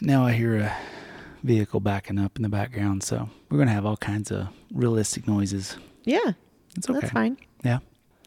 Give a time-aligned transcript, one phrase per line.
[0.00, 0.76] Now I hear a
[1.42, 5.76] vehicle backing up in the background, so we're gonna have all kinds of realistic noises.
[6.04, 6.32] Yeah,
[6.76, 7.00] It's okay.
[7.00, 7.36] that's fine.
[7.62, 7.78] Yeah.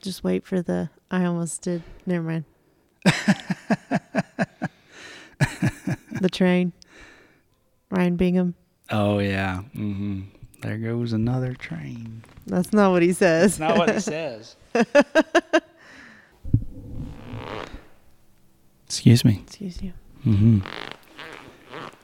[0.02, 0.90] Just wait for the.
[1.12, 1.84] I almost did.
[2.06, 2.46] Never mind.
[6.22, 6.74] the train.
[7.90, 8.56] Ryan Bingham.
[8.90, 9.62] Oh yeah.
[9.76, 10.22] Mm-hmm.
[10.62, 12.24] There goes another train.
[12.48, 13.58] That's not what he says.
[13.58, 14.56] That's not what it says.
[18.86, 19.42] Excuse me.
[19.46, 19.94] Excuse you.
[20.26, 20.60] Mm hmm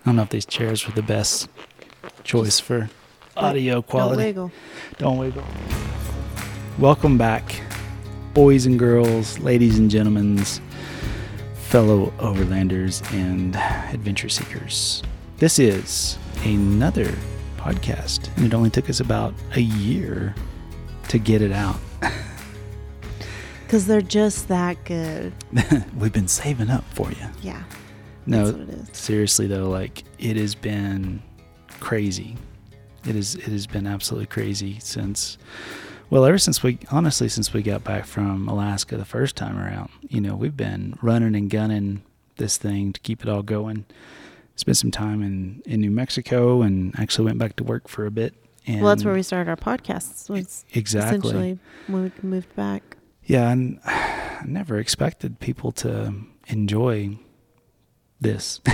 [0.03, 1.47] I don't know if these chairs were the best
[2.25, 2.89] choice for
[3.37, 4.17] audio quality.
[4.17, 4.51] Don't wiggle.
[4.97, 5.43] Don't wiggle.
[6.77, 7.61] Welcome back,
[8.33, 10.39] boys and girls, ladies and gentlemen,
[11.53, 15.03] fellow overlanders and adventure seekers.
[15.37, 17.09] This is another
[17.55, 20.35] podcast, and it only took us about a year
[21.07, 21.77] to get it out.
[23.65, 25.33] Because they're just that good.
[25.97, 27.25] We've been saving up for you.
[27.41, 27.63] Yeah.
[28.25, 28.97] No, That's what it is.
[28.97, 31.21] seriously though, like it has been
[31.79, 32.37] crazy.
[33.05, 35.37] It is it has been absolutely crazy since
[36.09, 39.89] well, ever since we honestly since we got back from Alaska the first time around.
[40.07, 42.03] You know, we've been running and gunning
[42.37, 43.85] this thing to keep it all going.
[44.55, 48.11] Spent some time in in New Mexico and actually went back to work for a
[48.11, 48.35] bit.
[48.65, 50.29] And well, that's where we started our podcasts.
[50.29, 52.95] Was exactly essentially when we moved back.
[53.25, 56.13] Yeah, and I never expected people to
[56.47, 57.17] enjoy
[58.23, 58.59] this.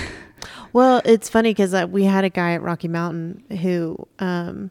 [0.71, 4.69] Well, it's funny because uh, we had a guy at Rocky Mountain who um,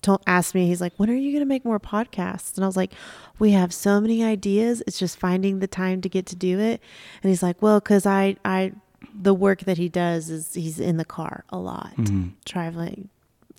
[0.00, 2.54] told, asked me, he's like, when are you going to make more podcasts?
[2.56, 2.92] And I was like,
[3.40, 4.82] we have so many ideas.
[4.86, 6.80] It's just finding the time to get to do it.
[7.22, 8.72] And he's like, well, because I, I,
[9.12, 12.30] the work that he does is he's in the car a lot, Mhm.
[12.44, 13.08] traveling.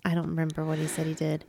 [0.06, 1.42] I don't remember what he said he did.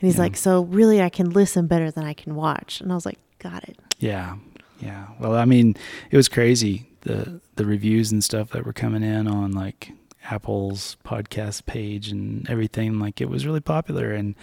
[0.00, 0.20] And he's Yeah.
[0.24, 2.82] like, so really, I can listen better than I can watch.
[2.82, 3.78] And I was like, got it.
[3.98, 4.36] Yeah,
[4.80, 5.06] yeah.
[5.18, 5.76] Well, I mean,
[6.10, 9.90] it was crazy the the reviews and stuff that were coming in on like
[10.30, 12.98] Apple's podcast page and everything.
[13.00, 14.34] Like it was really popular, and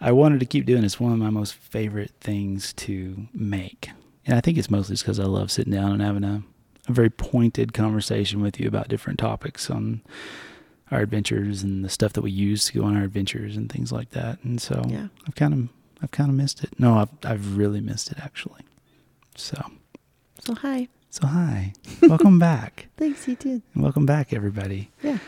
[0.00, 0.86] I wanted to keep doing it.
[0.86, 3.90] It's one of my most favorite things to make,
[4.26, 6.42] and I think it's mostly because I love sitting down and having a
[6.86, 10.02] a very pointed conversation with you about different topics on
[10.90, 13.90] our adventures and the stuff that we use to go on our adventures and things
[13.90, 14.38] like that.
[14.44, 15.08] And so Yeah.
[15.26, 15.68] I've kind of
[16.02, 16.78] I've kind of missed it.
[16.78, 18.60] No, I've I've really missed it actually.
[19.34, 19.56] So
[20.40, 20.88] So hi.
[21.14, 23.62] So hi, welcome back, Thanks, you too.
[23.72, 24.90] and welcome back everybody.
[25.00, 25.18] Yeah.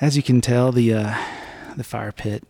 [0.00, 1.14] As you can tell, the uh,
[1.76, 2.42] the fire pit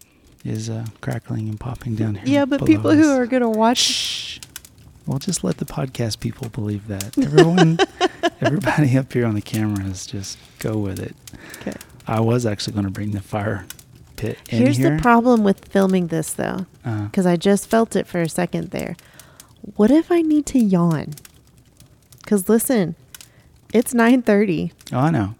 [0.43, 2.25] is uh, crackling and popping down here.
[2.27, 4.39] Yeah, but people who are going to watch Shh.
[5.07, 7.19] Well, just let the podcast people believe that.
[7.19, 7.79] Everyone,
[8.41, 11.15] everybody up here on the cameras, just go with it.
[11.61, 11.77] Okay.
[12.07, 13.67] I was actually going to bring the fire
[14.17, 14.65] pit in here.
[14.65, 14.97] Here's here.
[14.97, 18.71] the problem with filming this though, Uh, because I just felt it for a second
[18.71, 18.97] there.
[19.77, 21.15] What if I need to yawn?
[22.27, 22.97] Because listen,
[23.73, 24.73] it's nine thirty.
[24.93, 25.37] oh, I know.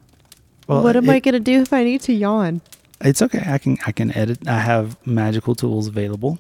[0.69, 2.61] Well, what am it- I gonna do if I need to yawn?
[3.01, 3.43] It's okay.
[3.45, 4.47] I can I can edit.
[4.47, 6.39] I have magical tools available,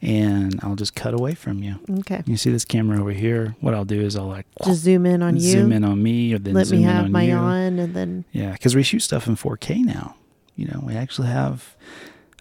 [0.00, 1.80] and I'll just cut away from you.
[1.98, 3.56] Okay, You see this camera over here?
[3.60, 5.42] What I'll do is I'll like just zoom in on you.
[5.42, 7.30] zoom in on me, or then Let zoom me in have on my you.
[7.30, 10.14] yawn, and then Yeah, because we shoot stuff in 4K now.
[10.56, 11.74] You know, we actually have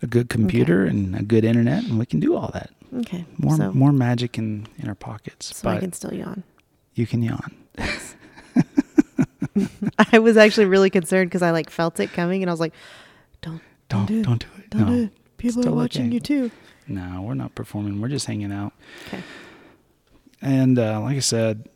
[0.04, 2.70] a good computer and a good internet, and we can do all that.
[3.00, 5.58] okay, More so, more magic in in our pockets.
[5.58, 6.44] so I can still yawn.
[6.96, 7.56] You can yawn.
[10.12, 12.74] I was actually really concerned because I like felt it coming, and I was like,
[13.42, 14.24] "Don't, Don't do it.
[14.24, 14.70] don't do it.
[14.70, 15.38] don't no, do it.
[15.38, 16.14] People Still are watching okay.
[16.14, 16.52] you too."
[16.88, 18.02] no, we're not performing.
[18.02, 18.74] We're just hanging out.
[19.08, 19.24] Okay.
[20.42, 21.70] And uh, like I said,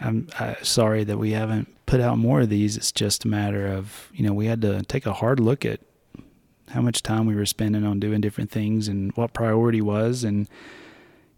[0.00, 2.76] I'm uh, sorry that we haven't put out more of these.
[2.76, 5.80] It's just a matter of, you know, we had to take a hard look at
[6.70, 10.24] how much time we were spending on doing different things and what priority was.
[10.24, 10.48] And,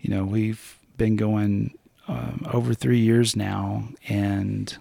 [0.01, 1.75] you know, we've been going
[2.11, 4.77] um, over three years now, and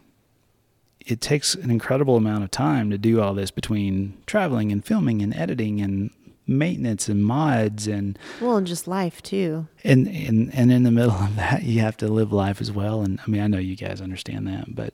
[1.06, 5.22] it takes an incredible amount of time to do all this between traveling and filming
[5.22, 6.10] and editing and
[6.46, 9.68] maintenance and mods and Well, and just life too.
[9.84, 13.02] and and and in the middle of that you have to live life as well.
[13.02, 14.94] And i mean i know you guys understand that but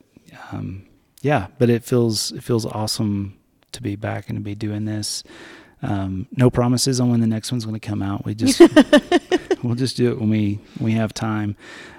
[0.52, 0.86] um
[1.22, 3.38] yeah but it feels it feels awesome
[3.72, 5.24] to be back and to be doing this.
[5.82, 8.26] Um no promises on when the next one's going to come out.
[8.26, 8.60] We just
[9.68, 11.56] we'll just do it when we we have time.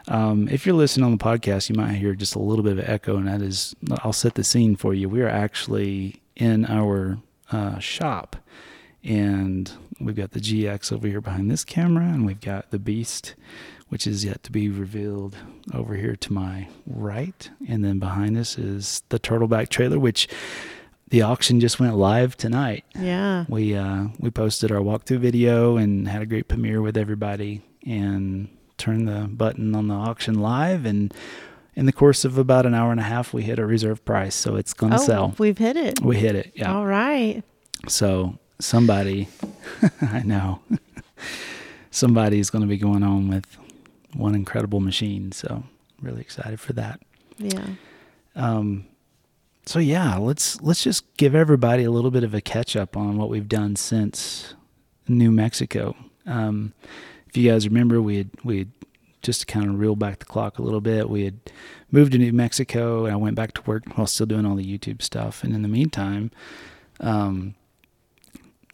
[0.08, 2.88] Um if you're listening on the podcast you might hear just a little bit of
[2.88, 5.08] echo and that is i'll set the scene for you.
[5.08, 7.18] We are actually in our
[7.50, 8.36] uh shop
[9.04, 9.70] and
[10.00, 13.34] we've got the GX over here behind this camera, and we've got the Beast,
[13.88, 15.36] which is yet to be revealed
[15.72, 20.28] over here to my right, and then behind us is the Turtleback trailer, which
[21.16, 22.84] the auction just went live tonight.
[22.94, 23.46] Yeah.
[23.48, 28.48] We uh, we posted our walkthrough video and had a great premiere with everybody, and
[28.76, 31.14] turned the button on the auction live, and
[31.74, 34.34] in the course of about an hour and a half, we hit a reserve price,
[34.34, 35.34] so it's going to oh, sell.
[35.38, 36.02] we've hit it.
[36.02, 36.52] We hit it.
[36.54, 36.74] Yeah.
[36.74, 37.42] All right.
[37.88, 39.28] So somebody,
[40.02, 40.60] I know,
[41.90, 43.56] somebody's going to be going on with
[44.12, 45.32] one incredible machine.
[45.32, 45.62] So
[46.02, 47.00] really excited for that.
[47.38, 47.68] Yeah.
[48.34, 48.84] Um,
[49.66, 53.16] so yeah, let's let's just give everybody a little bit of a catch up on
[53.18, 54.54] what we've done since
[55.08, 55.94] New Mexico.
[56.26, 56.72] Um,
[57.28, 58.70] if you guys remember, we had we had
[59.22, 61.10] just to kind of reel back the clock a little bit.
[61.10, 61.38] We had
[61.90, 64.64] moved to New Mexico, and I went back to work while still doing all the
[64.78, 65.42] YouTube stuff.
[65.42, 66.30] And in the meantime,
[67.00, 67.54] um,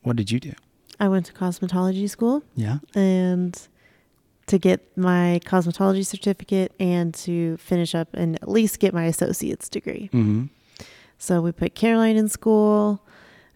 [0.03, 0.53] what did you do?
[1.00, 2.79] I went to cosmetology school Yeah.
[2.94, 3.59] and
[4.47, 9.69] to get my cosmetology certificate and to finish up and at least get my associate's
[9.69, 10.11] degree.
[10.12, 10.44] Mm-hmm.
[11.22, 13.00] So we put Caroline in school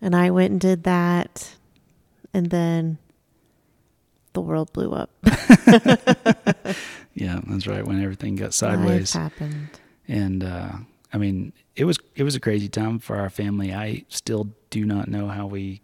[0.01, 1.57] and I went and did that.
[2.33, 2.99] And then
[4.35, 5.11] the world blew up.
[7.15, 7.83] Yeah, that's right.
[7.85, 9.71] When everything got Life sideways, happened.
[10.07, 10.73] and uh,
[11.15, 13.73] I mean, it was it was a crazy time for our family.
[13.73, 15.81] I still do not know how we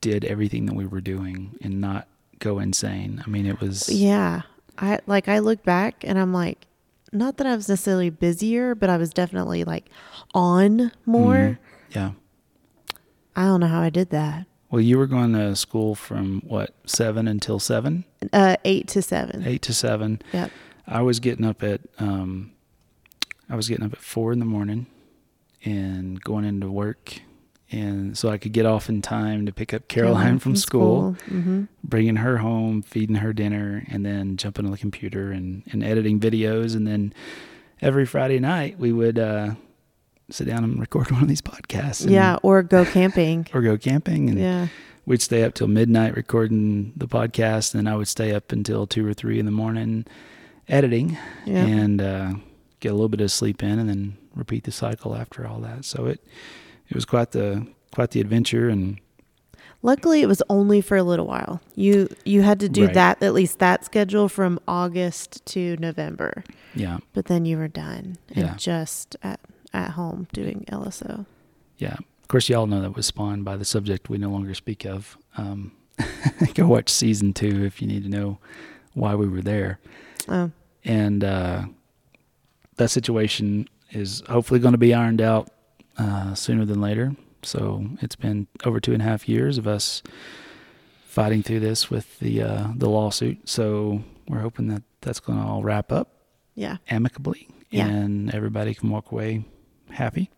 [0.00, 2.08] did everything that we were doing and not
[2.40, 3.22] go insane.
[3.24, 4.42] I mean, it was Yeah.
[4.76, 6.66] I like I look back and I'm like,
[7.14, 9.88] not that I was necessarily busier, but I was definitely like
[10.34, 11.34] on more.
[11.34, 11.58] Mhm.
[11.94, 12.10] Yeah.
[13.36, 14.46] I don't know how I did that.
[14.70, 19.44] Well, you were going to school from what seven until seven, Uh, eight to seven.
[19.46, 20.20] eight to seven.
[20.32, 20.50] Yep.
[20.86, 22.50] I was getting up at um,
[23.48, 24.86] I was getting up at four in the morning
[25.64, 27.20] and going into work,
[27.74, 31.64] and so I could get off in time to pick up Caroline from, school, hmm
[31.82, 36.18] bringing her home, feeding her dinner, and then jumping on the computer and, and editing
[36.18, 36.74] videos.
[36.74, 37.12] And then
[37.82, 39.50] every Friday night we would uh,
[40.30, 42.02] sit down and record one of these podcasts.
[42.02, 43.46] and- Yeah, or go camping.
[43.54, 44.68] Or go camping and yeah.
[45.04, 49.06] we'd stay up till midnight recording the podcast, and I would stay up until two
[49.06, 50.06] or three in the morning
[50.68, 51.66] editing Yeah.
[51.66, 52.32] and uh,
[52.80, 55.84] get a little bit of sleep in, and then repeat the cycle after all that.
[55.84, 56.24] So it
[56.88, 58.98] it was quite the quite the adventure, and
[59.82, 61.60] Luckily, it was only for a little while.
[61.74, 62.94] You you had to do Right.
[62.94, 66.42] that at least that schedule from August to November,
[66.74, 68.54] yeah, but then you were done and Yeah.
[68.56, 69.40] just at
[69.74, 71.26] at home doing LSO.
[71.78, 71.96] yeah.
[72.22, 75.18] Of course, y'all know that was spawned by the subject we no longer speak of.
[75.36, 75.72] Um,
[76.54, 78.38] go watch season two if you need to know
[78.94, 79.78] why we were there.
[80.28, 80.50] Oh,
[80.84, 81.64] and uh,
[82.76, 85.50] that situation is hopefully going to be ironed out
[85.98, 87.14] uh, sooner than later.
[87.42, 90.02] So it's been over two and a half years of us
[91.06, 93.48] fighting through this with the uh, the lawsuit.
[93.48, 96.08] So we're hoping that that's going to all wrap up
[96.54, 97.86] yeah, amicably, Yeah.
[97.86, 99.44] and everybody can walk away
[99.90, 100.30] happy.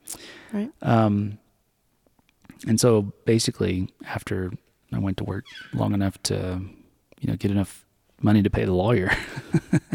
[0.52, 0.70] right.
[0.82, 1.38] Um,
[2.66, 4.50] and so basically, after
[4.92, 5.44] I went to work
[5.74, 6.60] long enough to,
[7.20, 7.84] you know, get enough
[8.22, 9.12] money to pay the lawyer,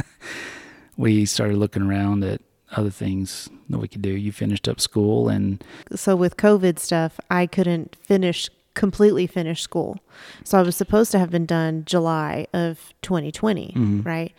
[0.98, 2.42] we started looking around at
[2.72, 4.10] other things that we could do.
[4.12, 5.64] You finished up school, and
[5.96, 10.00] So with COVID stuff, I couldn't finish completely finish school.
[10.46, 14.06] So I was supposed to have been done July of 2020, Mhm.
[14.06, 14.34] right?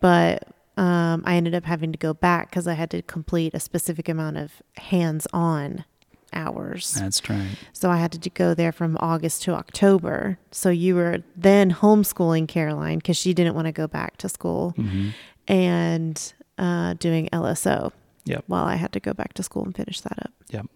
[0.00, 3.60] But um, I ended up having to go back because I had to complete a
[3.60, 5.84] specific amount of hands-on
[6.32, 6.92] hours.
[6.94, 7.48] that's right.
[7.72, 10.38] So I had to go there from August to October.
[10.50, 14.70] So you were then homeschooling Caroline because she didn't want to go back to school
[14.76, 15.08] hmm
[15.46, 17.92] and uh, doing LSO
[18.28, 20.32] Yep, while I had to go back to school and finish that up.
[20.50, 20.66] Yep.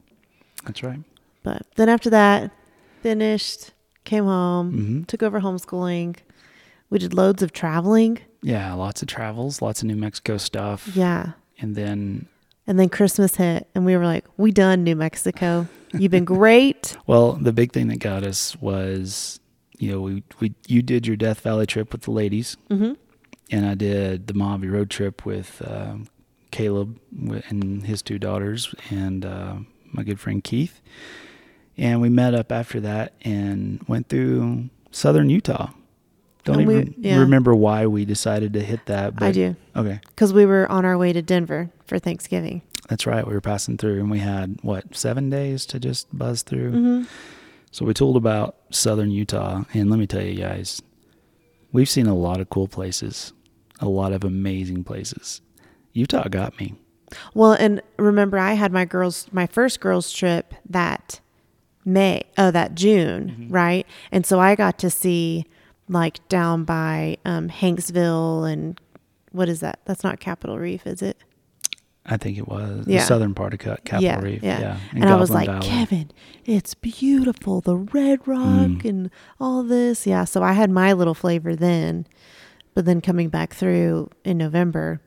[0.65, 1.01] That's right.
[1.43, 2.51] But then after that,
[3.03, 3.73] finished,
[4.05, 6.17] came home, hmm took over homeschooling.
[6.91, 8.19] We did loads of traveling.
[8.43, 11.33] Yeah, lots of travels, lots of New Mexico stuff, Yeah.
[11.59, 12.27] and then
[12.67, 15.67] And then Christmas hit, and we were like, we done New Mexico.
[15.93, 16.97] You've been great.
[17.07, 19.41] Well, the big thing that got us was,
[19.79, 22.93] you know, we, we you did your Death Valley trip with the ladies, hmm
[23.51, 26.07] and I did the Mojave road trip with um,
[26.53, 27.01] Caleb
[27.49, 29.57] and his two daughters and uh,
[29.91, 30.81] my good friend Keith.
[31.77, 35.71] And we met up after that and went through southern Utah.
[36.45, 37.19] Don't And we- even yeah.
[37.21, 39.15] remember why we decided to hit that.
[39.17, 39.57] But I do.
[39.75, 42.63] Okay, Because we were on our way to Denver for Thanksgiving.
[42.89, 43.27] that's right.
[43.27, 46.71] We were passing through, and we had what seven days to just buzz through.
[46.73, 47.03] hmm
[47.71, 50.83] So we told about southern Utah, and let me tell you guys,
[51.73, 53.33] we've seen a lot of cool places,
[53.81, 55.41] a lot of amazing places.
[55.93, 56.75] Utah got me.
[57.35, 61.21] Well, and remember, I had my girls, my first girls' trip that
[61.85, 63.87] May, oh, that June, right?
[64.11, 65.45] And so I got to see
[65.89, 68.81] like down by um, Hanksville and
[69.33, 69.81] what is that?
[69.85, 71.19] That's not Capitol Reef, is it?
[72.07, 73.01] I think it was Yeah.
[73.01, 74.43] the southern part of Capitol yeah, Reef.
[74.43, 74.61] yeah.
[74.61, 75.67] Yeah, And, I was like, Valley.
[75.67, 76.11] Kevin,
[76.45, 77.61] it's beautiful.
[77.61, 78.85] The red rock Mm.
[78.85, 80.07] and all this.
[80.07, 80.25] Yeah.
[80.25, 82.07] So I had my little flavor then.
[82.75, 85.01] But then coming back through in November,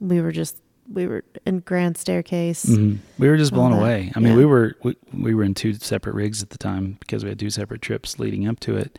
[0.00, 0.60] we were just
[0.92, 2.66] we were in Grand Staircase.
[2.66, 2.98] Mhm.
[3.18, 3.78] We were just blown that.
[3.78, 4.12] away.
[4.14, 4.38] I mean, Yeah.
[4.38, 7.38] we were we, we were in two separate rigs at the time because we had
[7.38, 8.98] two separate trips leading up to it,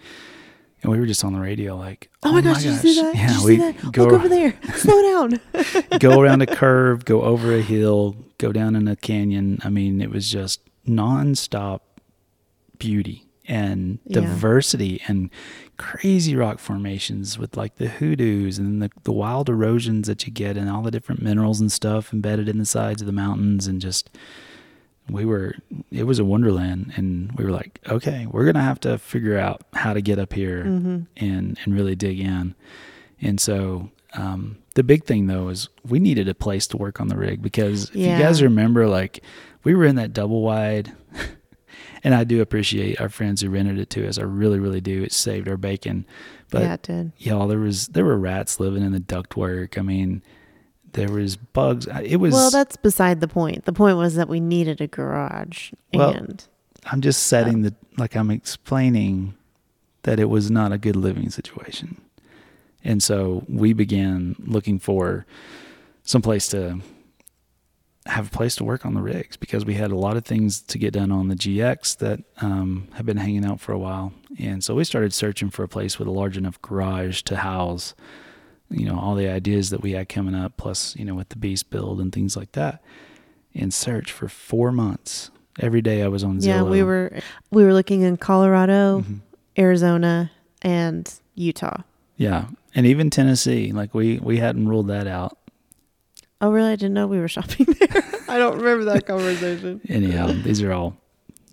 [0.82, 3.16] and we were just on the radio like, Oh, my gosh, did you see that?
[3.16, 3.92] Yeah, we that?
[3.92, 4.56] go Look over there.
[4.76, 5.40] Slow down.
[6.00, 9.60] go around a curve, go over a hill, go down in a canyon.
[9.64, 11.82] I mean, it was just nonstop
[12.80, 14.22] beauty and Yeah.
[14.22, 15.30] diversity and
[15.78, 20.58] crazy rock formations with like the hoodoos and the, the wild erosions that you get
[20.58, 23.82] and all the different minerals and stuff embedded in the sides of the mountains and
[23.82, 24.10] just
[25.10, 25.54] we were
[25.92, 29.62] it was a wonderland and we were like okay we're gonna have to figure out
[29.74, 32.56] how to get up here hmm and and really dig in.
[33.22, 37.08] And so um, the big thing though is we needed a place to work on
[37.08, 38.18] the rig because if Yeah.
[38.18, 39.22] you guys remember, like
[39.64, 40.94] we were in that double wide,
[42.06, 44.20] and I do appreciate our friends who rented it to us.
[44.20, 45.02] I really, really do.
[45.02, 46.06] It saved our bacon.
[46.52, 47.12] But yeah, it did.
[47.18, 49.80] y'all, there was there were rats living in the ductwork.
[49.80, 50.22] I mean,
[50.94, 51.88] there was bugs.
[52.04, 52.32] It was.
[52.32, 53.66] Well, that's beside the point.
[53.66, 56.46] The point was that we needed a garage, Well, and
[56.86, 59.34] I'm just setting the like I'm explaining
[60.04, 62.00] that it was not a good living situation.
[62.84, 65.26] And so we began looking for
[66.04, 66.82] some place to
[68.08, 70.62] have a place to work on the rigs because we had a lot of things
[70.62, 74.14] to get done on the GX that um, have been hanging out for a while.
[74.40, 77.96] And so we started searching for a place with a large enough garage to house,
[78.70, 81.36] you know, all the ideas that we had coming up, plus, you know, with the
[81.38, 82.84] beast build and things like that.
[83.56, 85.32] And search for four months.
[85.60, 86.46] Every day I was on Zillow.
[86.46, 87.18] yeah, we were
[87.50, 89.22] we were looking in Colorado, Mhm.
[89.58, 90.30] Arizona,
[90.62, 91.82] and Utah.
[92.18, 95.38] Yeah, and even Tennessee, like we we hadn't ruled that out.
[96.42, 96.70] Oh, really?
[96.72, 98.04] I didn't know we were shopping there.
[98.28, 99.82] I don't remember that conversation.
[99.90, 100.98] Anyhow, these are all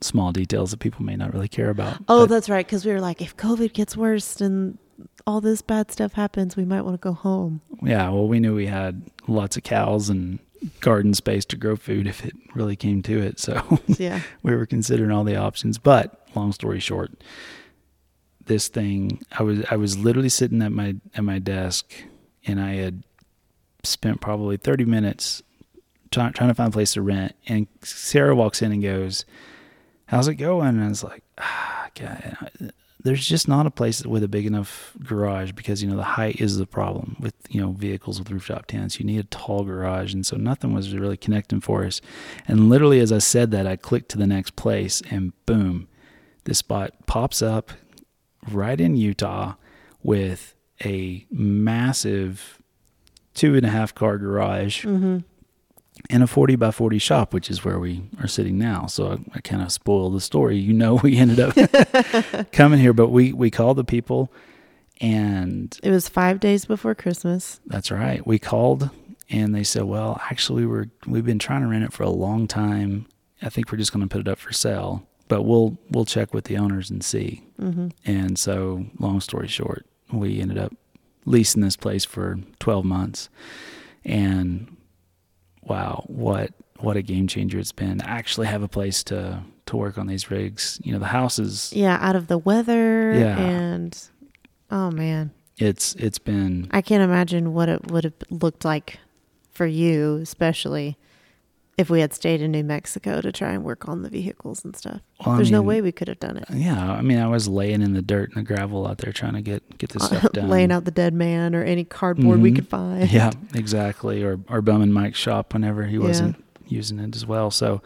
[0.00, 1.98] small details that people may not really care about.
[2.08, 2.66] Oh, that's right.
[2.66, 4.78] Because we were like, if COVID gets worse and
[5.26, 7.60] all this bad stuff happens, we might want to go home.
[7.82, 10.40] yeah, well, we knew we had lots of cows and
[10.80, 13.38] garden space to grow food if it really came to it.
[13.38, 14.20] So Yeah.
[14.42, 15.78] we were considering all the options.
[15.78, 17.12] But long story short,
[18.46, 21.92] this thing, I was I was literally sitting at my at my desk,
[22.46, 23.04] and I had
[23.84, 25.42] spent probably thirty minutes
[26.12, 27.34] try, trying to find a place to rent.
[27.46, 29.24] And Sarah walks in and goes,
[30.06, 32.72] "How's it going?" And I was like, "Ah, God."
[33.04, 36.40] There's just not a place with a big enough garage because you know the height
[36.40, 39.00] is the problem with you know vehicles with rooftop tents.
[39.00, 42.00] You need a tall garage, and so nothing was really connecting for us.
[42.46, 45.88] And literally, as I said that, I clicked to the next place, and boom,
[46.44, 47.72] this spot pops up
[48.48, 49.54] right in Utah
[50.02, 52.62] with a massive
[53.34, 55.18] two and a half car garage Mm-hmm.
[56.10, 58.86] and a 40 by 40 shop, which is where we are sitting now.
[58.86, 60.56] So I, I kind of spoiled the story.
[60.58, 61.54] You know, we ended up
[62.52, 64.32] coming here, but we, we called the people
[65.00, 67.60] and It was five days before Christmas.
[67.66, 68.26] that's right.
[68.26, 68.90] We called
[69.30, 72.46] and they said, well, actually we're, we've been trying to rent it for a long
[72.46, 73.06] time.
[73.40, 76.32] I think we're just going to put it up for sale, but we'll, we'll check
[76.34, 77.42] with the owners and see.
[77.60, 77.88] Mm-hmm.
[78.04, 80.72] And so, long story short, we ended up
[81.25, 83.29] leasing this place for 12 months.
[84.05, 84.76] And
[85.62, 86.50] wow, what
[86.81, 87.99] what a game changer it's been.
[87.99, 90.81] to Actually have a place to to work on these rigs.
[90.83, 93.14] You know, the house is Yeah, out of the weather.
[93.14, 93.38] Yeah.
[93.38, 94.09] And
[94.71, 95.31] oh, man.
[95.59, 98.99] it's it's been I can't imagine what it would have looked like
[99.52, 100.97] for you, especially
[101.79, 104.76] if we had stayed in New Mexico to try and work on the vehicles and
[104.76, 105.00] stuff.
[105.25, 106.45] well, I There's no way we could have done it.
[106.52, 109.33] Yeah, I mean, I was laying in the dirt and the gravel out there trying
[109.35, 110.49] to get get this stuff done.
[110.50, 112.57] Laying out the dead man or any cardboard we Mhm.
[112.57, 113.11] could find.
[113.11, 114.23] yeah, exactly.
[114.23, 116.02] Or or bumming Mike's shop whenever he Yeah.
[116.02, 117.50] wasn't using it as well.
[117.50, 117.81] So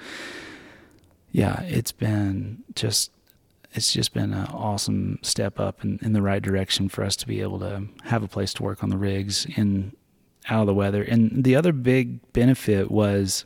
[1.32, 3.10] yeah, it's been just
[3.74, 7.26] it's just been an awesome step up in, in the right direction for us to
[7.26, 9.92] be able to have a place to work on the rigs in
[10.48, 11.02] out of the weather.
[11.02, 13.44] And the other big benefit was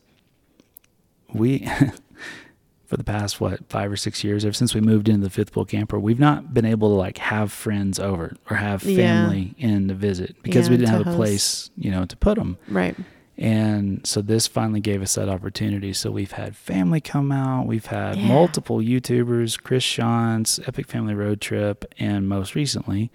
[1.35, 1.69] we
[2.87, 5.55] for the past what five or six years ever since we moved into the fifth
[5.55, 8.97] wheel camper we've not been able to like have friends over or have Yeah.
[8.97, 12.37] family in to visit because Yeah, we didn't have a place you know to put
[12.37, 12.97] them Right.
[13.39, 17.87] and so this finally gave us that opportunity so we've had family come out we've
[17.87, 18.27] had Yeah.
[18.27, 23.11] multiple youtubers chris shantz epic family road trip and most recently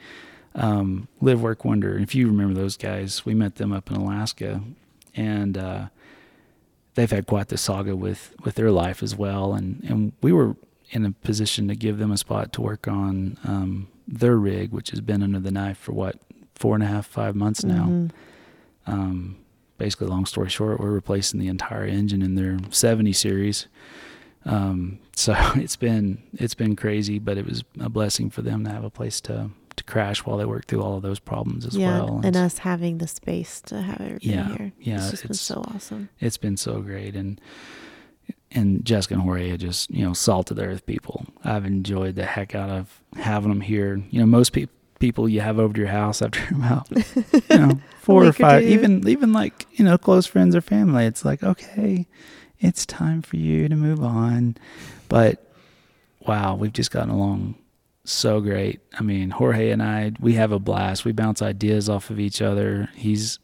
[0.55, 4.61] um, live work wander if you remember those guys we met them up in alaska
[5.15, 5.87] and uh,
[6.95, 10.55] they've had quite the saga with with their life as well and and we were
[10.91, 14.89] in a position to give them a spot to work on um, their rig which
[14.91, 16.17] has been under the knife for what
[16.55, 18.11] four and a half five months now Mhm.
[18.87, 19.35] um,
[19.77, 23.67] basically, long story short, we're replacing the entire engine in their 70 series.
[24.45, 28.69] Um, so it's been it's been crazy, but it was a blessing for them to
[28.69, 29.49] have a place to
[29.85, 32.21] crash while they work through all of those problems as yeah, well.
[32.23, 34.71] and us having the space to have everything Yeah, here.
[34.79, 36.09] yeah, it's just been so awesome.
[36.19, 37.39] it's been so great and
[38.51, 41.25] and Jessica and Jorge are just you know salt of the earth people.
[41.43, 44.01] I've enjoyed the heck out of having them here.
[44.09, 47.79] You know, most people people you have over to your house after about you know
[47.99, 51.05] four or week or five, even even like you know close friends or family.
[51.05, 52.07] It's like okay,
[52.59, 54.55] it's time for you to move on.
[55.09, 55.45] But
[56.25, 57.55] wow, we've just gotten along
[58.05, 58.79] so great.
[58.97, 61.05] I mean, Jorge and I, we have a blast.
[61.05, 62.89] We bounce ideas off of each other.
[62.95, 63.39] He's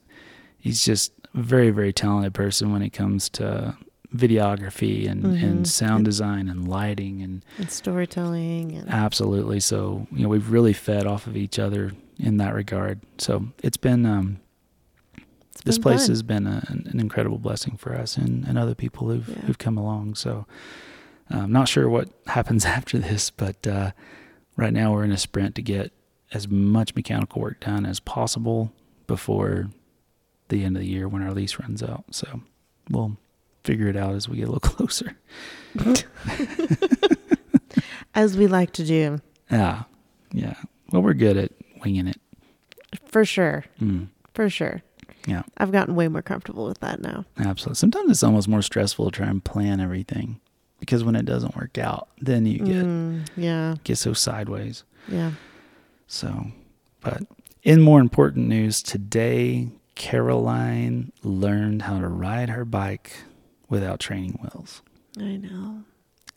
[0.58, 3.76] he's just a very very talented person when it comes to
[4.16, 5.44] videography and, Mhm.
[5.44, 10.74] and sound design and lighting and And storytelling and absolutely so you know we've really
[10.74, 14.40] fed off of each other in that regard so it's been um
[15.54, 16.10] it's this been place fun.
[16.10, 19.36] has been a, an incredible blessing for us and, and other people who've Yeah.
[19.46, 20.46] who've come along so
[21.30, 23.92] i'm not sure what happens after this but uh
[24.62, 25.92] right now we're in a sprint to get
[26.32, 28.72] as much mechanical work done as possible
[29.08, 29.70] before
[30.48, 32.42] the end of the year when our lease runs out so
[32.90, 33.18] we'll
[33.64, 35.18] figure it out as we get a little closer
[38.16, 39.84] as we like to do yeah
[40.32, 40.56] yeah
[40.92, 41.52] well we're good at
[41.82, 42.20] winging it
[43.06, 44.08] for sure, mm.
[44.34, 44.82] for sure.
[45.28, 45.44] Yeah.
[45.58, 47.26] I've gotten way more comfortable with that now.
[47.38, 47.76] Absolutely.
[47.76, 50.41] Sometimes it's almost more stressful to try and plan everything
[50.82, 54.84] because when it doesn't work out, then you get Mm, yeah, get so sideways.
[55.08, 55.32] yeah.
[56.08, 56.48] So,
[57.00, 57.24] but
[57.64, 63.14] in more important news, today Caroline learned how to ride her bike
[63.70, 64.82] without training wheels.
[65.18, 65.84] I know.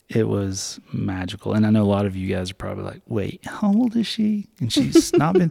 [0.08, 1.54] It was magical.
[1.54, 4.06] And I know a lot of you guys are probably like, wait, how old is
[4.06, 4.46] she?
[4.60, 5.50] And she's not been,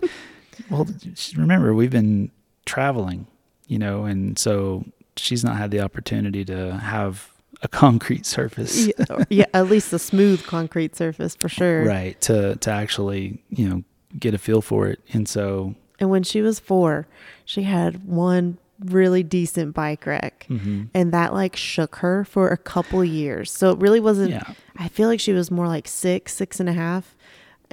[0.70, 0.88] well,
[1.36, 2.32] remember, we've been
[2.66, 3.28] traveling,
[3.68, 4.86] you know, and so
[5.18, 7.33] she's not had the opportunity to have
[7.64, 8.88] a concrete surface.
[8.88, 11.84] yeah, yeah, at least a smooth concrete surface for sure.
[11.86, 12.20] Right.
[12.22, 13.84] To, to actually, you know,
[14.20, 15.00] get a feel for it.
[15.14, 17.08] And so, And when she was four,
[17.46, 20.46] she had one really decent bike wreck.
[20.50, 20.90] mhm.
[20.94, 23.52] And that like shook her for a couple years.
[23.52, 24.54] So it really wasn't, yeah.
[24.78, 27.16] I feel like she was more like six, six and a half.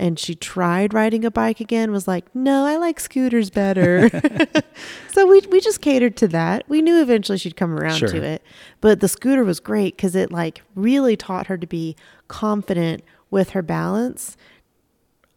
[0.01, 4.09] And she tried riding a bike again, was like, no, I like scooters better.
[5.13, 6.65] so we, we just catered to that.
[6.69, 8.09] We knew eventually she'd come around Sure.
[8.09, 8.43] to it.
[8.81, 11.97] But the scooter was great because it like really taught her to be
[12.29, 14.39] confident with her balance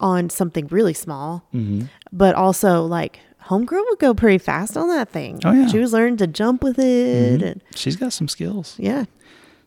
[0.00, 1.46] on something really small.
[1.52, 5.40] hmm But also like homegirl would go pretty fast on that thing.
[5.44, 5.66] Oh, yeah.
[5.66, 7.40] She was learning to jump with it.
[7.42, 7.46] Mhm.
[7.52, 8.76] And She's got some skills.
[8.78, 9.04] yeah.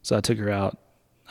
[0.01, 0.79] So I took her out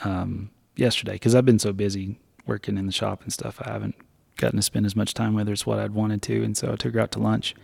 [0.05, 3.61] um, yesterday because I've been so busy working in the shop and stuff.
[3.63, 3.95] I haven't
[4.37, 6.43] gotten to spend as much time with her as what I'd wanted to.
[6.43, 7.55] And so I took her out to lunch.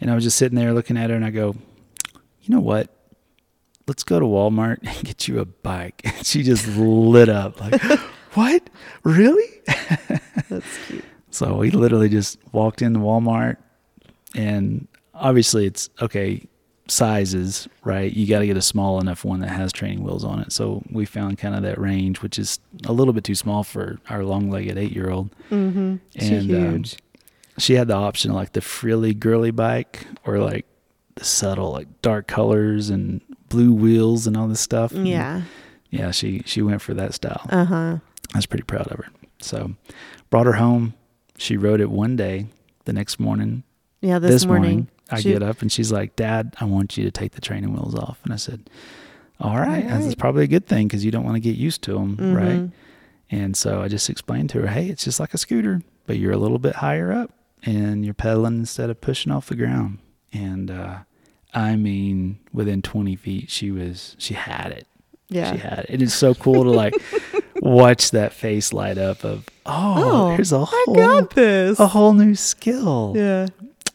[0.00, 1.54] And I was just sitting there looking at her and I go,
[2.42, 2.94] you know what?
[3.86, 6.02] Let's go to Walmart and get you a bike.
[6.04, 7.80] And she just lit up like,
[8.34, 8.68] what?
[9.02, 9.62] Really?
[10.48, 11.04] That's cute.
[11.30, 13.58] So we literally just walked into Walmart
[14.34, 16.46] and obviously it's okay
[16.88, 18.12] sizes, right?
[18.12, 20.52] You got to get a small enough one that has training wheels on it.
[20.52, 23.98] So we found kind of that range, which is a little bit too small for
[24.08, 25.30] our long legged eight year old.
[25.50, 25.96] Mm-hmm.
[26.16, 26.96] And um, huge.
[27.58, 30.66] she had the option of like the frilly girly bike or like
[31.16, 34.92] the subtle, like dark colors and blue wheels and all this stuff.
[34.92, 35.42] And yeah.
[35.90, 37.46] yeah, she, she went for that style.
[37.48, 37.98] Uh huh.
[38.34, 39.08] I was pretty proud of her.
[39.40, 39.74] So
[40.30, 40.94] brought her home.
[41.36, 42.46] She rode it one day.
[42.84, 43.64] The next morning,
[44.00, 44.18] Yeah.
[44.18, 47.04] This, this, morning, morning, I she- get up and she's like, Dad, I want you
[47.04, 48.18] to take the training wheels off.
[48.24, 48.68] And I said,
[49.40, 49.84] All right.
[49.90, 52.16] All That's probably a good thing because you don't want to get used to them.
[52.18, 52.46] Right.
[52.58, 52.72] Mhm.
[53.30, 56.32] And so I just explained to her, Hey, it's just like a scooter, but you're
[56.32, 57.30] a little bit higher up
[57.64, 59.98] and you're pedaling instead of pushing off the ground.
[60.32, 60.98] And, uh,
[61.54, 64.86] I mean, within 20 feet, she was, she had it.
[65.28, 65.52] Yeah.
[65.52, 65.86] She had it.
[65.90, 66.94] And It is so cool to like
[67.56, 71.78] watch that face light up of, oh, Oh, there's a I whole, got this.
[71.80, 73.12] a whole new skill.
[73.16, 73.48] Yeah.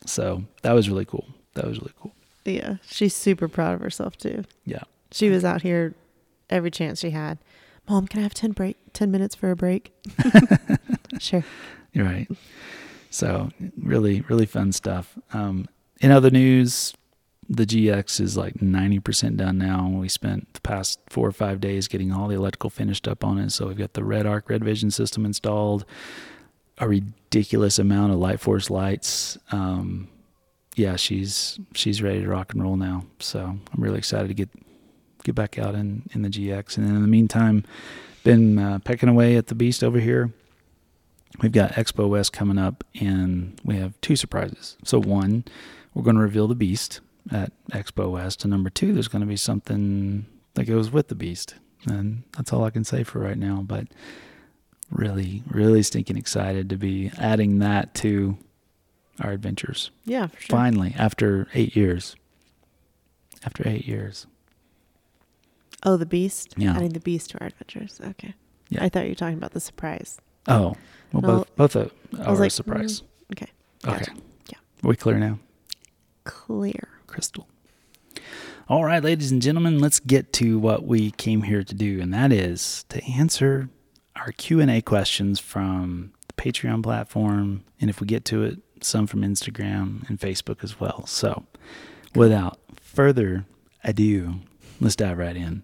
[0.06, 1.28] So that was really cool.
[1.56, 2.14] That was really cool.
[2.46, 2.76] Yeah.
[2.86, 4.44] She's super proud of herself too.
[4.66, 4.84] Yeah.
[5.12, 5.94] She was out here
[6.50, 7.38] every chance she had.
[7.88, 9.94] Mom, can I have 10 break 10 minutes for a break?
[11.20, 11.44] sure.
[11.92, 12.28] You're right.
[13.10, 15.18] So really, really fun stuff.
[15.34, 15.68] Um,
[16.02, 16.94] in other news,
[17.50, 19.88] the GX is like 90% done now.
[19.88, 23.38] We spent the past four or five days getting all the electrical finished up on
[23.38, 23.52] it.
[23.52, 25.86] So we've got the REDARC RedVision system installed,
[26.78, 29.38] a ridiculous amount of Lightforce lights.
[29.52, 30.10] Um,
[30.76, 33.06] yeah, she's she's ready to rock and roll now.
[33.20, 34.50] So I'm really excited to get
[35.24, 36.78] get back out in, in the GX.
[36.78, 37.64] And in the meantime,
[38.24, 40.32] been uh, pecking away at the beast over here.
[41.42, 44.78] We've got Expo West coming up, and we have two surprises.
[44.84, 45.46] So one,
[45.94, 49.28] we're going to reveal the beast at Expo West, and number two, there's going to
[49.28, 51.56] be something that goes with the beast,
[51.88, 53.64] and that's all I can say for right now.
[53.66, 53.88] But
[54.94, 58.38] really, really stinking excited to be adding that to
[59.20, 59.92] our adventures.
[60.06, 60.58] Yeah, for sure.
[60.58, 62.16] Finally, after eight years.
[63.46, 64.26] After eight years.
[65.86, 66.54] Oh, the beast.
[66.58, 66.76] Yeah.
[66.76, 68.00] Adding the beast to our adventures.
[68.12, 68.34] Okay.
[68.70, 68.84] Yeah.
[68.84, 70.20] I thought you were talking about the surprise.
[70.48, 70.76] Oh,
[71.12, 73.02] well, both both a, I are like, surprise.
[73.02, 73.52] mm, okay.
[73.86, 74.00] Okay.
[74.00, 74.12] gotcha.
[74.50, 74.58] Yeah.
[74.84, 75.40] Are we clear now?
[76.24, 76.88] Clear.
[77.08, 77.48] Crystal.
[78.70, 82.14] All right, ladies and gentlemen, let's get to what we came here to do, and
[82.14, 83.70] that is to answer
[84.16, 88.60] our Q and A questions from the Patreon platform, and if we get to it,
[88.82, 91.06] some from Instagram and Facebook as well.
[91.06, 91.46] So,
[92.16, 93.46] without further
[93.84, 94.36] ado,
[94.80, 95.64] let's dive right in.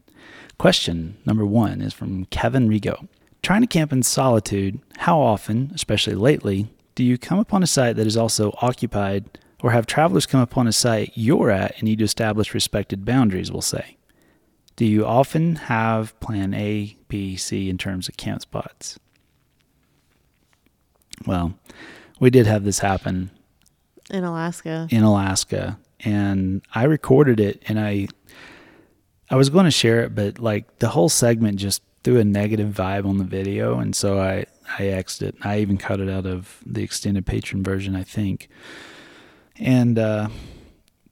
[0.57, 3.07] Question number one is from Kevin Rigo.
[3.41, 7.95] Trying to camp in solitude, how often, especially lately, do you come upon a site
[7.95, 11.99] that is also occupied or have travelers come upon a site you're at and need
[11.99, 13.95] to establish respected boundaries, we'll say?
[14.79, 18.97] Do you often have plan A, B, C in terms of camp spots?
[21.25, 21.53] Well,
[22.21, 23.29] we did have this happen
[24.09, 24.87] In Alaska.
[24.89, 28.07] in Alaska and I recorded it and I
[29.29, 32.73] I was going to share it but like the whole segment just threw a negative
[32.73, 34.45] vibe on the video and so I
[34.79, 35.35] I X'd it.
[35.41, 38.47] I even cut it out of the extended patron version, I think.
[39.57, 40.29] And uh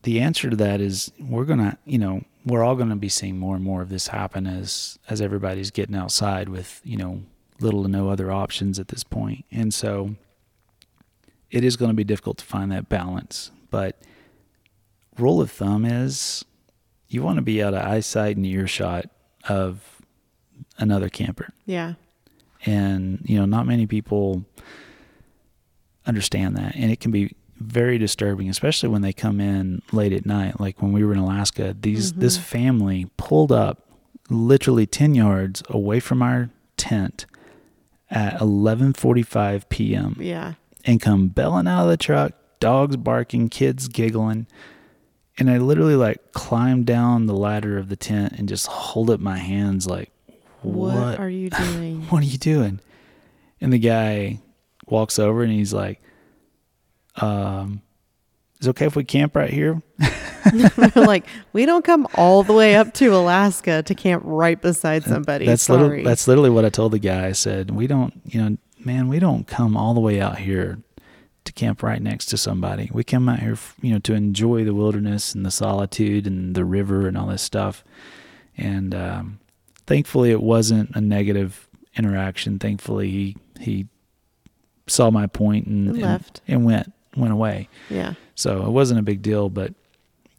[0.03, 3.09] the answer to that is we're going to, you know, we're all going to be
[3.09, 7.21] seeing more and more of this happen as as everybody's getting outside with, you know,
[7.59, 9.03] little to no other options at this.
[9.51, 10.15] And so
[11.51, 14.01] it is going to be difficult to find that balance, but
[15.17, 16.45] rule of thumb is
[17.07, 19.09] you want to be out of eyesight and earshot
[19.47, 20.01] of
[20.77, 21.49] another camper.
[21.65, 21.93] Yeah.
[22.65, 24.45] And, you know, not many people
[26.05, 26.75] understand that.
[26.75, 30.59] And it can be very disturbing, especially when they come in late at night.
[30.59, 32.21] Like when we were in Alaska, these mm-hmm.
[32.21, 33.83] this family pulled up
[34.29, 37.25] literally 10 yards away from our tent
[38.09, 40.15] at 11:45 p.m.
[40.19, 40.53] Yeah.
[40.85, 44.47] and come belling out of the truck, dogs barking, kids giggling.
[45.39, 49.19] And I literally like climbed down the ladder of the tent and just hold up
[49.19, 50.11] my hands like,
[50.61, 52.01] What, what, are you doing?
[52.09, 52.79] what are you doing?
[53.59, 54.39] And the guy
[54.87, 56.01] walks over and he's like,
[57.17, 57.81] um,
[58.59, 59.81] is it okay if we camp right here?
[60.95, 65.45] Like, we don't come all the way up to Alaska to camp right beside somebody.
[65.45, 65.81] That's Sorry.
[65.81, 67.25] literally, that's literally what I told the guy.
[67.27, 70.79] I said, we don't, you know, man, we don't come all the way out here
[71.43, 72.89] to camp right next to somebody.
[72.93, 76.63] We come out here, you know, to enjoy the wilderness and the solitude and the
[76.65, 77.83] river and all this stuff.
[78.57, 79.39] And um,
[79.85, 82.57] thankfully, it wasn't a negative interaction.
[82.57, 83.87] Thankfully, he he
[84.87, 86.41] saw my point and, And and left.
[86.47, 87.69] and went went away.
[87.89, 88.13] yeah.
[88.35, 89.73] So it wasn't a big deal, but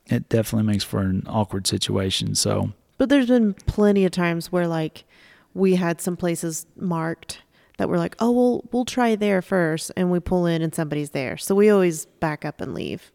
[0.07, 2.35] it definitely makes for an awkward situation.
[2.35, 5.05] So But there's been plenty of times where like
[5.55, 7.43] we had some places marked
[7.79, 11.11] that we're like, oh, we'll we'll try there first, and we pull in and somebody's
[11.11, 11.37] there.
[11.37, 13.13] So we always back up and leave,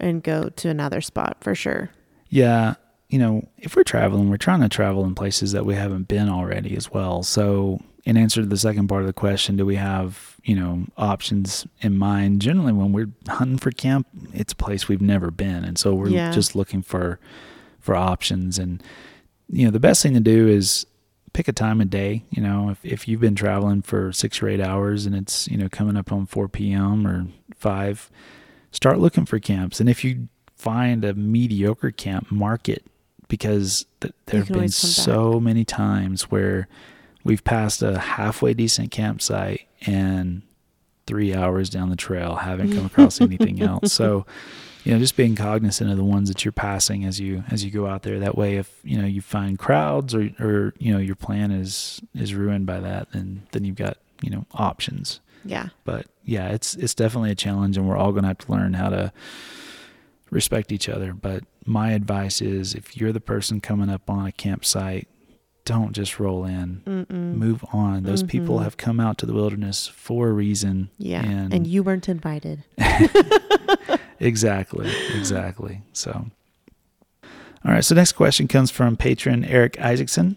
[0.00, 1.90] and go to another spot for sure.
[2.28, 2.74] Yeah,
[3.08, 6.28] you know, if we're traveling, we're trying to travel in places that we haven't been
[6.28, 7.22] already as well.
[7.22, 10.84] So, in answer to the second part of the question, do we have, you know,
[10.96, 12.40] options in mind?
[12.42, 16.08] Generally, when we're hunting for camp, it's a place we've never been, and so we're
[16.08, 16.30] Yeah.
[16.30, 17.18] just looking for
[17.80, 18.58] for options.
[18.58, 18.82] And
[19.48, 20.86] you know, the best thing to do is
[21.34, 22.24] pick a time of day.
[22.30, 25.56] You know, if if you've been traveling for six or eight hours and it's you
[25.56, 27.06] know coming up on four p.m.
[27.06, 27.26] or
[27.56, 28.10] five,
[28.70, 29.80] start looking for camps.
[29.80, 32.84] And if you find a mediocre camp, mark it
[33.28, 36.68] because th- there have been so many times where
[37.24, 40.42] we've passed a halfway decent campsite and
[41.06, 43.92] three hours down the trail haven't come across anything else.
[43.92, 44.24] So,
[44.84, 47.70] you know, just being cognizant of the ones that you're passing as you as you
[47.70, 48.18] go out there.
[48.20, 52.00] That way, if you know you find crowds or or you know your plan is
[52.14, 55.68] is ruined by that, then then you've got you know options Yeah.
[55.84, 58.72] but yeah, it's it's definitely a challenge, and we're all going to have to learn
[58.74, 59.12] how to
[60.30, 61.12] respect each other.
[61.12, 65.08] But my advice is, if you're the person coming up on a campsite,
[65.64, 66.82] don't just roll in.
[66.86, 67.34] Mm-mm.
[67.34, 68.02] Move on.
[68.02, 68.64] Those people Mhm.
[68.64, 70.90] have come out to the wilderness for a reason.
[70.98, 71.24] Yeah.
[71.24, 72.64] and, And, you weren't invited.
[74.20, 75.80] exactly, exactly.
[75.92, 76.26] So,
[77.22, 77.84] all right.
[77.84, 80.36] So next question comes from patron Eric Isaacson.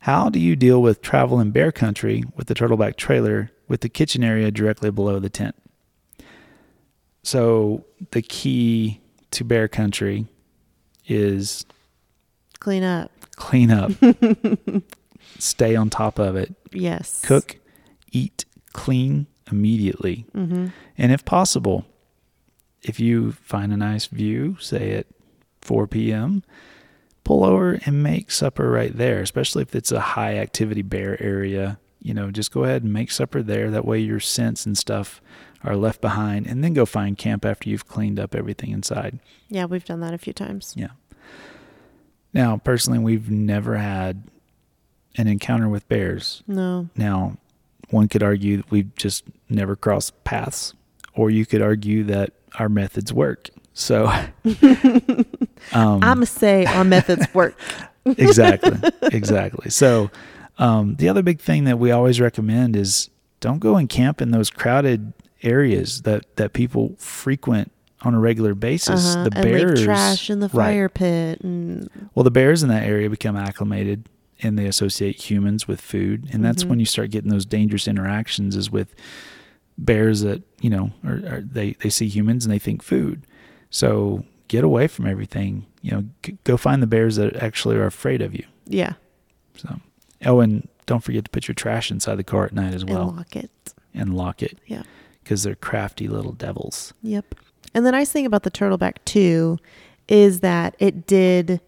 [0.00, 3.88] How do you deal with travel in bear country with the turtleback trailer with the
[3.88, 5.54] kitchen area directly below the tent?
[7.22, 10.26] So the key to bear country
[11.06, 11.64] is
[12.64, 13.10] Clean up.
[13.36, 13.92] clean up,
[15.38, 17.20] stay on top of it, Yes.
[17.24, 17.56] cook,
[18.10, 20.24] eat, clean immediately.
[20.34, 20.68] Mm-hmm.
[20.96, 21.84] And if possible,
[22.82, 25.06] if you find a nice view, say at
[25.60, 26.42] 4 p.m.,
[27.24, 31.78] pull over and make supper right there, especially if it's a high activity bear area.
[32.00, 33.70] you know, just go ahead and make supper there.
[33.70, 35.20] That way your scents and stuff
[35.62, 39.18] are left behind and then go find camp after you've cleaned up everything inside.
[39.48, 40.74] Yeah, we've done that a few times.
[40.76, 40.88] Yeah.
[42.34, 44.24] Now, personally, we've never had
[45.16, 46.42] an encounter with bears.
[46.46, 46.88] No.
[46.96, 47.38] Now,
[47.90, 50.74] one could argue that we've just never crossed paths,
[51.14, 53.50] or you could argue that our methods work.
[53.72, 54.06] So,
[54.44, 55.24] um,
[55.72, 57.56] I'm gonna say our methods work.
[58.04, 59.70] exactly, exactly.
[59.70, 60.10] So,
[60.58, 64.30] um, the other big thing that we always recommend is don't go and camp in
[64.30, 67.70] those crowded areas that that people frequent
[68.06, 69.14] on a regular basis.
[69.14, 69.28] Uh-huh.
[69.28, 70.72] The and bears trash in the right.
[70.72, 74.08] fire pit and Well, the bears in that area become acclimated
[74.42, 76.28] and they associate humans with food.
[76.32, 76.68] And that's Mhm.
[76.68, 78.94] when you start getting those dangerous interactions is with
[79.78, 83.26] bears that, you know, are, are they, they see humans and they think food.
[83.70, 87.86] So get away from everything, you know, g- go find the bears that actually are
[87.86, 88.44] afraid of you.
[88.66, 88.94] yeah,
[89.56, 89.80] So,
[90.26, 93.08] oh, and don't forget to put your trash inside the car at night as well
[93.08, 93.50] and lock it.
[93.94, 94.58] and lock it.
[94.66, 94.82] Yeah.
[95.22, 96.92] Because they're crafty little devils.
[97.02, 97.34] Yep.
[97.74, 99.58] And the nice thing about the turtleback too
[100.08, 101.60] is that it did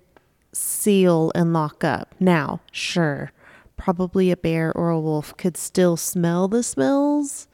[0.52, 2.14] seal and lock up.
[2.20, 3.32] Now, sure,
[3.76, 7.48] probably a bear or a wolf could still smell the smells,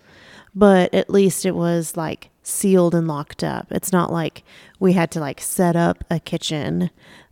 [0.55, 3.69] but at least it was like sealed and locked up.
[3.71, 4.45] It's not like
[4.79, 6.91] we had to like set up a kitchen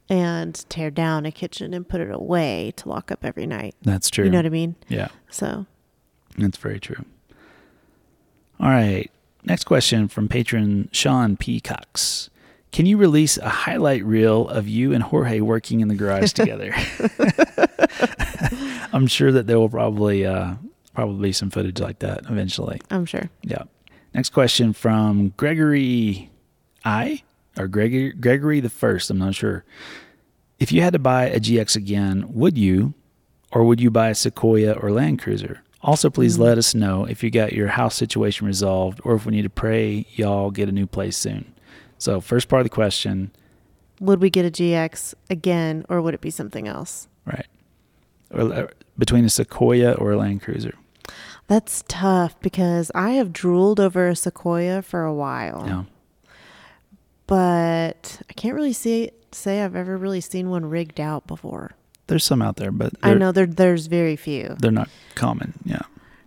[0.08, 3.74] and tear down a kitchen and put it away to lock up every night.
[3.82, 4.24] That's true.
[4.24, 4.74] You know what I mean?
[4.88, 5.08] yeah.
[5.30, 5.66] So,
[6.36, 7.04] That's very true.
[8.58, 9.10] All right.
[9.44, 12.30] Next question from patron Sean Peacocks.
[12.72, 16.72] Can you release a highlight reel of you and Jorge working in the garage together?
[18.92, 20.54] I'm sure that there will probably uh,
[20.94, 22.80] probably be some footage like that eventually.
[22.90, 23.28] I'm sure.
[23.42, 23.62] Yeah.
[24.14, 26.30] Next question from Gregory
[26.84, 27.22] I
[27.58, 29.10] or Gregory Gregory the first.
[29.10, 29.64] I'm not sure.
[30.58, 32.92] If you had to buy a GX again, would you,
[33.50, 35.62] or would you buy a Sequoia or Land Cruiser?
[35.82, 36.42] Also, please Hmm.
[36.42, 39.50] let us know if you got your house situation resolved, or if we need to
[39.50, 41.52] pray y'all get a new place soon.
[41.98, 43.30] So, first part of the question,
[44.00, 47.06] Would we get a GX again or would it be something else?
[47.26, 47.46] right?
[48.32, 48.66] Or, uh,
[48.98, 50.74] between a Sequoia or a Land Cruiser.
[51.48, 55.64] That's tough because I have drooled over a sequoia for a while.
[55.66, 55.84] Yeah.
[57.26, 61.72] But I can't really see say I've ever really seen one rigged out before.
[62.10, 64.56] There's some out there, but I know there there's very few.
[64.58, 65.54] they're not common.
[65.64, 65.80] Yeah.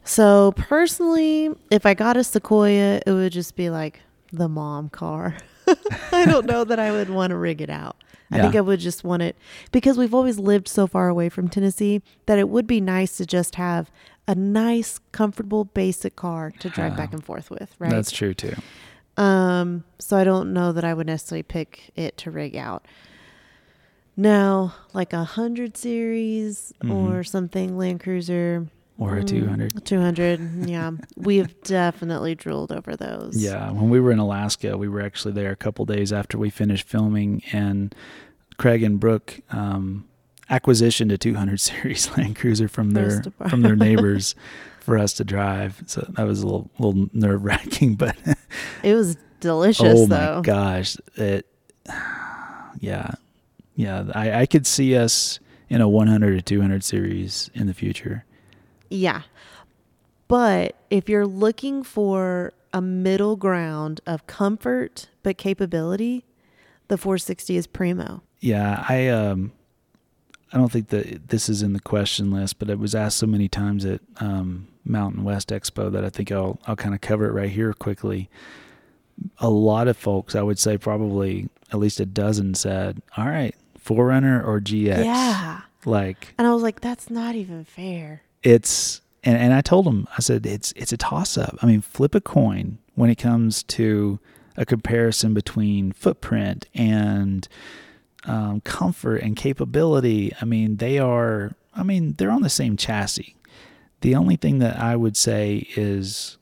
[0.05, 5.35] So personally, if I got a sequoia, it would just be like the mom car.
[6.11, 7.97] I don't know that I would want to rig it out.
[8.31, 9.35] I think I would just want it
[9.71, 13.25] because we've always lived so far away from Tennessee that it would be nice to
[13.27, 13.91] just have
[14.27, 16.97] a nice, comfortable, basic car to drive Yeah.
[16.97, 17.91] back and forth with, right?
[17.91, 18.55] That's true too.
[19.17, 22.85] Um, so I don't know that I would necessarily pick it to rig out.
[24.15, 26.91] Now, like a hundred series Mhm.
[26.91, 28.67] or something, Land Cruiser
[28.99, 29.85] Or a Mm, 200.
[29.85, 30.91] 200, yeah.
[31.17, 33.35] we have definitely drooled over those.
[33.35, 36.51] Yeah, when we were in Alaska, we were actually there a couple days after we
[36.51, 37.95] finished filming, and
[38.57, 40.05] Craig and Brooke um,
[40.47, 44.35] acquisitioned a 200 series Land Cruiser from their from their neighbors
[44.79, 45.81] for us to drive.
[45.87, 48.15] So that was a little little nerve wracking, but
[48.83, 50.35] It was delicious, oh though.
[50.35, 51.47] my gosh, it
[52.79, 53.15] yeah
[53.75, 58.25] yeah I, I could see us in a 100 or 200 series in the future.
[58.89, 59.23] Yeah.
[60.27, 66.25] But if you're looking for a middle ground of comfort but capability,
[66.89, 68.21] the 460 is primo.
[68.39, 69.51] Yeah, I um
[70.51, 73.25] I don't think that this is in the question list, but it was asked so
[73.25, 77.25] many times at um, Mountain West Expo that I think I'll I'll kind of cover
[77.25, 78.29] it right here quickly.
[79.39, 83.55] A lot of folks, I would say probably at least a dozen said, "All right,
[83.83, 85.61] 4Runner or GX." Yeah.
[85.85, 88.21] Like And I was like, that's not even fair.
[88.41, 91.57] it's and, and I told him, I said it's it's a toss up.
[91.61, 94.19] I mean, flip a coin when it comes to
[94.57, 97.47] a comparison between footprint and
[98.25, 100.33] um, comfort and capability.
[100.41, 101.53] I mean, they are.
[101.75, 103.35] I mean, they're on the same chassis.
[104.01, 106.37] The only thing that I would say is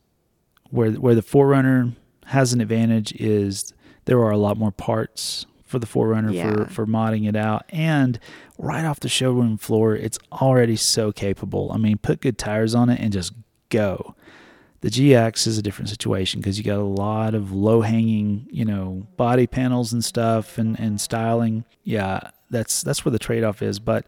[0.69, 1.93] where where the 4Runner
[2.25, 3.73] has an advantage is
[4.05, 6.53] there are a lot more parts for the 4Runner Yeah.
[6.53, 8.19] for for modding it out, and
[8.59, 11.71] right off the showroom floor, it's already so capable.
[11.71, 13.33] I mean, put good tires on it and just
[13.69, 14.15] go.
[14.81, 18.65] The GX is a different situation because you got a lot of low hanging, you
[18.65, 21.65] know, body panels and stuff and, and styling.
[21.83, 23.79] Yeah, that's that's where the trade off is.
[23.79, 24.05] But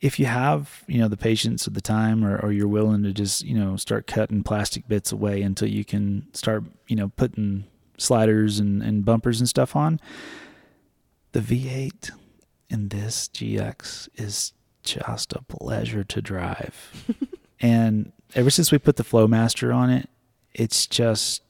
[0.00, 3.12] if you have, you know, the patience of the time or, or you're willing to
[3.12, 7.64] just, you know, start cutting plastic bits away until you can start, you know, putting
[7.98, 10.00] sliders and, and bumpers and stuff on,
[11.32, 12.10] the V8
[12.68, 17.06] in this GX is just a pleasure to drive.
[17.62, 20.08] And ever since we put the Flowmaster on it,
[20.54, 21.42] it's just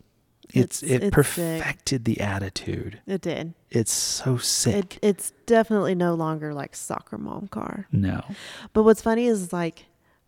[0.53, 1.13] it's, It's- it it's sick.
[1.13, 3.01] perfected the attitude.
[3.07, 3.55] It did.
[3.71, 4.97] It's so sick.
[4.97, 7.87] It, it's definitely no longer like soccer mom car.
[7.93, 8.25] no.
[8.73, 9.85] But what's funny is like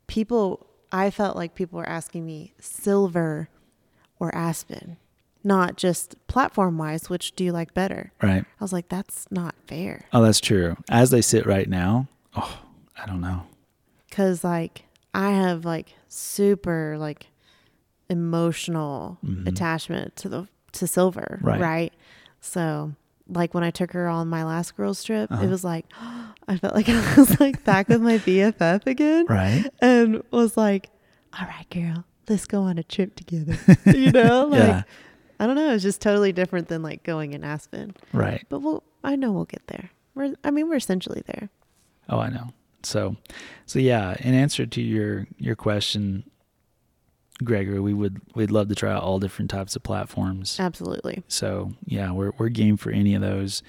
[0.06, 3.48] people, I felt like people were asking me silver
[4.20, 4.98] or aspen,
[5.44, 8.12] not just platform wise, which do you like better?
[8.22, 8.42] Right.
[8.42, 10.06] I was like, that's not fair.
[10.12, 10.76] Oh, that's true.
[10.88, 12.60] As they sit right now, oh,
[12.96, 13.42] I don't know.
[14.10, 17.26] Cause like I have like super like
[18.08, 19.46] emotional Mhm.
[19.48, 21.38] attachment to the, to silver.
[21.42, 21.60] Right.
[21.60, 21.92] Right.
[22.40, 22.92] So
[23.28, 25.44] like when I took her on my last girls trip, Uh-huh.
[25.44, 25.86] it was like,
[26.48, 29.26] I felt like I was like back with my BFF again.
[29.28, 29.64] Right.
[29.80, 30.90] and was like,
[31.38, 34.82] "All right, girl, let's go on a trip together." you know, like yeah.
[35.42, 37.94] I don't know, it's just totally different than like going in Aspen.
[38.12, 38.46] Right.
[38.48, 39.90] But we'll, I know we'll get there.
[40.14, 41.48] We're, I mean, we're essentially there.
[42.08, 42.50] Oh, I know.
[42.84, 43.16] So,
[43.66, 44.14] so yeah.
[44.20, 46.22] In answer to your your question,
[47.42, 50.60] Gregory, we would we'd love to try out all different types of platforms.
[50.60, 51.24] Absolutely.
[51.26, 53.62] So yeah, we're we're game for any of those.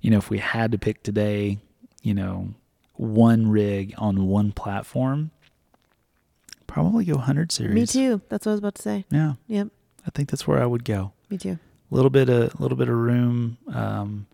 [0.00, 1.58] You know, if we had to pick today,
[2.02, 2.54] you know,
[2.94, 5.32] one rig on one platform,
[6.68, 7.74] probably go hundred series.
[7.74, 8.20] Me too.
[8.28, 9.04] That's what I was about to say.
[9.10, 9.68] Yeah, Yep.
[10.06, 11.12] I think that's where I would go.
[11.30, 11.58] Me too.
[11.90, 14.26] A little bit of little bit of room um,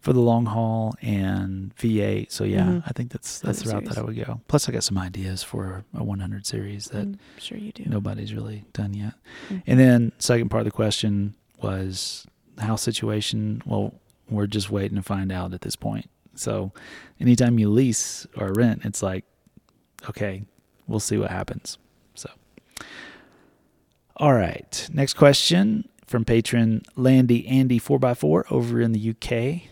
[0.00, 2.30] for the long haul and V8.
[2.30, 2.82] So yeah, Mhm.
[2.86, 4.40] I think that's that's the 100 route that I would go.
[4.48, 7.84] Plus, I got some ideas for a 100 series that I'm sure you do.
[7.86, 9.14] nobody's really done yet.
[9.50, 9.62] Mhm.
[9.66, 12.26] And then second part of the question was
[12.58, 13.62] house situation.
[13.66, 13.94] Well,
[14.30, 16.08] we're just waiting to find out at this point.
[16.34, 16.72] So
[17.18, 19.24] anytime you lease or rent, it's like,
[20.08, 20.44] okay,
[20.86, 21.78] we'll see what happens.
[22.14, 22.30] So,
[24.16, 24.88] all right.
[24.92, 29.70] Next question from patron Landy Andy 4x4 over in the UK.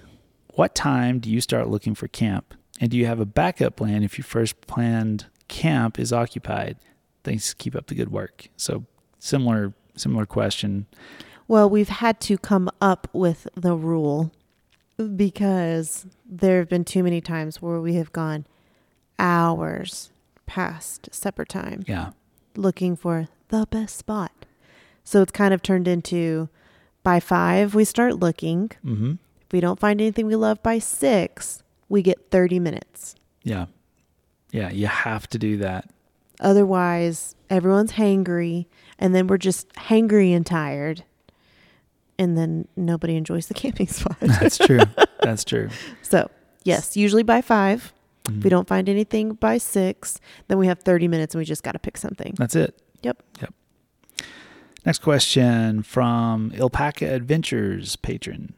[0.54, 2.54] What time do you start looking for camp?
[2.80, 6.76] And do you have a backup plan if your first planned camp is occupied?
[7.24, 7.54] Thanks.
[7.54, 8.48] Keep up the good work.
[8.56, 8.84] So
[9.18, 10.86] similar similar question.
[11.48, 14.32] Well, we've had to come up with the rule
[15.14, 18.46] because there have been too many times where we have gone
[19.18, 20.10] hours
[20.46, 22.10] past supper time Yeah.
[22.56, 24.45] looking for the best spot.
[25.06, 26.48] So it's kind of turned into
[27.04, 28.70] by five, we start looking.
[28.84, 29.12] Mm-hmm.
[29.46, 33.14] If we don't find anything we love by six, we get 30 minutes.
[33.44, 33.66] Yeah.
[34.50, 34.70] Yeah.
[34.70, 35.88] You have to do that.
[36.40, 38.66] Otherwise, everyone's hangry,
[38.98, 41.04] and then we're just hangry and tired.
[42.18, 44.16] And then nobody enjoys the camping spot.
[44.20, 44.80] That's true.
[45.22, 45.68] That's true.
[46.02, 46.28] so,
[46.64, 47.92] yes, usually by 5
[48.28, 48.42] If Mhm.
[48.42, 51.72] we don't find anything by six, then we have 30 minutes and we just got
[51.72, 52.34] to pick something.
[52.36, 52.74] That's it.
[53.02, 53.22] Yep.
[53.40, 53.54] Yep.
[54.86, 58.54] Next question from Alpaca Adventures patron.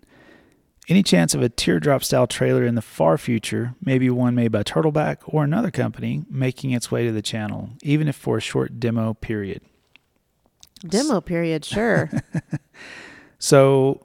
[0.87, 4.62] Any chance of a teardrop style trailer in the far future, maybe one made by
[4.62, 8.79] Turtleback or another company, making its way to the channel, even if for a short
[8.79, 9.62] demo period?
[10.87, 12.11] Demo period, sure.
[13.38, 14.05] So,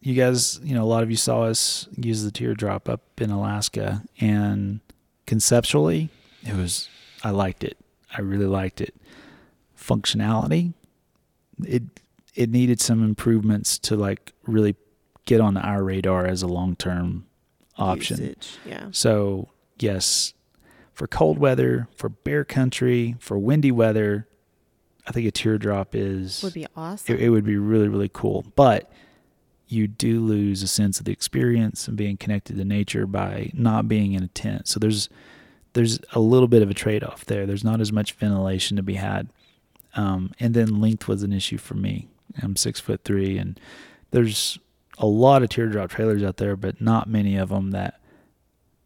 [0.00, 3.30] you guys, you know, a lot of you saw us use the teardrop up in
[3.30, 4.80] Alaska, and
[5.26, 6.10] conceptually,
[6.42, 6.88] it was,
[7.24, 7.78] I liked it.
[8.14, 8.94] I really liked it.
[9.74, 10.74] Functionality,
[11.66, 11.82] it
[12.34, 14.76] it needed some improvements to like really
[15.24, 17.26] get on our radar as a long term
[17.76, 18.18] option.
[18.18, 18.88] Usage, Yeah.
[18.92, 20.34] So, yes,
[20.92, 24.26] for cold weather, for bear country, for windy weather,
[25.06, 27.14] I think a teardrop is Would be awesome.
[27.16, 28.92] it, it would be really really cool but
[29.66, 33.88] you do lose a sense of the experience and being connected to nature by not
[33.88, 35.08] being in a tent so there's
[35.72, 38.94] there's a little bit of a trade-off there there's not as much ventilation to be
[38.94, 39.30] had
[39.94, 42.08] um, and then length was an issue for me
[42.42, 43.58] i'm six foot three and
[44.10, 44.58] there's
[44.98, 48.00] a lot of teardrop trailers out there but not many of them that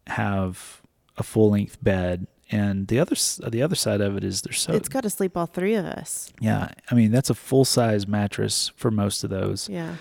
[0.07, 0.81] have
[1.17, 3.15] a full length bed and the other
[3.49, 5.85] the other side of it is they're so it's got to sleep all three of
[5.85, 6.31] us.
[6.39, 9.95] yeah, I mean that's a full size mattress for most of those, Yeah.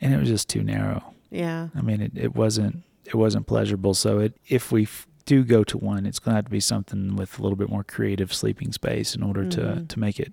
[0.00, 1.12] and it was just too narrow.
[1.30, 1.68] Yeah.
[1.76, 3.94] I mean, it, it wasn't it wasn't pleasurable.
[3.94, 4.88] So it if we
[5.26, 7.68] do go to one, it's going to have to be something with a little bit
[7.68, 9.88] more creative sleeping space in order to Mhm.
[9.88, 10.32] to make it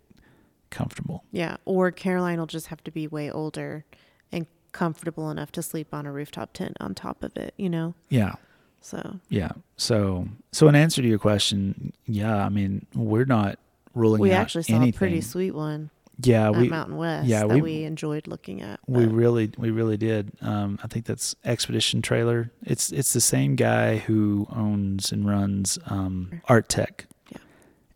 [0.70, 1.24] comfortable.
[1.32, 1.58] Yeah.
[1.66, 3.86] Or Caroline will just have to be way older
[4.32, 7.94] and comfortable enough to sleep on a rooftop tent on top of it, you know?
[8.10, 8.36] Yeah,
[8.82, 9.52] So, yeah.
[9.78, 13.60] So so in answer to your question, yeah, I mean we're not
[13.94, 14.96] ruling we out actually saw anything.
[14.96, 15.90] a pretty sweet one
[16.20, 18.80] yeah, we Mountain West yeah, that we- we, enjoyed looking at.
[18.88, 20.32] We really, we really did.
[20.42, 22.52] Um, I think that's Expedition Trailer.
[22.64, 27.08] It's it's the same guy who owns and runs um, Art Tech.
[27.32, 27.38] Yeah.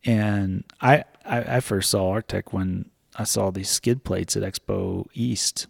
[0.05, 4.43] And I, I I first saw Art Tech when I saw these skid plates at
[4.43, 5.67] Expo East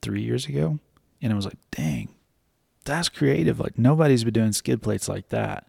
[0.00, 0.78] three years ago,
[1.20, 2.08] and I was like, dang,
[2.84, 3.58] that's creative.
[3.58, 5.68] Like nobody's been doing skid plates like that.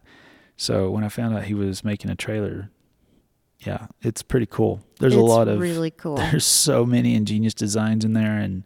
[0.58, 2.70] So when I found out he was making a trailer,
[3.62, 4.82] yeah, it's pretty cool.
[5.00, 6.16] There's it's a lot of really cool.
[6.18, 8.64] there's so many ingenious designs in there and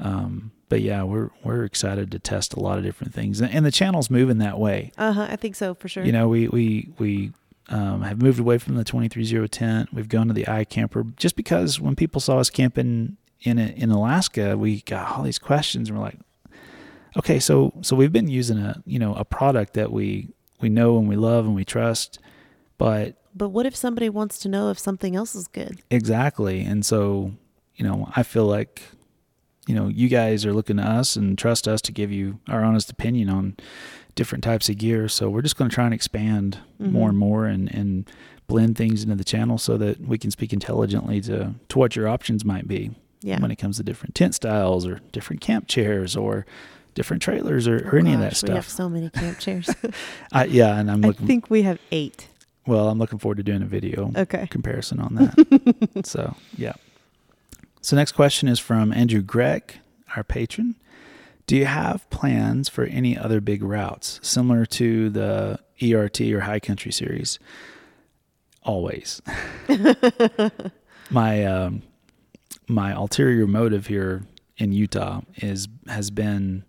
[0.00, 3.64] um but yeah we're we're excited to test a lot of different things and, and
[3.64, 5.26] the channel's moving that way Uh huh.
[5.30, 6.04] I think so for sure.
[6.04, 7.32] you know we we we
[7.68, 11.80] um, have moved away from the 23ZERO tent we've gone to the iCamper just because
[11.80, 16.04] when people saw us camping in in Alaska we got all these questions and we're
[16.04, 16.18] like
[17.16, 20.28] okay so so we've been using a you know a product that we
[20.60, 22.18] we know and we love and we trust
[22.78, 25.80] but but what if somebody wants to know if something else is good?
[25.90, 26.62] Exactly.
[26.62, 27.32] And so,
[27.74, 28.82] you know, I feel like,
[29.66, 32.62] you know, you guys are looking to us and trust us to give you our
[32.62, 33.56] honest opinion on
[34.14, 35.08] different types of gear.
[35.08, 37.16] So we're just going to try and expand more and mm-hmm.
[37.16, 38.10] more and, and
[38.46, 42.06] blend things into the channel so that we can speak intelligently to, to what your
[42.08, 43.40] options might be Yeah.
[43.40, 46.46] when it comes to different tent styles or different camp chairs or
[46.94, 48.50] different trailers or, or Oh any of that stuff.
[48.50, 49.68] We have so many camp chairs.
[50.32, 50.78] I, yeah.
[50.78, 52.28] And I'm Looking, I think we have eight.
[52.66, 54.46] Well, I'm looking forward to doing a video Okay.
[54.48, 56.04] comparison on that.
[56.06, 56.74] so, yeah.
[57.80, 59.74] So, next question is from Andrew Gregg,
[60.16, 60.76] our patron.
[61.46, 66.60] Do you have plans for any other big routes similar to the ERT or High
[66.60, 67.38] Country series?
[68.62, 69.20] Always.
[71.10, 71.82] my um,
[72.66, 74.22] my ulterior motive here
[74.56, 76.64] in Utah is has been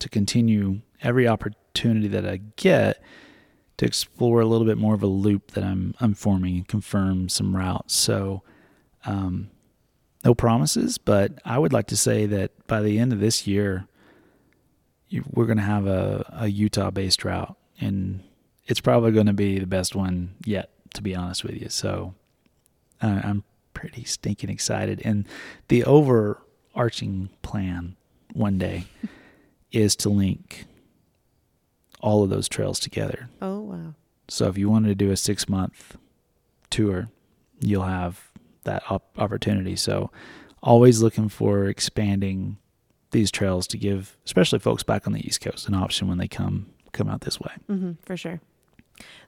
[0.00, 3.00] to continue every opportunity that I get
[3.78, 7.28] to explore a little bit more of a loop that I'm I'm forming and confirm
[7.28, 7.94] some routes.
[7.94, 8.42] So,
[9.06, 9.50] um,
[10.24, 13.86] no promises, but I would like to say that by the end of this year,
[15.08, 18.22] you, we're going to have a, a Utah based route, and
[18.66, 21.68] it's probably going to be the best one yet, to be honest with you.
[21.68, 22.14] So,
[23.00, 25.24] uh, I'm pretty stinking excited, and
[25.68, 27.96] the overarching plan
[28.32, 28.86] one day
[29.70, 30.66] is to link
[32.00, 33.28] all of those trails together.
[33.42, 33.94] Oh wow.
[34.28, 35.96] So if you wanted to do a six month
[36.70, 37.08] tour,
[37.60, 38.28] you'll have
[38.64, 39.76] that op- opportunity.
[39.76, 40.10] So
[40.62, 42.58] always looking for expanding
[43.10, 46.28] these trails to give, especially folks back on the East Coast, an option when they
[46.28, 47.52] come come out this way.
[47.66, 48.40] hmm for sure.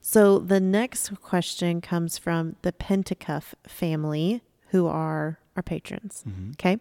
[0.00, 6.24] So the next question comes from the Pentacuff family, who are our patrons.
[6.52, 6.78] Okay.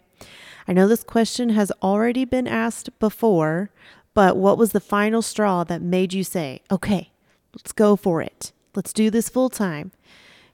[0.68, 3.70] I know this question has already been asked before,
[4.14, 7.12] but what was the final straw that made you say, okay,
[7.56, 8.52] let's go for it?
[8.76, 9.92] Let's do this full time?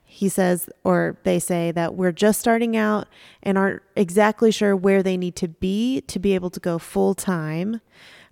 [0.04, 3.06] He says, or they say that we're just starting out
[3.42, 7.14] and aren't exactly sure where they need to be to be able to go full
[7.14, 7.80] time.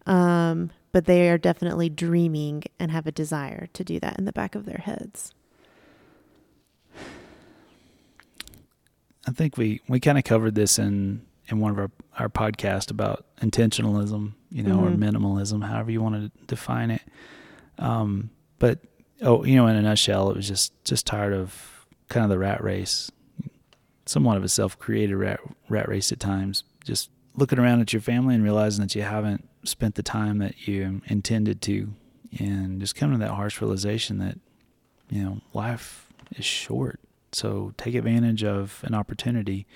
[0.07, 4.33] Um, but they are definitely dreaming and have a desire to do that in the
[4.33, 5.35] back of their heads.
[9.27, 12.91] I think we, we kind of covered this in, in one of our, our podcast
[12.91, 14.99] about intentionalism, you know, or Mhm.
[14.99, 17.03] minimalism, however you want to define it.
[17.79, 18.81] Um, but,
[19.23, 22.39] oh, you know, in a nutshell, it was just, just tired of kind of the
[22.39, 23.11] rat race,
[24.07, 28.35] somewhat of a self-created rat, rat race at times, just looking around at your family
[28.35, 31.93] and realizing that you haven't spent the time that you intended to
[32.39, 34.39] and just coming to that harsh realization that,
[35.11, 37.01] you know, life is short.
[37.33, 39.67] So take advantage of an opportunity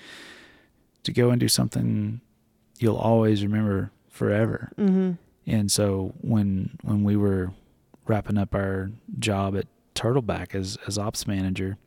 [1.03, 2.21] to go and do something
[2.79, 4.71] you'll always remember forever.
[4.77, 5.11] Mm-hmm.
[5.45, 7.51] And so when when we were
[8.07, 11.77] wrapping up our job at Turtleback as as ops manager,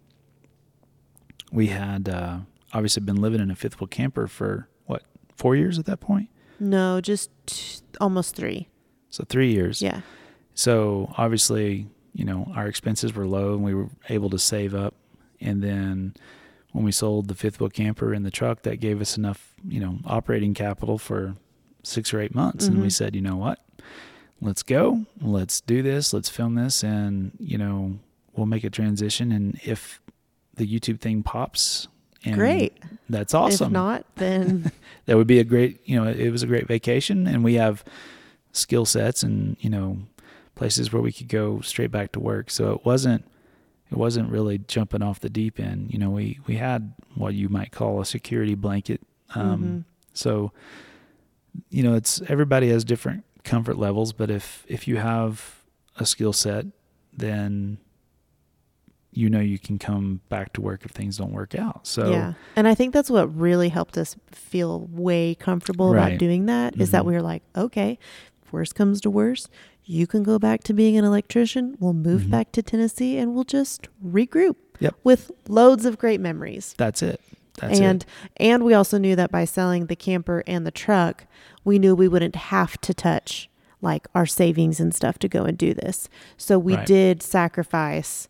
[1.50, 2.40] we had uh,
[2.72, 5.02] obviously been living in a fifth wheel camper for what
[5.34, 6.28] four years at that point.
[6.60, 8.68] No, just t- almost three.
[9.10, 9.82] So three years.
[9.82, 10.02] Yeah.
[10.54, 14.94] So obviously, you know, our expenses were low and we were able to save up.
[15.40, 16.14] And then
[16.72, 19.78] when we sold the fifth wheel camper and the truck, that gave us enough, you
[19.80, 21.36] know, operating capital for
[21.82, 22.66] six or eight months.
[22.68, 22.92] And we Mhm.
[22.92, 23.58] said, you know what?
[24.40, 25.04] Let's go.
[25.20, 26.12] Let's do this.
[26.12, 26.82] Let's film this.
[26.82, 27.98] And, you know,
[28.34, 29.30] we'll make a transition.
[29.32, 30.00] And if
[30.56, 31.88] the YouTube thing pops,
[32.24, 32.72] and Great.
[33.08, 34.70] that's awesome If not, then
[35.06, 37.82] that would be a great you know it was a great vacation and we have
[38.52, 39.98] skill sets and you know
[40.54, 43.24] places where we could go straight back to work so it wasn't
[43.92, 47.48] it wasn't really jumping off the deep end you know we we had what you
[47.48, 49.00] might call a security blanket
[49.34, 49.84] um Mhm.
[50.14, 50.50] so
[51.70, 55.62] you know it's everybody has different comfort levels but if if you have
[55.98, 56.64] a skill set
[57.12, 57.76] then
[59.12, 62.32] you know you can come back to work if things don't work out so yeah.
[62.56, 66.08] And I think that's what really helped us feel way comfortable Right.
[66.12, 67.06] about doing that is that Mhm.
[67.06, 67.98] we were like, okay,
[68.50, 69.48] worst comes to worst,
[69.84, 71.76] you can go back to being an electrician.
[71.80, 72.30] We'll move Mhm.
[72.30, 74.94] back to Tennessee and we'll just regroup Yep.
[75.04, 76.74] with loads of great memories.
[76.78, 77.20] that's it
[77.58, 78.08] that's and it
[78.38, 81.26] and we also knew that by selling the camper and the truck,
[81.64, 83.48] we knew we wouldn't have to touch
[83.80, 86.08] like our savings and stuff to go and do this.
[86.36, 86.86] So we Right.
[86.86, 88.28] did sacrifice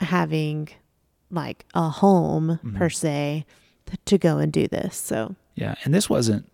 [0.00, 0.68] having
[1.30, 2.76] like a home Mhm.
[2.76, 3.46] per se
[4.04, 4.96] to go and do this.
[4.96, 6.46] So Yeah, and this wasn't,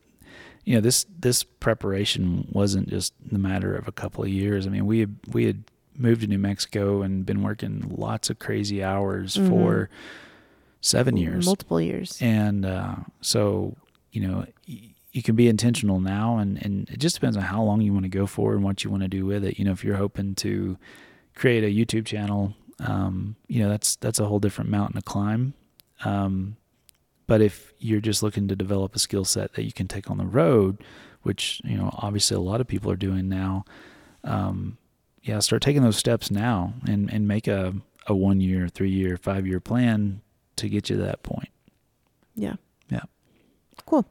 [0.69, 4.67] you know, this this preparation wasn't just the matter of a couple of years.
[4.67, 5.65] I mean, we had we had
[5.97, 9.49] moved to New Mexico and been working lots of crazy hours Mhm.
[9.49, 9.89] for
[10.81, 12.19] seven years, multiple years.
[12.21, 13.77] and uh, so
[14.13, 14.47] you know.
[14.69, 17.93] Y- you can be intentional now and, and it just depends on how long you
[17.95, 19.59] want to go for and what you want to do with it.
[19.59, 20.77] You know, if you're hoping to
[21.35, 25.55] create a YouTube channel, um, you know, that's that's a whole different mountain to climb.
[26.05, 26.57] Um,
[27.29, 30.19] but if you're just looking to develop a skill set that you can take on
[30.19, 30.79] the road,
[31.23, 33.65] which you know obviously a lot of people are doing now,
[34.25, 34.77] um,
[35.23, 37.75] yeah, start taking those steps now and and make a
[38.09, 40.21] a one year, three year, five year plan
[40.57, 41.51] to get you to that point.
[42.35, 42.55] Yeah.
[42.91, 43.03] Yeah.
[43.87, 44.07] Cool.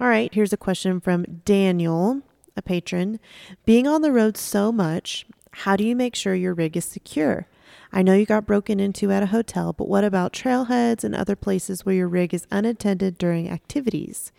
[0.00, 0.32] All right.
[0.34, 2.22] Here's a question from Daniel,
[2.56, 3.20] a patron.
[3.64, 7.46] Being on the road so much, how do you make sure your rig is secure?
[7.92, 11.34] I know you got broken into at a hotel, but what about trailheads and other
[11.34, 14.30] places where your rig is unattended during activities?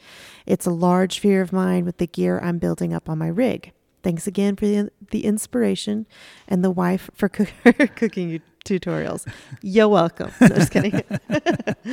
[0.46, 3.74] It's a large fear of mine with the gear I'm building up on my rig.
[4.04, 6.08] Thanks again for the, the inspiration
[6.48, 7.50] and the wife for cook,
[7.96, 9.28] cooking tutorials.
[9.62, 10.32] You're welcome.
[10.40, 11.04] No, just kidding.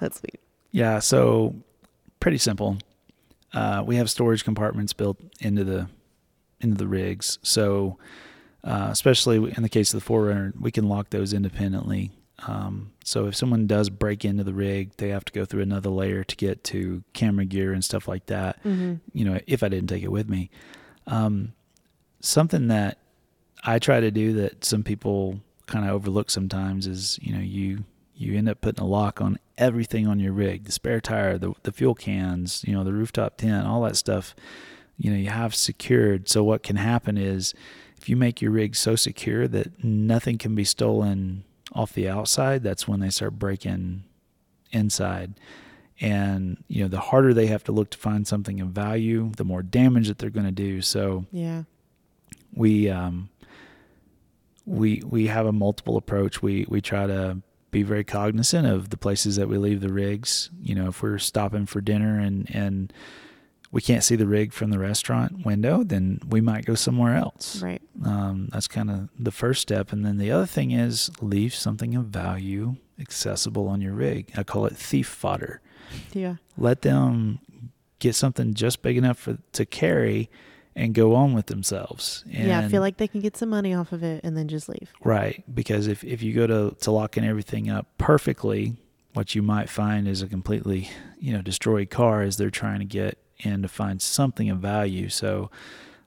[0.00, 0.40] That's sweet.
[0.70, 1.54] Yeah, so
[2.20, 2.78] pretty simple.
[3.52, 5.88] Uh, we have storage compartments built into the
[6.60, 7.96] into the rigs, so
[8.64, 12.10] uh, especially in the case of the 4Runner, we can lock those independently.
[12.46, 15.90] Um, so if someone does break into the rig, they have to go through another
[15.90, 18.62] layer to get to camera gear and stuff like that.
[18.64, 18.94] Mm-hmm.
[19.12, 20.50] You know, if I didn't take it with me,
[21.06, 21.52] um,
[22.20, 22.98] something that
[23.64, 27.84] I try to do that some people kind of overlook sometimes is you know you
[28.14, 31.52] you end up putting a lock on everything on your rig the spare tire the,
[31.62, 34.34] the fuel cans you know the rooftop tent all that stuff
[34.96, 37.54] you know you have secured so what can happen is
[38.00, 42.62] if you make your rig so secure that nothing can be stolen off the outside
[42.62, 44.04] that's when they start breaking
[44.72, 45.34] inside
[46.00, 49.44] and you know the harder they have to look to find something of value the
[49.44, 51.64] more damage that they're going to do so Yeah.
[52.54, 53.28] we um
[54.64, 56.42] we we have a multiple approach.
[56.42, 57.38] We we try to
[57.70, 60.50] be very cognizant of the places that we leave the rigs.
[60.60, 62.92] You know, if we're stopping for dinner and and
[63.70, 67.62] we can't see the rig from the restaurant window, then we might go somewhere else.
[67.62, 67.82] Right.
[68.04, 71.94] Um, that's kind of the first step, and then the other thing is leave something
[71.94, 74.32] of value accessible on your rig.
[74.36, 75.60] I call it thief fodder.
[76.12, 76.36] Yeah.
[76.56, 77.40] Let them
[77.98, 80.30] get something just big enough for to carry
[80.74, 82.24] and go on with themselves.
[82.32, 82.60] And yeah.
[82.60, 84.92] I feel like they can get some money off of it and then just leave.
[85.04, 88.76] Right, because if if you go to to locking everything up perfectly,
[89.12, 90.88] what you might find is a completely
[91.18, 95.08] you know destroyed car as they're trying to get in to find something of value.
[95.08, 95.50] So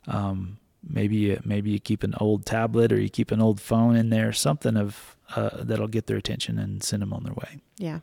[0.07, 0.57] um,
[0.87, 4.09] maybe you, maybe you keep an old tablet or you keep an old phone in
[4.09, 7.59] there, something of uh, that'll get their attention and send them on their way.
[7.77, 7.99] Yeah.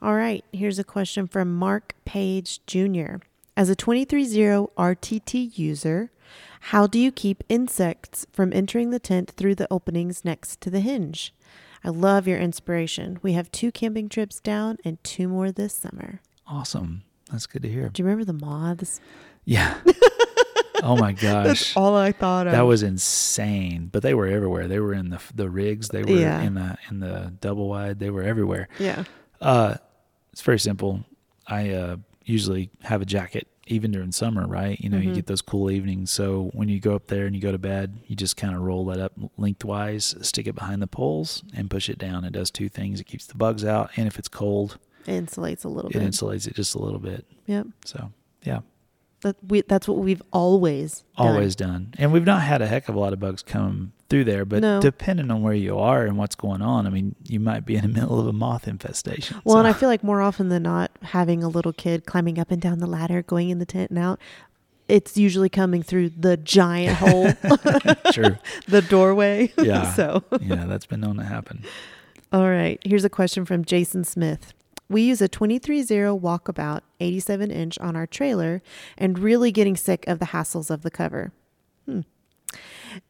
[0.00, 0.44] All right.
[0.52, 3.16] Here's a question from Mark Page Jr.
[3.56, 6.10] As a 23ZERO RTT user,
[6.60, 10.80] how do you keep insects from entering the tent through the openings next to the
[10.80, 11.34] hinge?
[11.84, 13.18] I love your inspiration.
[13.22, 16.20] We have two camping trips down and two more this summer.
[16.46, 17.88] Awesome, that's good to hear.
[17.88, 19.00] Do you remember the moths?
[19.44, 19.78] Yeah.
[20.82, 21.46] oh my gosh.
[21.46, 22.52] That's all I thought of.
[22.52, 24.68] That was insane, but they were everywhere.
[24.68, 25.88] They were in the the rigs.
[25.88, 26.40] They were Yeah.
[26.42, 27.98] in the in the double wide.
[27.98, 28.68] They were everywhere.
[28.78, 29.04] yeah.
[29.40, 29.76] Uh,
[30.32, 31.04] it's very simple.
[31.46, 34.80] I uh, usually have a jacket even during summer, right?
[34.80, 35.14] You know, you Mhm.
[35.14, 36.10] get those cool evenings.
[36.10, 38.62] So when you go up there and you go to bed, you just kind of
[38.62, 42.24] roll that up lengthwise, stick it behind the poles, and push it down.
[42.24, 45.64] It does two things: it keeps the bugs out, and if it's cold, It insulates
[45.64, 46.02] a little it bit.
[46.02, 47.24] insulates it just a little bit.
[47.46, 47.66] yep.
[47.84, 48.10] So
[48.44, 48.60] yeah,
[49.22, 51.26] That we, that's what we've always done.
[51.28, 51.94] always done.
[51.98, 54.60] And we've not had a heck of a lot of bugs come through there, but
[54.62, 54.80] No.
[54.80, 57.82] depending on where you are and what's going on, I mean, you might be in
[57.82, 59.40] the middle of a moth infestation.
[59.44, 62.38] Well, So- and I feel like more often than not, having a little kid climbing
[62.38, 64.20] up and down the ladder, going in the tent and out,
[64.88, 67.32] it's usually coming through the giant hole,
[68.12, 68.36] True.
[68.68, 69.52] the doorway.
[69.58, 69.92] Yeah.
[69.92, 71.64] so, yeah, that's been known to happen.
[72.32, 72.80] all right.
[72.84, 74.54] Here's a question from Jason Smith.
[74.88, 78.62] We use a 23ZERO walkabout 87 inch on our trailer
[78.96, 81.32] and really getting sick of the hassles of the cover.
[81.84, 82.00] Hmm.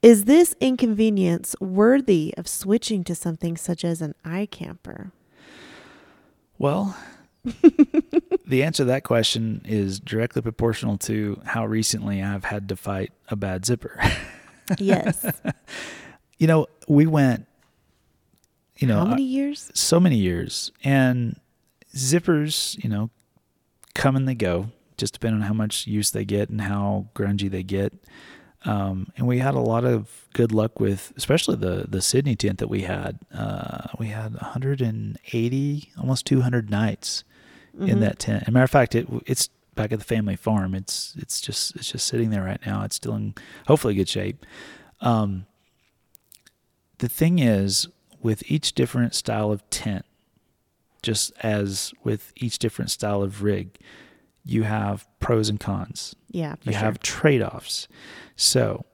[0.03, 5.13] Is this inconvenience worthy of switching to something such as an iCamper?
[6.59, 6.97] Well,
[7.45, 13.13] the answer to that question is directly proportional to how recently I've had to fight
[13.29, 14.01] a bad zipper.
[14.79, 15.25] Yes.
[16.37, 17.47] you know, we went,
[18.77, 19.71] you know, How uh, many years?
[19.73, 21.41] so many years, and
[21.95, 23.11] zippers, you know,
[23.95, 27.51] come and they go, just depending on how much use they get and how grungy
[27.51, 27.93] they get.
[28.65, 32.59] Um, and we had a lot of good luck with, especially the the Sydney tent
[32.59, 33.19] that we had.
[33.33, 37.25] Uh, we had 180, almost 200 nights
[37.77, 37.91] Mm-hmm.
[37.91, 38.43] in that tent.
[38.43, 40.75] As a matter of fact, it it's back at the family farm.
[40.75, 42.83] It's it's just it's just sitting there right now.
[42.83, 43.35] It's still in
[43.69, 44.45] hopefully good shape.
[45.01, 45.47] Um,
[46.99, 47.87] the thing is,
[48.21, 50.05] with each different style of tent,
[51.03, 53.79] just as with each different style of rig,
[54.45, 56.15] you have pros and cons.
[56.31, 56.81] Yeah, you sure.
[56.81, 57.89] have trade offs.
[58.37, 58.85] So,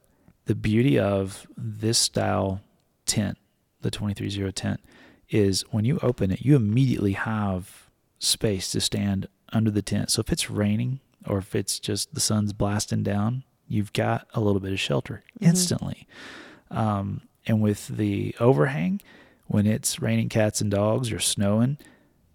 [0.46, 2.60] the beauty of this style
[3.06, 3.38] tent,
[3.80, 4.80] the 23ZERO tent,
[5.30, 7.88] is when you open it, you immediately have
[8.18, 10.10] space to stand under the tent.
[10.10, 14.40] So, if it's raining or if it's just the sun's blasting down, you've got a
[14.40, 15.46] little bit of shelter Mhm.
[15.48, 16.06] instantly.
[16.70, 19.00] Um, and with the overhang,
[19.46, 21.78] when it's raining cats and dogs or snowing,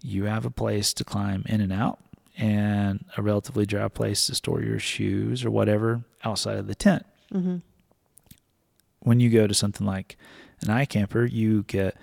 [0.02, 1.98] you have a place to climb in and out
[2.38, 7.04] and a relatively dry place to store your shoes or whatever outside of the tent.
[7.32, 7.56] Mm-hmm.
[9.00, 10.16] When you go to something like
[10.62, 11.96] an iCamper, you get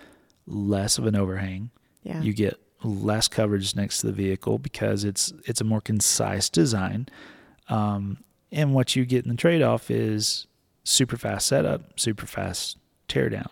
[0.46, 1.70] less of an overhang.
[2.04, 2.22] Yeah.
[2.22, 7.08] You get less coverage next to the vehicle because it's it's a more concise design.
[7.70, 8.18] Um,
[8.52, 10.48] and what you get in the trade off is
[10.84, 12.78] super fast setup, super fast
[13.10, 13.50] teardown.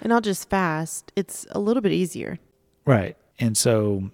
[0.00, 1.10] and not just fast.
[1.16, 2.38] It's a little bit easier.
[2.84, 3.16] Right.
[3.38, 4.10] And so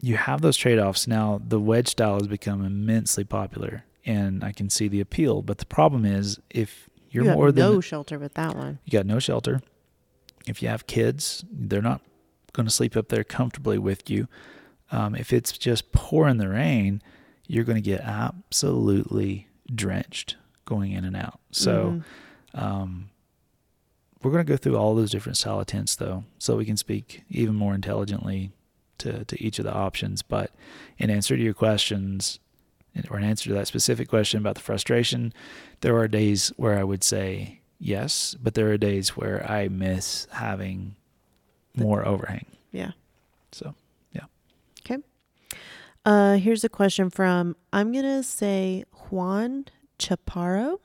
[0.00, 1.06] you have those trade offs.
[1.06, 5.42] Now, the wedge style has become immensely popular, and I can see the appeal.
[5.42, 8.78] But the problem is, if you're you have more than no shelter with that one.
[8.84, 9.60] you got no shelter,
[10.46, 12.00] if you have kids, they're not
[12.52, 14.28] going to sleep up there comfortably with you.
[14.90, 17.00] Um, if it's just pouring the rain,
[17.46, 21.40] you're going to get absolutely drenched going in and out.
[21.50, 22.02] So,
[22.54, 22.60] Mhm.
[22.60, 23.10] um,
[24.24, 26.76] we're going to go through all those different style of tents, though, so we can
[26.76, 28.50] speak even more intelligently
[28.98, 30.22] to, to each of the options.
[30.22, 30.50] But
[30.98, 32.38] in answer to your questions,
[33.10, 35.32] or in answer to that specific question about the frustration,
[35.80, 40.26] there are days where I would say yes, but there are days where I miss
[40.30, 40.96] having
[41.74, 42.46] more overhang.
[42.70, 42.92] yeah.
[43.50, 43.74] So,
[44.12, 44.24] yeah.
[44.80, 45.02] Okay.
[46.04, 49.66] Uh, here's a question from I'm gonna say Juan
[49.98, 50.78] Chaparro.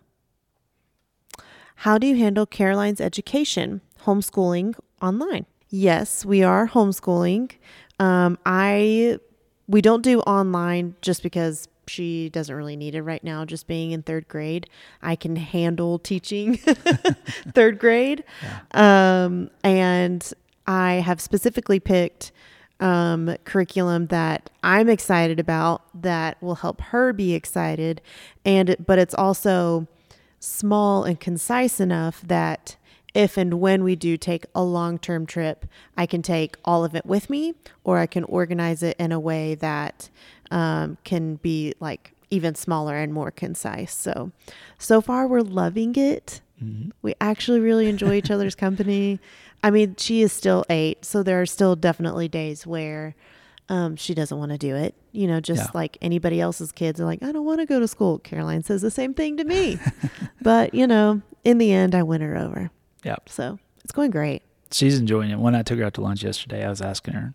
[1.82, 5.46] How do you handle Caroline's education, homeschooling online?
[5.70, 7.52] Yes, we are homeschooling.
[8.00, 9.20] Um, I
[9.68, 13.46] we don't do online just because she doesn't really need it right now.
[13.46, 14.68] Just being in third grade,
[15.04, 16.58] I can handle teaching
[17.54, 18.24] third grade.
[18.72, 20.34] Um, and
[20.66, 22.32] I have specifically picked
[22.80, 28.02] um, curriculum that I'm excited about that will help her be excited,
[28.46, 29.88] and but it's also
[30.40, 32.76] small and concise enough that
[33.14, 35.66] if and when we do take a long term trip,
[35.96, 39.20] I can take all of it with me, or I can organize it in a
[39.20, 40.10] way that
[40.52, 43.94] um, can be like even smaller and more concise.
[43.94, 44.32] So,
[44.78, 46.42] so far we're loving it.
[46.64, 46.92] mhm.
[47.02, 49.20] We actually really enjoy each other's company.
[49.64, 53.16] I mean, she is still eight, so there are still definitely days where
[53.70, 54.96] um, she doesn't want to do it.
[55.12, 55.72] You know, just Yeah.
[55.74, 58.20] like anybody else's kids are like, I don't want to go to school.
[58.20, 59.80] Caroline says the same thing to me.
[60.42, 62.72] but, you know, in the end, I win her over.
[63.04, 63.30] Yep.
[63.30, 64.44] So it's going great.
[64.72, 65.40] she's enjoying it.
[65.40, 67.34] When I took her out to lunch yesterday, I was asking her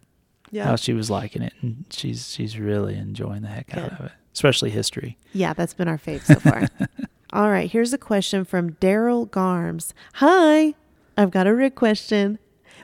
[0.51, 0.65] Yeah.
[0.65, 4.13] how she was liking it, and she's she's really enjoying the heck out of it,
[4.35, 5.17] especially history.
[5.33, 6.69] Yeah, that's been our fave so far.
[7.33, 9.95] All right, here's a question from Daryl Garms.
[10.15, 10.75] Hi,
[11.17, 12.39] I've got a rig question.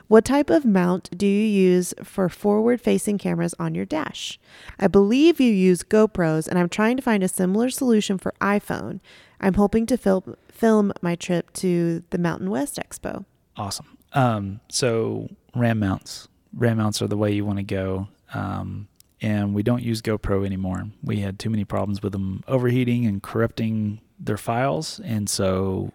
[0.09, 4.39] What type of mount do you use for forward facing cameras on your dash?
[4.79, 9.01] I believe you use GoPros, and I'm trying to find a similar solution for iPhone.
[9.39, 13.25] I'm hoping to film, film my trip to the Mountain West Expo.
[13.55, 13.99] Awesome.
[14.13, 18.07] Um, so RAM mounts, RAM mounts are the way you want to go.
[18.33, 18.87] Um,
[19.21, 20.87] and we don't use GoPro anymore.
[21.03, 25.93] We had too many problems with them overheating and corrupting their files, and so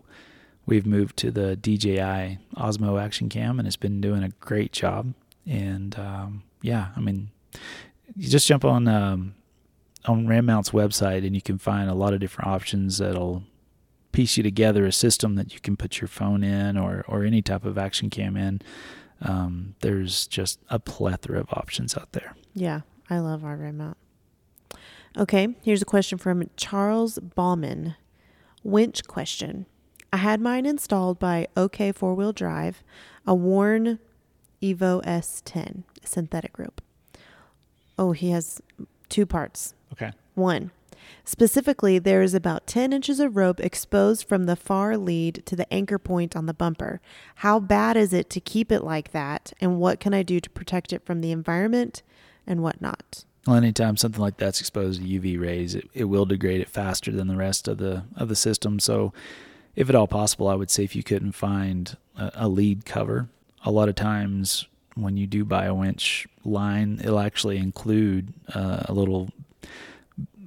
[0.67, 5.15] we've moved to the DJI Osmo Action Cam, and it's been doing a great job.
[5.47, 7.31] And um, yeah, I mean,
[8.17, 9.35] you just jump on um,
[10.07, 13.43] on RAM Mount's website, and you can find a lot of different options that'll
[14.13, 17.43] piece you together a system that you can put your phone in or or any
[17.43, 18.63] type of action cam in.
[19.21, 22.35] Um, there's just a plethora of options out there.
[22.55, 23.97] Yeah, I love our remote.
[25.17, 27.95] Okay, here's a question from Charles Bauman.
[28.65, 29.67] Winch question.
[30.15, 32.85] I had mine installed by OK Four Wheel Drive,
[33.27, 33.99] a Warn
[34.63, 36.81] Evo S10 synthetic rope.
[37.99, 38.63] Oh, he has
[39.09, 39.75] two parts.
[39.93, 40.13] Okay.
[40.37, 40.71] One,
[41.25, 45.99] specifically, there is about 10 inches of rope exposed from the fairlead to the anchor
[45.99, 47.01] point on the bumper.
[47.37, 49.53] How bad is it to keep it like that?
[49.61, 52.05] And what can I do to protect it from the environment
[52.47, 53.25] and whatnot?
[53.49, 57.11] Well, anytime something like that's exposed to UV rays, it, it will degrade it faster
[57.11, 58.79] than the rest of the of the system.
[58.79, 59.13] So,
[59.77, 63.29] if at all possible, I would say if you couldn't find a, a lead cover,
[63.65, 68.85] a lot of times when you do buy a winch line, it'll actually include uh,
[68.85, 69.31] a little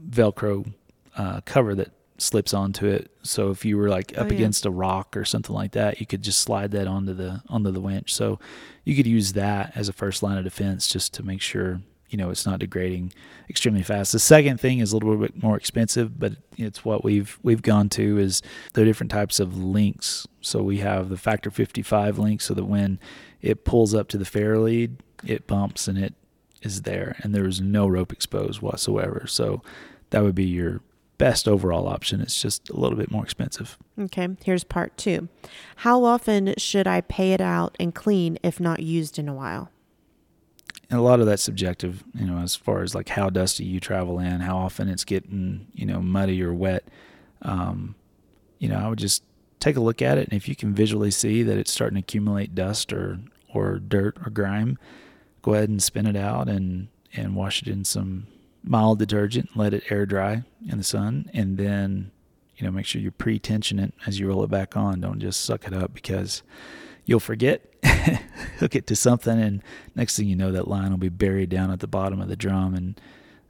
[0.10, 0.72] Velcro
[1.18, 3.12] uh, cover that slips onto it.
[3.24, 4.34] So if you were like up Oh, yeah.
[4.36, 7.72] against a rock or something like that, you could just slide that onto the onto
[7.72, 8.14] the winch.
[8.14, 8.40] So
[8.86, 12.18] you could use that as a first line of defense just to make sure you
[12.18, 13.14] know it's not degrading
[13.50, 14.12] extremely fast.
[14.12, 17.90] The second thing is a little bit more expensive, but it's what we've we've gone
[17.90, 18.42] to is
[18.74, 20.28] there are different types of links.
[20.42, 23.00] So we have the factor 55 link so that when
[23.42, 26.14] it pulls up to the fair lead, it bumps and it
[26.62, 29.26] is there and there's no rope exposed whatsoever.
[29.28, 29.62] So
[30.10, 30.82] that would be your
[31.18, 32.22] best overall option.
[32.22, 33.78] It's just a little bit more expensive.
[34.00, 35.30] Okay, here's part two.
[35.78, 39.72] How often should I pay it out and clean if not used in a while?
[40.90, 43.80] And a lot of that's subjective, you know, as far as like how dusty you
[43.80, 46.86] travel in, how often it's getting, you know, muddy or wet.
[47.42, 47.96] Um,
[48.60, 49.24] you know, I would just
[49.60, 52.00] take a look at it, and if you can visually see that it's starting to
[52.00, 53.20] accumulate dust or
[53.54, 54.78] or dirt or grime,
[55.42, 58.28] go ahead and spin it out and and wash it in some
[58.64, 62.12] mild detergent, let it air dry in the sun, and then
[62.56, 65.02] you know make sure you pre-tension it as you roll it back on.
[65.02, 66.44] Don't just suck it up because
[67.08, 67.66] you'll forget,
[68.60, 69.64] hook it to something, and
[69.96, 72.36] next thing you know, that line will be buried down at the bottom of the
[72.36, 73.02] drum, and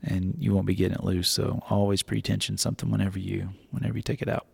[0.03, 1.27] and you won't be getting it loose.
[1.27, 4.45] So always pre-tension something whenever you whenever you take it out.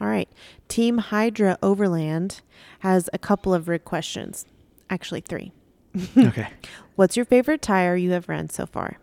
[0.00, 0.28] All right.
[0.68, 2.40] Team Hydra Overland
[2.80, 4.46] has a couple of rig questions.
[4.88, 5.52] Actually, three.
[6.16, 6.48] okay.
[6.94, 8.98] What's your favorite tire you have run so far?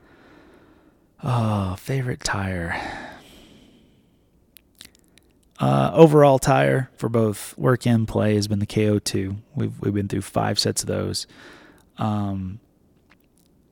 [1.21, 2.79] Oh, favorite tire.
[5.57, 9.37] Uh, overall tire for both work and play has been the KO2.
[9.55, 11.27] We've we've been through five sets of those.
[11.97, 12.59] Um,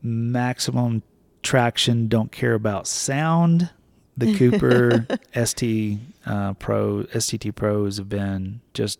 [0.02, 1.04] maximum
[1.42, 2.08] traction.
[2.08, 3.70] Don't care about sound.
[4.16, 9.00] The Cooper ST uh, Pro STT Pros have been just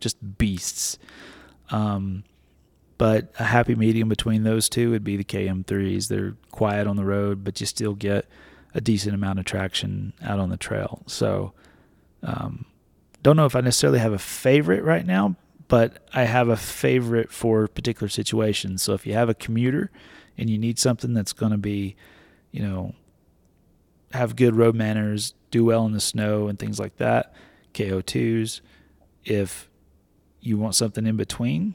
[0.00, 0.98] just beasts.
[1.70, 2.24] Um,
[2.98, 6.08] but a happy medium between those two would be the KM3s.
[6.08, 8.26] They're quiet on the road, but you still get
[8.74, 11.02] a decent amount of traction out on the trail.
[11.06, 11.52] So,
[12.22, 12.66] um,
[13.22, 15.36] don't know if I necessarily have a favorite right now,
[15.68, 18.82] but I have a favorite for particular situations.
[18.82, 19.90] So, if you have a commuter
[20.36, 21.96] and you need something that's going to be,
[22.50, 22.94] you know,
[24.12, 27.34] have good road manners, do well in the snow and things like that,
[27.74, 28.60] KO2s.
[29.24, 29.68] If
[30.40, 31.74] you want something in between,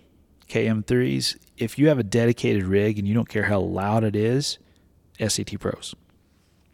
[0.50, 1.38] KM3s.
[1.58, 4.58] If you have a dedicated rig and you don't care how loud it is,
[5.20, 5.96] STT Pros.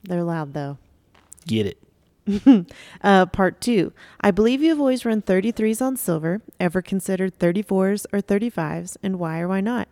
[0.03, 0.77] They're loud though.
[1.47, 1.77] Get it.
[3.01, 3.93] Uh, part two.
[4.21, 6.41] I believe you have always run 33s on silver.
[6.59, 9.87] Ever considered 34s or 35s, and why or why not?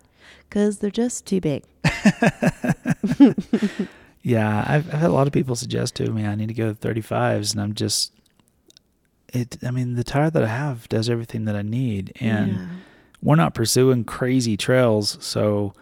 [0.49, 1.63] Because they're just too big.
[4.23, 6.73] Yeah, I've, I've had a lot of people suggest to me I need to go
[6.73, 8.11] to 35s, and I'm just,
[9.33, 9.57] it.
[9.63, 12.65] I mean, the tire that I have does everything that I need, and Yeah.
[13.21, 15.73] we're not pursuing crazy trails, so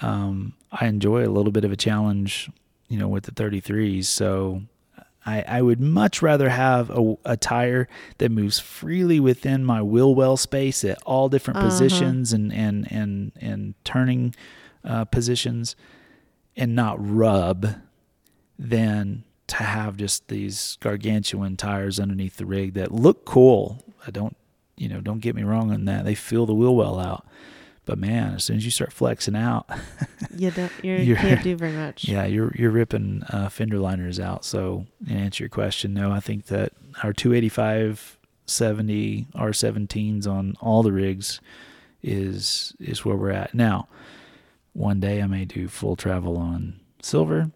[0.00, 2.48] um, I enjoy a little bit of a challenge,
[2.88, 4.06] you know, with the 33s.
[4.06, 4.62] So
[5.24, 10.14] I, I would much rather have a, a tire that moves freely within my wheel
[10.14, 11.68] well space at all different Uh-huh.
[11.68, 14.34] positions and and and and turning
[14.84, 15.76] uh, positions,
[16.56, 17.76] and not rub,
[18.58, 23.84] than to have just these gargantuan tires underneath the rig that look cool.
[24.06, 24.36] I don't,
[24.76, 26.04] you know, don't get me wrong on that.
[26.04, 27.26] They fill the wheel well out.
[27.84, 29.68] But man, as soon as you start flexing out,
[30.36, 30.70] You don't.
[30.82, 32.06] You're, you You're- can't do very much.
[32.06, 34.44] yeah, you're you're ripping uh, fender liners out.
[34.44, 36.72] So, in answer your question, no, I think that
[37.02, 41.40] our 285 70 R17s on all the rigs
[42.02, 43.88] is is where we're at now.
[44.74, 47.50] One day I may do full travel on silver,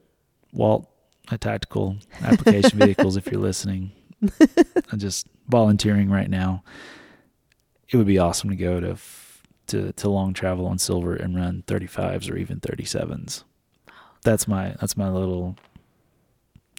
[0.52, 0.88] Walt,
[1.30, 3.16] a tactical application vehicles.
[3.16, 3.92] If you're listening,
[4.90, 6.62] I'm just volunteering right now.
[7.88, 8.96] It would be awesome to go to
[9.68, 13.44] to to long travel on silver and run 35s or even 37s.
[14.22, 15.56] That's my that's my little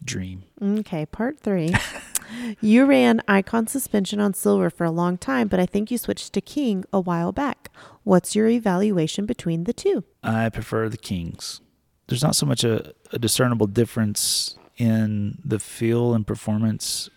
[0.04, 0.44] dream.
[0.62, 1.74] Okay, part three.
[2.60, 6.32] you ran icon suspension on silver for a long time, but I think you switched
[6.34, 7.70] to king a while back.
[8.04, 10.04] What's your evaluation between the two?
[10.22, 11.60] I prefer the Kings.
[12.06, 17.10] There's not so much a, a discernible difference in the feel and performance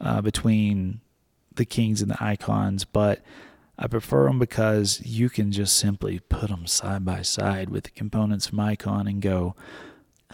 [0.00, 1.00] uh, between
[1.54, 3.20] the Kings and the Icons, but
[3.78, 7.90] I prefer them because you can just simply put them side by side with the
[7.90, 9.54] components from Icon and go,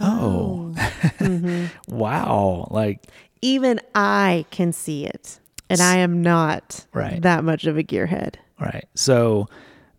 [0.00, 1.70] oh, Mhm.
[1.88, 2.68] wow.
[2.70, 3.06] Like,
[3.42, 7.22] Even I can see it, and I am not Right.
[7.22, 8.34] that much of a gearhead.
[8.60, 8.86] Right.
[8.94, 9.48] So,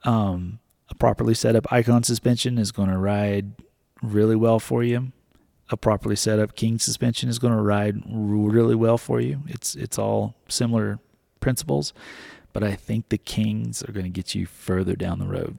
[0.03, 3.53] um, a properly set up icon suspension is going to ride
[4.03, 5.11] really well for you.
[5.71, 9.41] A properly set up king suspension is going to ride really well for you.
[9.47, 10.99] It's it's all similar
[11.39, 11.93] principles,
[12.53, 15.57] but I think the kings are going to get you further down the road.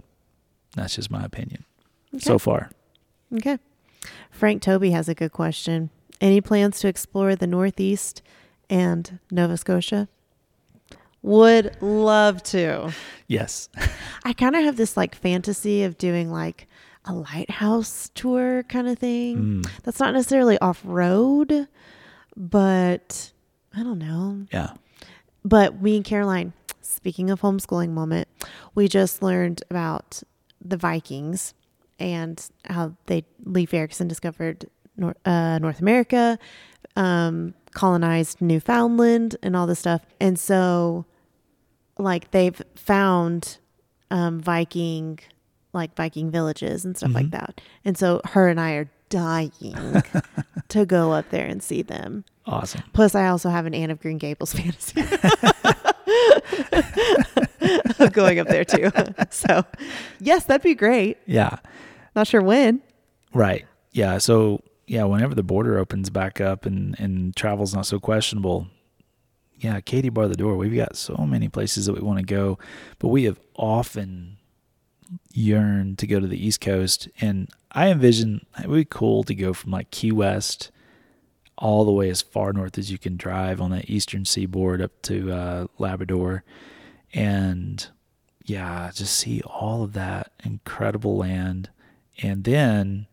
[0.76, 1.64] That's just my opinion
[2.18, 2.70] so far.
[3.34, 3.58] Okay.
[4.30, 5.90] Frank Toby has a good question.
[6.20, 8.22] Any plans to explore the Northeast
[8.70, 10.08] and Nova Scotia?
[11.22, 12.92] Would love to.
[13.28, 13.68] Yes.
[14.24, 16.66] I kind of have this like fantasy of doing like
[17.04, 19.62] a lighthouse tour kind of thing.
[19.62, 21.68] Mm, That's not necessarily off road,
[22.36, 23.32] but
[23.76, 24.46] I don't know.
[24.52, 24.72] yeah.
[25.44, 26.52] But me and Caroline,
[26.92, 28.28] speaking of homeschooling moment,
[28.74, 30.22] we just learned about
[30.64, 31.54] the Vikings
[31.98, 36.38] and how they Leif Erikson discovered Nor- uh, North America,
[36.96, 40.02] um, colonized Newfoundland, and all this stuff.
[40.20, 41.06] And so,
[41.98, 43.58] like, they've found
[44.10, 45.18] um, Viking,
[45.72, 47.30] like Viking villages and stuff like Mhm.
[47.32, 47.60] that.
[47.84, 49.50] And so, her and I are dying
[50.68, 52.24] to go up there and see them.
[52.44, 52.82] Awesome.
[52.92, 55.02] Plus, I also have an Anne of Green Gables fantasy
[57.98, 58.90] of going up there too.
[59.30, 59.64] So,
[60.20, 61.18] yes, that'd be great.
[61.26, 61.56] Yeah.
[62.14, 62.82] Not sure when.
[63.32, 63.64] Right.
[63.92, 64.18] Yeah.
[64.18, 68.66] So yeah, whenever the border opens back up and and travel's not so questionable,
[69.58, 70.56] yeah, Katie bar the door.
[70.56, 72.58] We've got so many places that we want to go,
[72.98, 74.36] but we have often
[75.32, 79.34] yearned to go to the East Coast, and I envision it would be cool to
[79.34, 80.70] go from like Key West
[81.62, 84.90] all the way as far north as you can drive on that eastern seaboard up
[85.02, 86.42] to uh, Labrador,
[87.14, 87.88] and
[88.44, 91.70] yeah, just see all of that incredible land,
[92.20, 93.06] and then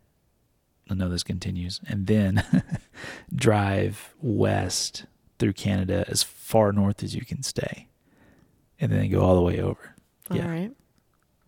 [0.90, 2.42] I know this continues, and then
[3.34, 5.06] drive west
[5.38, 7.86] through Canada as far north as you can stay,
[8.80, 9.94] and then go all the way over.
[10.30, 10.50] All Yeah.
[10.50, 10.72] right.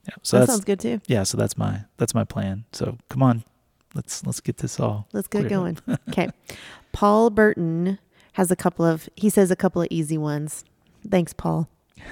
[0.09, 1.01] Yeah, so that sounds good too.
[1.07, 2.65] yeah, so that's my that's my plan.
[2.73, 3.45] So come on,
[3.95, 5.07] let's let's get this all.
[5.13, 5.79] Let's get going.
[6.09, 6.29] Okay.
[6.93, 7.99] Paul Burton
[8.35, 10.65] has a couple of, he says a couple of easy ones.
[11.09, 11.69] Thanks, Paul.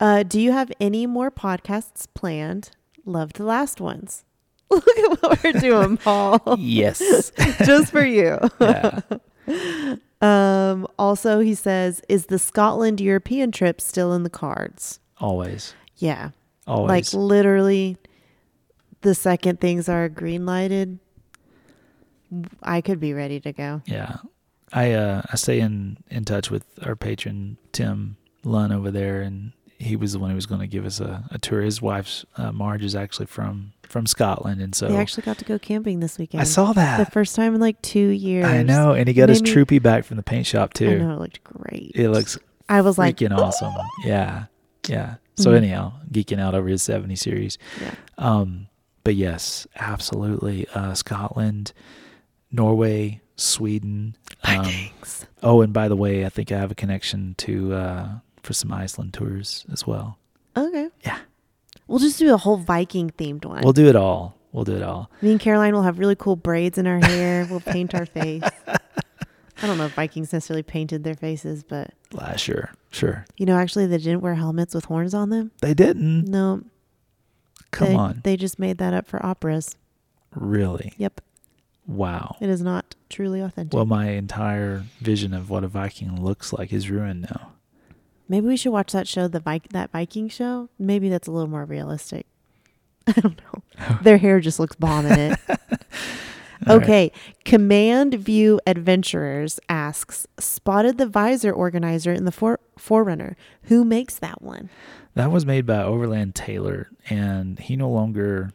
[0.00, 2.70] Uh, do you have any more podcasts planned?
[3.04, 4.24] Loved the last ones.
[4.70, 6.40] Look at what we're doing, Paul.
[6.58, 7.30] Yes.
[7.66, 8.38] Just for you.
[8.58, 9.00] yeah.
[10.22, 15.00] Um, also, he says, is the Scotland European trip still in the cards?
[15.18, 15.74] Always.
[15.96, 16.30] Yeah.
[16.66, 16.88] Always.
[16.88, 17.98] Like literally,
[19.02, 20.98] the second things are green lighted,
[22.62, 23.82] I could be ready to go.
[23.86, 24.16] Yeah.
[24.72, 29.52] I uh I stay in in touch with our patron Tim Lunn over there and
[29.78, 31.62] he was the one who was going to give us a, a tour.
[31.62, 35.44] His wife's uh, Marge is actually from from Scotland and so they actually got to
[35.44, 36.40] go camping this weekend.
[36.40, 38.44] I saw that the first time in like two years.
[38.46, 40.88] I know and he got his troopy back from the paint shop too.
[40.90, 41.92] I know it looked great.
[41.94, 43.74] It looks I was like, freaking awesome.
[44.04, 44.44] Yeah.
[44.86, 45.16] Yeah.
[45.34, 45.56] So Mhm.
[45.56, 47.58] anyhow, geeking out over his 70 series.
[47.80, 47.94] yeah.
[48.18, 48.68] Um,
[49.02, 50.68] but yes, absolutely.
[50.68, 51.72] Uh, Scotland,
[52.52, 54.16] Norway, Sweden.
[54.44, 55.26] Um, Vikings.
[55.42, 58.08] oh, and by the way, I think I have a connection to uh,
[58.42, 60.18] for some Iceland tours as well.
[60.56, 60.88] okay.
[61.04, 61.18] Yeah.
[61.86, 63.62] We'll just do a whole Viking themed one.
[63.64, 64.36] We'll do it all.
[64.52, 65.10] We'll do it all.
[65.22, 67.46] Me and Caroline will have really cool braids in our hair.
[67.50, 68.42] we'll paint our face.
[68.66, 73.26] I don't know if Vikings necessarily painted their faces, but Uh, sure, sure.
[73.36, 75.50] you know, actually, they didn't wear helmets with horns on them.
[75.60, 76.24] They didn't.
[76.26, 76.62] No,
[77.72, 79.76] Come they, on, They just made that up for operas.
[80.34, 80.94] really?
[80.96, 81.20] Yep.
[81.90, 82.36] Wow.
[82.40, 83.74] It is not truly authentic.
[83.74, 87.52] Well, my entire vision of what a Viking looks like is ruined now.
[88.28, 90.68] Maybe we should watch that show, the Vi- that Viking show.
[90.78, 92.26] Maybe that's a little more realistic.
[93.08, 93.96] I don't know.
[94.02, 95.38] Their hair just looks bomb in it.
[96.68, 96.84] All right.
[96.84, 97.12] okay.
[97.44, 103.34] Command View Adventurers asks, spotted the visor organizer in the for- 4Runner.
[103.64, 104.68] Who makes that one?
[105.14, 108.52] That was made by Overland Tailor, and he no longer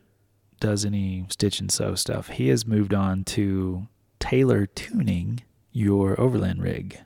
[0.60, 2.30] does any stitch and sew stuff.
[2.30, 3.88] He has moved on to
[4.20, 5.42] tailor tuning
[5.72, 7.00] your Overland rig.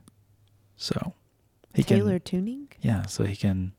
[0.78, 1.14] So
[1.74, 2.68] he Taylor can, tuning?
[2.82, 3.74] yeah, so he can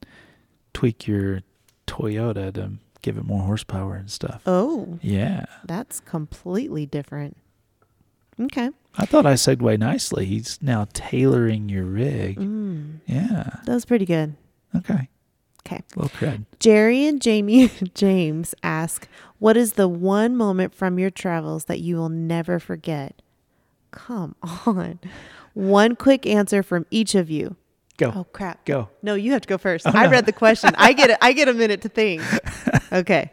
[0.74, 1.40] tweak your
[1.86, 4.42] Toyota to give it more horsepower and stuff.
[4.46, 7.36] Oh, Yeah, that's completely different.
[8.40, 8.70] Okay.
[8.96, 10.24] I thought I segued nicely.
[10.26, 12.38] He's now tailoring your rig.
[12.38, 14.34] Mm, Yeah, that was pretty good.
[14.76, 15.08] okay.
[15.66, 15.82] Okay.
[15.94, 16.46] Little cred.
[16.58, 19.06] Jerry and Jamie James ask,
[19.38, 23.20] What is the one moment from your travels that you will never forget?
[23.90, 24.34] Come
[24.66, 25.00] on.
[25.54, 27.56] One quick answer from each of you.
[27.98, 28.64] Go, Oh crap.
[28.64, 28.88] go.
[29.02, 29.86] No, you have to go first.
[29.86, 30.10] Oh, I no.
[30.12, 30.72] read the question.
[30.78, 31.18] I get it.
[31.20, 32.22] I get a minute to think.
[32.92, 33.30] Okay.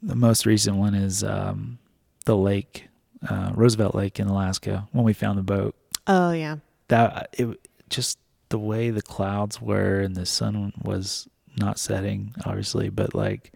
[0.00, 1.78] The most recent one is um,
[2.24, 2.86] the lake,
[3.28, 5.74] uh, Roosevelt Lake in Alaska, when we found the boat.
[6.06, 6.58] Oh yeah.
[6.86, 8.18] That it just
[8.50, 11.26] the way the clouds were and the sun was
[11.58, 13.52] not setting, obviously, but like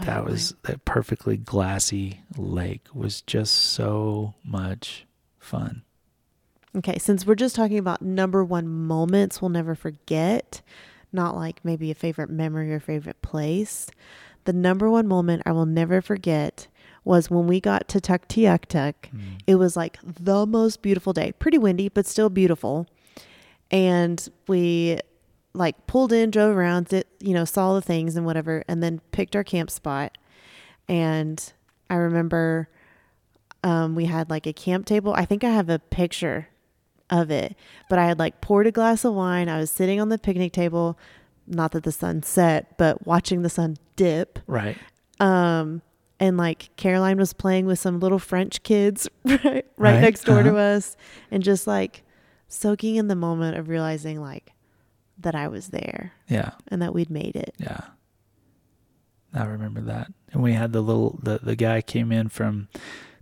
[0.00, 5.06] Oh, that was that perfectly glassy lake was just so much
[5.38, 5.82] fun.
[6.76, 10.62] Okay, since we're just talking about number one moments we'll never forget,
[11.12, 13.88] not like maybe a favorite memory or favorite place.
[14.44, 16.68] The number one moment I will never forget
[17.04, 18.94] was when we got to Tuktoyaktuk.
[19.14, 19.42] Mm.
[19.46, 21.32] It was like the most beautiful day.
[21.32, 22.86] Pretty windy, but still beautiful.
[23.70, 25.00] And we
[25.54, 29.00] like pulled in, drove around, did, you know, saw the things and whatever, and then
[29.12, 30.16] picked our camp spot.
[30.88, 31.52] And
[31.90, 32.68] I remember
[33.62, 35.12] um, we had like a camp table.
[35.14, 36.48] I think I have a picture
[37.10, 37.54] of it,
[37.90, 39.48] but I had like poured a glass of wine.
[39.48, 40.98] I was sitting on the picnic table,
[41.46, 44.38] not that the sun set, but watching the sun dip.
[44.46, 44.76] Right.
[45.20, 45.82] Um,
[46.18, 50.42] and like Caroline was playing with some little French kids right, right, Right, next door
[50.42, 50.58] to uh-huh.
[50.58, 50.96] us,
[51.30, 52.02] and just like
[52.48, 54.51] soaking in the moment of realizing like
[55.18, 56.52] that I was there Yeah.
[56.68, 57.54] and that we'd made it.
[57.58, 57.80] Yeah.
[59.34, 60.12] I remember that.
[60.32, 62.68] And we had the little the, the guy came in from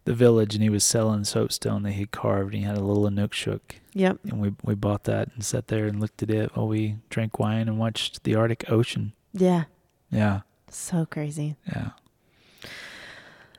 [0.04, 3.08] the village and he was selling soapstone that he carved and he had a little
[3.08, 3.60] Inukshuk
[3.92, 4.18] Yep.
[4.24, 7.38] and we we bought that and sat there and looked at it while we drank
[7.38, 9.12] wine and watched the Arctic Ocean.
[9.32, 9.64] Yeah.
[10.10, 10.40] Yeah.
[10.68, 11.56] So crazy.
[11.66, 11.90] Yeah.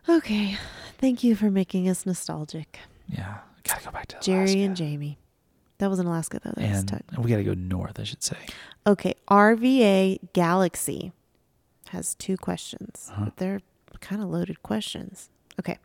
[0.10, 0.58] Okay.
[0.98, 2.80] Thank you for making us nostalgic.
[3.08, 3.40] Yeah.
[3.64, 4.60] Gotta go back to Jerry Alaska.
[4.64, 5.20] and Jamie.
[5.82, 6.54] That was in Alaska though.
[6.56, 8.38] That and, and we gotta go north, I should say.
[8.86, 11.12] Okay, RVA Galaxy
[11.90, 13.10] has two questions.
[13.12, 13.26] Uh-huh.
[13.26, 13.62] But they're
[14.00, 15.32] kind of loaded questions.
[15.60, 15.80] Okay.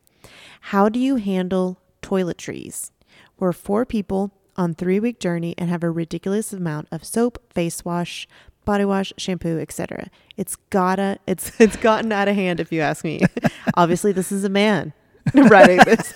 [0.61, 2.91] How do you handle toiletries?
[3.39, 8.29] We're four people on 3-week journey and have a ridiculous amount of soap, face wash,
[8.67, 10.11] body wash, shampoo, etc.
[10.37, 13.23] It's gotta it's it's gotten out of hand if you ask me.
[13.75, 14.93] Obviously, this is a man
[15.35, 16.13] writing this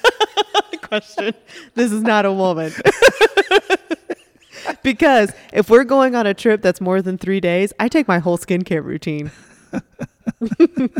[0.91, 1.35] question.
[1.75, 2.73] This is not a woman.
[4.83, 8.19] because if we're going on a trip that's more than three days, I take my
[8.19, 9.31] whole skincare routine.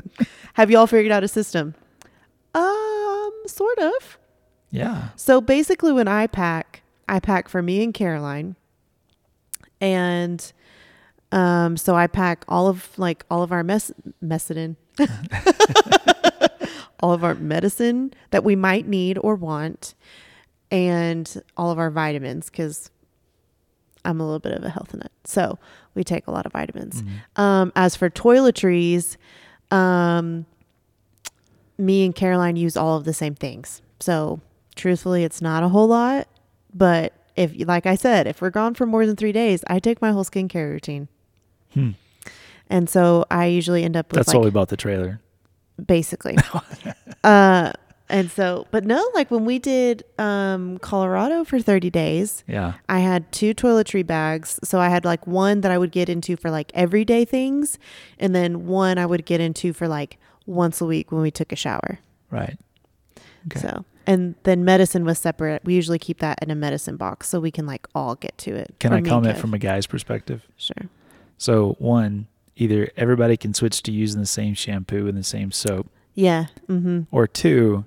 [0.55, 1.75] Have y'all figured out a system?
[2.55, 4.19] Um, sort of.
[4.71, 5.09] Yeah.
[5.17, 8.55] So basically, when I pack, I pack for me and Caroline,
[9.81, 10.53] and
[11.33, 14.77] um, so I pack all of like all of our mess medicine,
[17.03, 19.95] all of our medicine that we might need or want,
[20.71, 22.91] and all of our vitamins because
[24.05, 25.59] I'm a little bit of a health nut, so
[25.95, 27.03] we take a lot of vitamins.
[27.03, 27.41] Mhm.
[27.43, 29.17] Um, as for toiletries,
[29.71, 30.47] um,
[31.79, 33.83] me and Caroline use all of the same things.
[34.01, 34.41] So
[34.77, 36.29] truthfully, it's not a whole lot,
[36.75, 40.01] but if, like I said, if we're gone for more than three days, I take
[40.01, 41.09] my whole skincare routine,
[41.75, 41.91] Hmm.
[42.69, 45.21] and so I usually end up with That's like why we bought the trailer.
[45.87, 46.37] Basically.
[47.25, 47.73] uh,
[48.09, 52.75] and so, but no, like when we did um, Colorado for 30 days, Yeah.
[52.89, 54.59] I had two toiletry bags.
[54.65, 57.79] So I had like one that I would get into for like everyday things,
[58.19, 61.53] and then one I would get into for like once a week when we took
[61.53, 62.01] a shower.
[62.31, 62.59] Right.
[63.47, 63.61] Okay.
[63.61, 65.65] So, and then medicine was separate.
[65.65, 68.55] We usually keep that in a medicine box so we can like all get to
[68.57, 68.75] it.
[68.81, 70.47] Can I comment from a guy's perspective?
[70.57, 70.89] Sure.
[71.39, 72.27] So one,
[72.61, 76.47] either everybody can switch to using the same shampoo and the same soap, Yeah.
[76.69, 77.03] Mm-hmm.
[77.11, 77.85] or two,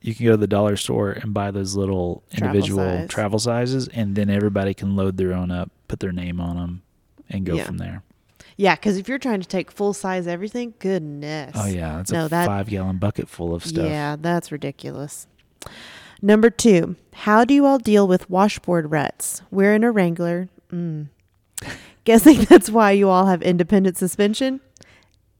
[0.00, 3.08] you can go to the dollar store and buy those little Travel individual size.
[3.10, 6.82] travel sizes, and then everybody can load their own up, put their name on them,
[7.28, 7.64] and go Yeah.
[7.64, 8.02] from there.
[8.56, 11.52] Yeah, because if you're trying to take full size everything, goodness.
[11.54, 13.84] Oh yeah, that's No, a that- five gallon bucket full of stuff.
[13.86, 15.26] Yeah, that's ridiculous.
[16.22, 19.40] Number two, how do you all deal with washboard ruts?
[19.50, 20.48] We're in a Wrangler.
[20.72, 21.08] Mm.
[22.04, 24.60] Guessing that's why you all have independent suspension?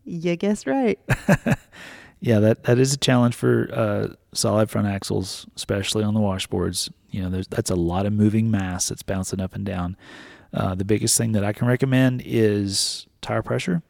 [0.05, 0.99] You guessed right.
[2.21, 6.93] Yeah, that that is a challenge for uh, solid front axles, especially on the washboards.
[7.11, 9.97] You know, that's a lot of moving mass that's bouncing up and down.
[10.53, 13.83] Uh, the biggest thing that I can recommend is tire pressure.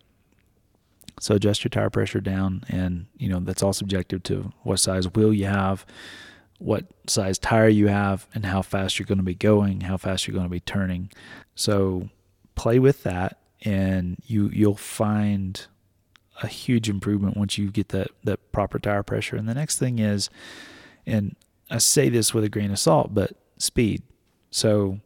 [1.18, 5.12] So adjust your tire pressure down, and you know that's all subjective to what size
[5.12, 5.84] wheel you have,
[6.58, 10.28] what size tire you have, and how fast you're going to be going, how fast
[10.28, 11.10] you're going to be turning.
[11.56, 12.08] So
[12.60, 15.66] play with that, and you you'll find
[16.42, 19.36] a huge improvement once you get that that proper tire pressure.
[19.36, 20.28] And the next thing is,
[21.06, 21.36] and
[21.70, 24.02] I say this with a grain of salt, but speed.
[24.50, 25.00] So,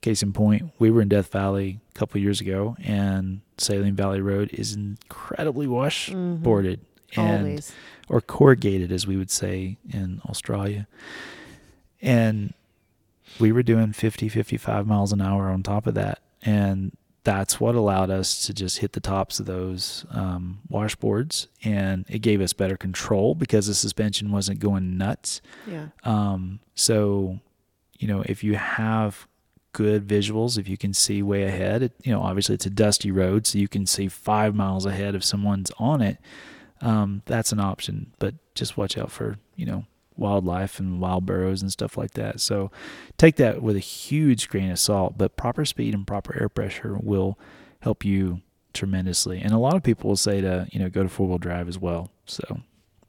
[0.00, 4.20] case in point, we were in Death Valley a couple years ago, and Saline Valley
[4.20, 6.44] Road is incredibly mm-hmm.
[6.44, 6.78] washboarded
[7.16, 7.72] and Always.
[8.08, 10.86] or corrugated, as we would say in Australia.
[12.00, 12.54] And
[13.40, 16.20] we were doing 50, 55 miles an hour on top of that.
[16.44, 21.46] And that's what allowed us to just hit the tops of those um, washboards.
[21.62, 25.40] And it gave us better control because the suspension wasn't going nuts.
[25.66, 25.86] Yeah.
[26.02, 27.38] Um, so,
[27.98, 29.28] you know, if you have
[29.72, 33.10] good visuals, if you can see way ahead, it, you know, obviously it's a dusty
[33.12, 36.18] road, so you can see five miles ahead if someone's on it.
[36.82, 38.12] um, that's an option.
[38.18, 39.84] But just watch out for you know
[40.16, 42.40] wildlife and wild burrows and stuff like that.
[42.40, 42.70] So
[43.18, 45.18] take that with a huge grain of salt.
[45.18, 47.38] But proper speed and proper air pressure will
[47.80, 48.40] help you
[48.72, 49.40] tremendously.
[49.40, 51.68] And a lot of people will say to you know go to four wheel drive
[51.68, 52.10] as well.
[52.26, 52.60] So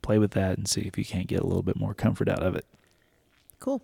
[0.01, 2.43] play with that and see if you can't get a little bit more comfort out
[2.43, 2.65] of it.
[3.59, 3.81] Cool.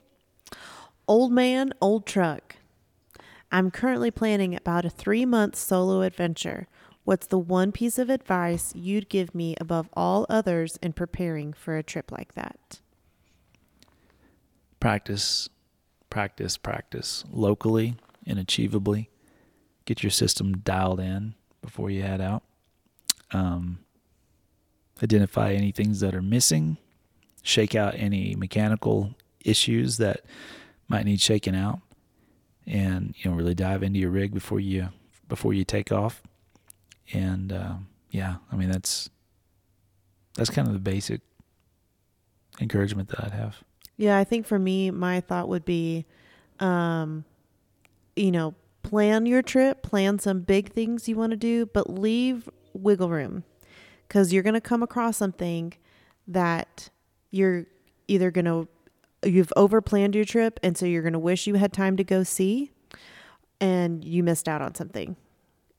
[1.07, 2.57] Old man, old truck.
[3.51, 6.67] I'm currently planning about a three month solo adventure.
[7.03, 11.75] What's the one piece of advice you'd give me above all others in preparing for
[11.75, 12.81] a trip like that?
[14.79, 15.49] Practice,
[16.09, 19.07] practice, practice locally and achievably.
[19.85, 22.43] Get your system dialed in before you head out.
[23.31, 23.79] Um,
[25.01, 26.77] identify any things that are missing,
[27.41, 30.21] shake out any mechanical issues that
[30.87, 31.79] might need shaking out,
[32.65, 34.89] and you know really dive into your rig before you
[35.27, 36.21] before you take off.
[37.13, 39.09] And um, yeah, I mean that's
[40.35, 41.21] that's kind of the basic
[42.59, 43.63] encouragement that I'd have.
[43.99, 46.05] Yeah, I think for me, my thought would be,
[46.61, 47.25] um,
[48.15, 52.47] you know, plan your trip, plan some big things you want to do, but leave
[52.73, 53.43] wiggle room.
[54.07, 55.73] Because you're going to come across something
[56.29, 56.89] that
[57.29, 57.65] you're
[58.07, 58.69] either going to
[59.29, 62.23] you've overplanned your trip and so you're going to wish you had time to go
[62.23, 62.71] see
[63.59, 65.17] and you missed out on something.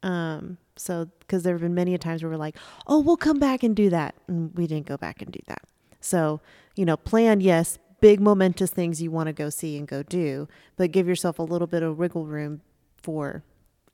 [0.03, 2.57] Um so because there have been many a times where we're like
[2.87, 5.62] oh we'll come back and do that and we didn't go back and do that.
[6.01, 6.43] So
[6.77, 10.48] you know plan yes big momentous things you want to go see and go do
[10.76, 12.61] but give yourself a little bit of wiggle room
[12.96, 13.42] for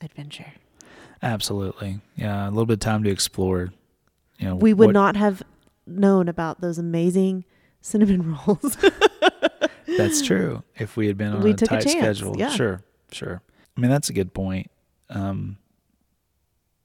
[0.01, 0.53] adventure
[1.23, 3.73] Absolutely, yeah, a little bit of time to explore.
[4.39, 5.43] You know, we would what- not have
[5.87, 7.45] known about those amazing
[7.81, 8.77] cinnamon rolls
[9.97, 10.63] That's true.
[10.77, 12.51] If we had been on We a a tight chance, schedule, yeah.
[12.51, 12.83] sure,
[13.13, 13.41] sure.
[13.77, 14.71] I mean, that's a good point.
[15.09, 15.57] Um,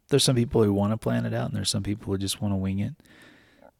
[0.08, 2.42] there's some people who want to plan it out, and there's some people who just
[2.42, 2.94] want to wing it.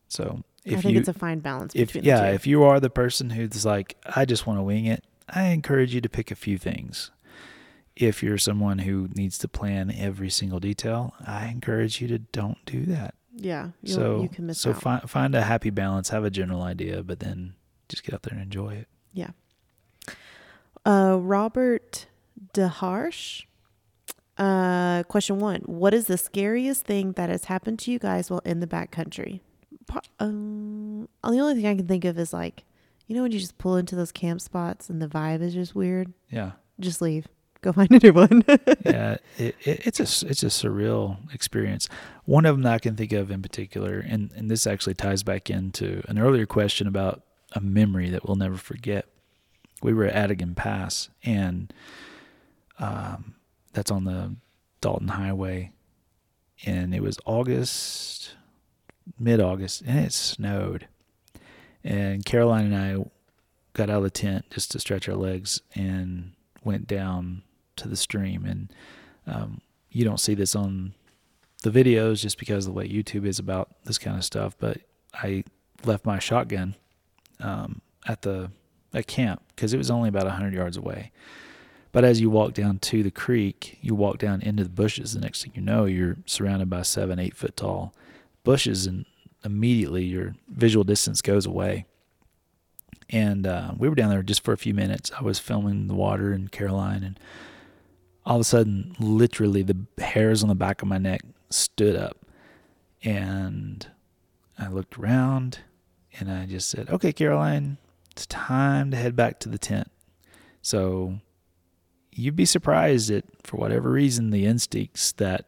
[0.10, 2.34] So if i think you, it's a fine balance if between yeah, the two.
[2.36, 5.94] if you are the person who's like, I just want to wing it, I encourage
[5.96, 7.12] you to pick a few things.
[7.96, 12.64] If you're someone who needs to plan every single detail, I encourage you to don't
[12.66, 13.16] do that.
[13.36, 16.62] yeah so you can miss so out find find a happy balance, have a general
[16.62, 17.56] idea, but then
[17.90, 18.88] just get out there and enjoy it.
[19.14, 19.32] Yeah.
[20.86, 22.08] Uh, Robert
[22.54, 23.44] DeHarsh.
[24.38, 28.42] Uh, question one: What is the scariest thing that has happened to you guys while
[28.46, 29.42] in the backcountry?
[30.20, 32.64] Um, the only thing I can think of is like,
[33.08, 35.76] you know, when you just pull into those camp spots and the vibe is just
[35.76, 36.14] weird.
[36.30, 36.52] Yeah.
[36.80, 37.28] Just leave.
[37.62, 38.44] Go find a new one.
[38.86, 41.88] yeah, it, it, it's a it's a surreal experience.
[42.26, 45.22] One of them that I can think of in particular, and and this actually ties
[45.22, 47.22] back into an earlier question about
[47.52, 49.06] a memory that we'll never forget.
[49.84, 51.72] We were at Atigun Pass, and
[52.80, 53.36] um,
[53.74, 54.36] that's on the
[54.80, 55.72] Dalton Highway,
[56.66, 58.36] and it was August,
[59.20, 60.88] mid August, and it snowed.
[61.84, 63.04] And Caroline and I
[63.74, 66.34] got out of the tent just to stretch our legs and
[66.64, 67.44] went down
[67.78, 68.46] to the stream.
[68.46, 68.74] And
[69.26, 70.94] um, you don't see this on
[71.64, 74.56] the videos just because of the way YouTube is about this kind of stuff.
[74.60, 74.80] But
[75.14, 75.44] I
[75.86, 76.76] left my shotgun
[77.40, 78.52] um, at the
[78.94, 81.12] at camp because it was only about 100 yards away.
[81.94, 85.14] But as you walk down to the creek, you walk down into the bushes.
[85.14, 87.94] The next thing you know, you're surrounded by seven, eight foot tall
[88.44, 89.06] bushes, and
[89.44, 91.86] immediately your visual distance goes away.
[93.10, 95.12] And uh, we were down there just for a few minutes.
[95.18, 97.20] I was filming the water in Caroline, and
[98.26, 102.18] all of a sudden, literally, the hairs on the back of my neck stood up.
[103.04, 103.88] And
[104.58, 105.60] I looked around
[106.20, 107.78] and I just said, Okay, Caroline,
[108.12, 109.90] it's time to head back to the tent.
[110.62, 111.20] So
[112.12, 115.46] you'd be surprised at, for whatever reason, the instincts that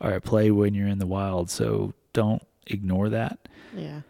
[0.00, 1.50] are at play when you're in the wild.
[1.50, 3.38] So don't ignore that.
[3.74, 4.00] yeah.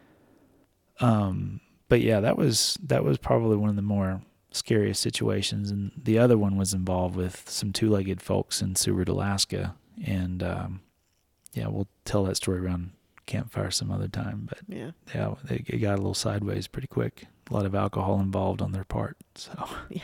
[1.00, 4.20] Um, but yeah, that was that was probably one of the more
[4.50, 9.74] scariest situations, and the other one was involved with some two-legged folks in Seward, Alaska,
[10.04, 10.80] and um,
[11.52, 12.90] yeah, we'll tell that story around
[13.26, 14.48] campfire some other time.
[14.48, 14.90] But Yeah.
[15.14, 17.26] yeah, they, it got a little sideways pretty quick.
[17.50, 19.16] A lot of alcohol involved on their part.
[19.34, 19.52] So
[19.90, 20.02] yeah.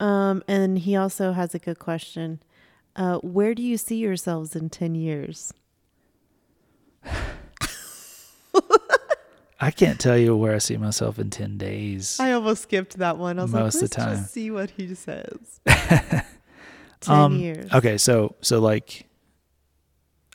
[0.00, 2.40] Um, and he also has a good question.
[2.96, 5.52] Uh, where do you see yourselves in 10 years?
[9.60, 12.18] I can't tell you where I see myself in ten days.
[12.20, 13.38] I almost skipped that one.
[13.38, 14.16] I was Most of like, the let's time.
[14.18, 15.60] just see what he says.
[15.66, 16.22] 10
[17.08, 17.72] Um, years.
[17.72, 19.06] Okay, so so like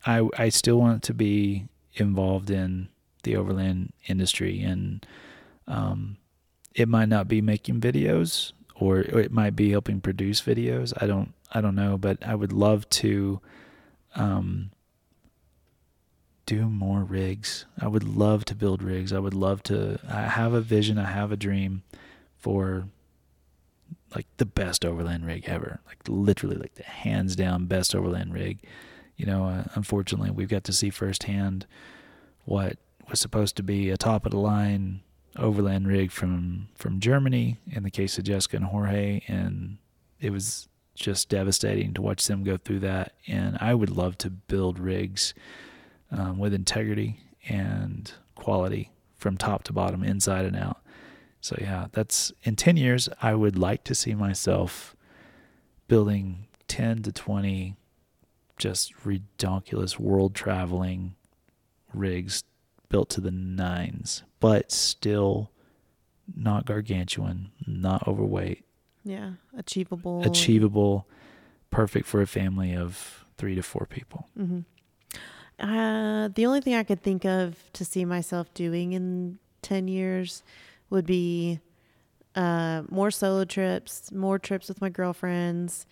[0.05, 2.89] I I still want to be involved in
[3.23, 5.05] the overland industry and
[5.67, 6.15] um
[6.73, 10.93] it might not be making videos or it might be helping produce videos.
[11.01, 13.41] I don't I don't know, but I would love to
[14.15, 14.71] um
[16.49, 17.65] do more rigs.
[17.79, 19.13] I would love to build rigs.
[19.13, 19.99] I would love to.
[20.09, 20.97] I have a vision.
[20.97, 21.83] I have a dream
[22.39, 22.85] for
[24.15, 25.79] like the best overland rig ever.
[25.85, 28.57] Like literally, like the hands down best overland rig.
[29.15, 31.67] You know, uh, unfortunately, we've got to see firsthand
[32.45, 32.77] what
[33.07, 35.01] was supposed to be a top of the line
[35.37, 39.77] overland rig from from Germany in the case of Jessica and Jorge, and
[40.19, 43.13] it was just devastating to watch them go through that.
[43.27, 45.35] And I would love to build rigs
[46.11, 50.77] um, with integrity and quality from top to bottom, inside and out.
[51.41, 54.95] So yeah, that's in 10 years I would like to see myself
[55.87, 57.75] building 10 to 20
[58.57, 61.15] just redonkulous world traveling
[61.93, 62.43] rigs
[62.89, 65.51] built to the nines, but still
[66.35, 68.65] not gargantuan, not overweight,
[69.03, 69.33] Yeah.
[69.57, 70.21] Achievable.
[70.23, 71.07] achievable,
[71.71, 74.27] perfect for a family of 3 to 4 people.
[74.35, 74.59] hmm
[75.59, 80.43] Uh, the only thing I could think of to see myself doing in 10 years
[80.89, 81.59] would be
[82.35, 85.85] uh, more solo trips, more trips with my girlfriends.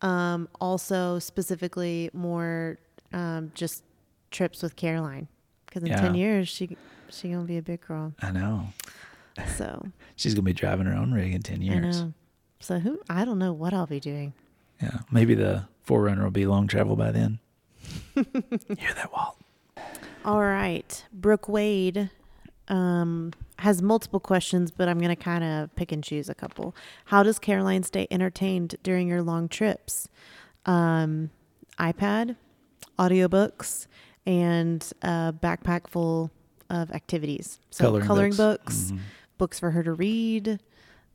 [0.00, 2.78] Um, also, specifically, more
[3.12, 3.84] um, just
[4.30, 5.28] trips with Caroline.
[5.66, 6.00] Because in Yeah.
[6.00, 6.76] 10 years, she
[7.08, 8.14] she going to be a big girl.
[8.22, 8.68] I know.
[9.56, 9.86] So,
[10.16, 12.04] She's going to be driving her own rig in 10 I years.
[12.60, 14.32] So, who I don't know what I'll be doing.
[14.80, 17.38] Yeah, maybe the 4Runner will be long travel by then.
[18.14, 19.36] Hear that, Walt?
[20.24, 21.04] All right.
[21.12, 22.10] Brooke Wade
[22.68, 26.74] um, has multiple questions, but I'm going to kind of pick and choose a couple.
[27.06, 30.08] How does Caroline stay entertained during your long trips?
[30.66, 31.30] Um,
[31.78, 32.36] iPad,
[32.98, 33.86] audiobooks,
[34.26, 36.30] and a backpack full
[36.70, 37.58] of activities.
[37.70, 38.98] So coloring, books, Mhm.
[39.38, 40.60] books for her to read.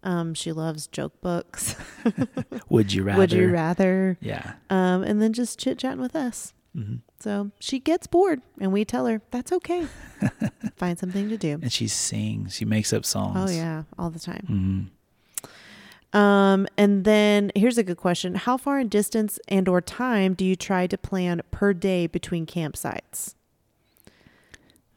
[0.03, 1.75] Um, she loves joke books.
[2.69, 3.19] Would you rather?
[3.19, 4.17] Would you rather?
[4.21, 4.53] Yeah.
[4.69, 6.53] Um, and then just chit chatting with us.
[6.77, 9.87] Hmm So she gets bored, and we tell her that's okay.
[10.75, 11.53] Find something to do.
[11.61, 12.55] And she sings.
[12.55, 13.51] She makes up songs.
[13.51, 14.45] Oh yeah, all the time.
[14.49, 16.17] Mm-hmm.
[16.17, 20.45] Um, and then here's a good question: How far in distance and or time do
[20.45, 23.33] you try to plan per day between campsites?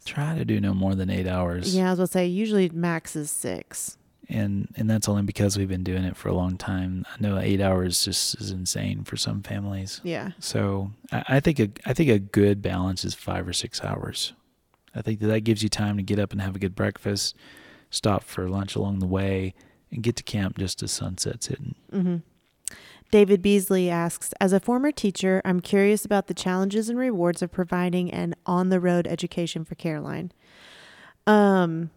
[0.05, 1.75] Try to do no more than eight hours.
[1.75, 3.97] Yeah, I was gonna say usually max is six.
[4.33, 7.05] And and that's only because we've been doing it for a long time.
[7.13, 10.01] I know eight hours just is insane for some families.
[10.05, 13.83] Yeah, So I, I think a I think a good balance is five or six
[13.83, 14.33] hours.
[14.95, 17.37] I think that that gives you time to get up and have a good breakfast,
[17.91, 19.53] stop for lunch along the way,
[19.91, 21.75] and get to camp just as sunset's hitting.
[21.93, 22.17] Mm-hmm.
[23.11, 27.51] David Beasley asks, as a former teacher, I'm curious about the challenges and rewards of
[27.51, 30.31] providing an on-the-road education for Caroline.
[31.27, 31.91] Um,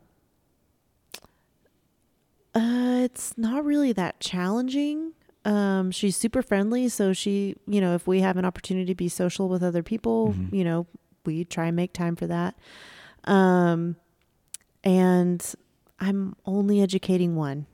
[2.55, 5.13] uh, it's not really that challenging.
[5.45, 9.09] Um, she's super friendly, so she, you know, if we have an opportunity to be
[9.09, 10.53] social with other people, Mhm.
[10.53, 10.87] you know,
[11.25, 12.55] we try and make time for that.
[13.25, 13.95] Um,
[14.83, 15.53] and
[15.99, 17.65] I'm only educating one.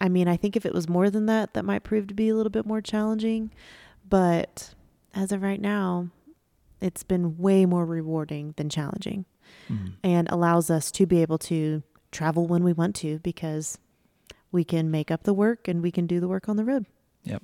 [0.00, 2.28] I mean, I think if it was more than that, that might prove to be
[2.28, 3.50] a little bit more challenging.
[4.08, 4.74] But
[5.14, 6.08] as of right now,
[6.80, 9.24] it's been way more rewarding than challenging
[9.70, 9.94] Mhm.
[10.04, 11.82] and allows us to be able to
[12.12, 13.78] travel when we want to because
[14.52, 16.86] we can make up the work and we can do the work on the road.
[17.24, 17.42] Yep.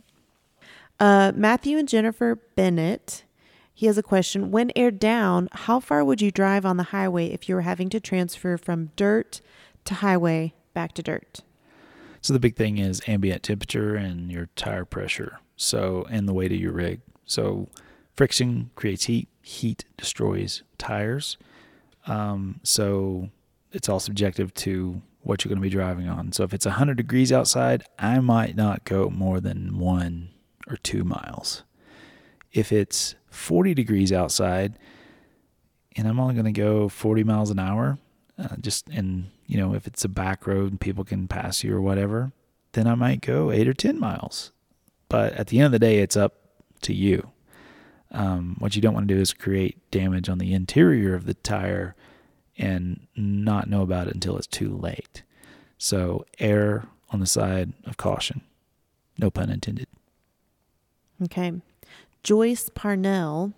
[1.00, 3.24] Uh, Matthew and Jennifer Bennett,
[3.74, 4.50] he has a question.
[4.50, 7.88] When aired down, how far would you drive on the highway if you were having
[7.90, 9.40] to transfer from dirt
[9.84, 11.40] to highway back to dirt?
[12.20, 15.40] So the big thing is ambient temperature and your tire pressure.
[15.56, 17.00] So and the weight of your rig.
[17.24, 17.68] So
[18.14, 19.28] friction creates heat.
[19.42, 21.36] Heat destroys tires.
[22.06, 23.30] Um, so
[23.72, 26.32] it's all subjective to what you're going to be driving on.
[26.32, 30.30] So if it's 100 degrees outside, I might not go more than one
[30.68, 31.62] or two miles.
[32.52, 34.78] If it's 40 degrees outside
[35.96, 37.98] and I'm only going to go 40 miles an hour,
[38.38, 41.74] uh, just and you know if it's a back road and people can pass you
[41.74, 42.32] or whatever,
[42.72, 44.52] then I might go eight or 10 miles.
[45.08, 46.34] But at the end of the day, it's up
[46.82, 47.30] to you.
[48.10, 51.34] Um, what you don't want to do is create damage on the interior of the
[51.34, 51.94] tire
[52.58, 55.22] and not know about it until it's too late.
[55.78, 58.42] So err on the side of caution.
[59.18, 59.88] No pun intended.
[61.22, 61.52] Okay.
[62.22, 63.52] Joyce Parnell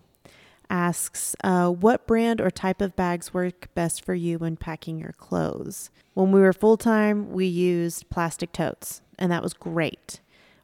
[0.69, 5.13] asks, uh, what brand or type of bags work best for you when packing your
[5.13, 5.89] clothes?
[6.13, 10.21] When we were full time, we used plastic totes, and that was great.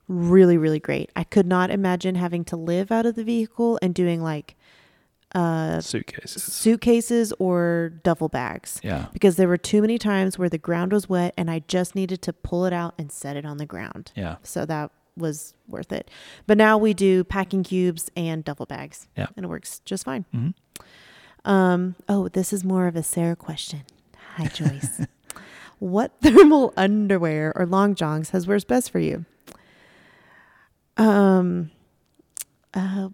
[0.07, 1.11] Really, really great.
[1.15, 4.55] I could not imagine having to live out of the vehicle and doing like
[5.33, 6.43] uh, Suitcases.
[6.43, 9.05] suitcases or duffel bags Yeah.
[9.13, 12.21] because there were too many times where the ground was wet and I just needed
[12.23, 14.11] to pull it out and set it on the ground.
[14.15, 14.35] Yeah.
[14.43, 16.09] So that was worth it.
[16.47, 19.07] But now we do packing cubes and duffel bags.
[19.17, 19.27] Yeah.
[19.37, 20.25] And it works just fine.
[20.33, 20.49] hmm
[21.45, 23.81] Um, oh, this is more of a Sarah question.
[24.35, 25.01] Hi, Joyce.
[25.79, 29.25] what thermal underwear or long johns has works best for you?
[30.97, 31.71] Um,
[32.73, 33.09] uh,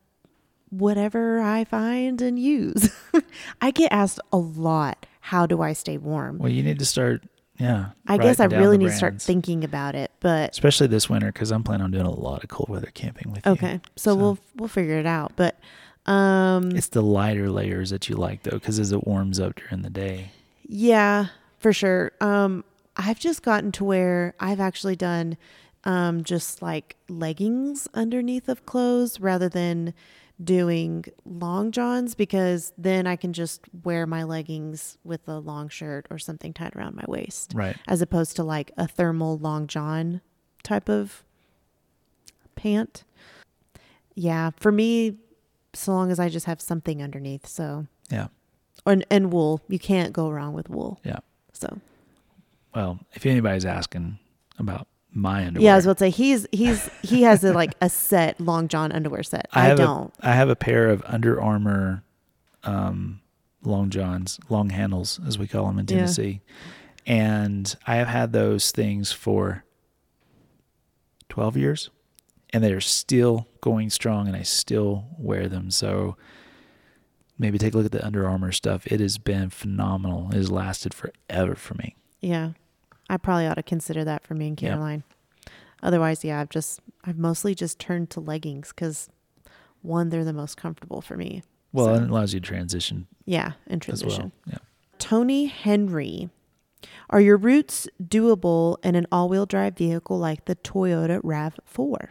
[0.77, 2.89] whatever I find and use.
[3.61, 6.37] I get asked a lot, how do I stay warm?
[6.37, 7.23] Well, you need to start.
[7.57, 7.89] Yeah.
[8.05, 11.51] I guess I really need to start thinking about it, but especially this winter because
[11.51, 13.51] I'm planning on doing a lot of cold weather camping with you.
[13.53, 13.81] okay.
[13.95, 15.33] So, So- we'll we'll figure it out.
[15.35, 15.57] But
[16.05, 19.81] um It's the lighter layers that you like though, because as it warms up during
[19.81, 20.31] the day.
[20.67, 21.27] Yeah,
[21.57, 22.11] for sure.
[22.21, 22.63] Um,
[22.95, 25.37] I've just gotten to where I've actually done
[25.83, 29.93] um, just like leggings underneath of clothes rather than
[30.43, 36.05] doing long johns because then I can just wear my leggings with a long shirt
[36.11, 37.76] or something tied around my waist Right.
[37.88, 40.22] as opposed to like a thermal long john
[40.64, 41.23] type of
[42.55, 43.03] pant.
[44.15, 45.18] Yeah, for me,
[45.73, 47.45] so long as I just have something underneath.
[47.47, 48.27] So, Yeah.
[48.85, 50.99] and, and wool, you can't go wrong with wool.
[51.03, 51.19] Yeah.
[51.53, 51.80] So,
[52.76, 54.19] Well, if anybody's asking
[54.59, 57.73] about my underwear, yeah, I was about to say he's he's he has a like
[57.81, 59.47] a set long john underwear set.
[59.53, 60.13] I, have don't.
[60.19, 62.03] A, I have a pair of Under Armour
[62.63, 63.21] um,
[63.63, 65.97] long johns, long handles, as we call them in Yeah.
[65.97, 66.41] Tennessee,
[67.05, 69.63] and I have had those things for
[71.29, 71.89] twelve years,
[72.51, 75.71] and they are still going strong, and I still wear them.
[75.71, 76.15] So
[77.39, 78.85] maybe take a look at the Under Armour stuff.
[78.88, 80.29] It has been phenomenal.
[80.31, 81.95] It has lasted forever for me.
[82.21, 82.51] yeah,
[83.09, 84.57] I probably ought to consider that for me and.
[84.57, 85.03] Caroline.
[85.84, 89.09] Otherwise, yeah, I've just I've mostly just turned to leggings because
[89.81, 91.43] one, they're the most comfortable for me.
[91.71, 94.31] Well, So- and it allows you to transition Yeah, as transition.
[94.47, 94.53] well.
[94.53, 94.57] Yeah.
[94.99, 96.29] Tony Henry,
[97.09, 102.09] are your routes doable in an all-wheel drive vehicle like the Toyota Rav4?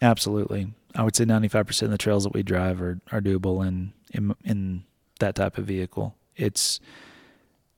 [0.00, 0.72] Absolutely.
[0.94, 4.34] I would say 95% of the trails that we drive are, are doable in, in
[4.44, 4.84] in
[5.20, 6.14] that type of vehicle.
[6.36, 6.80] It's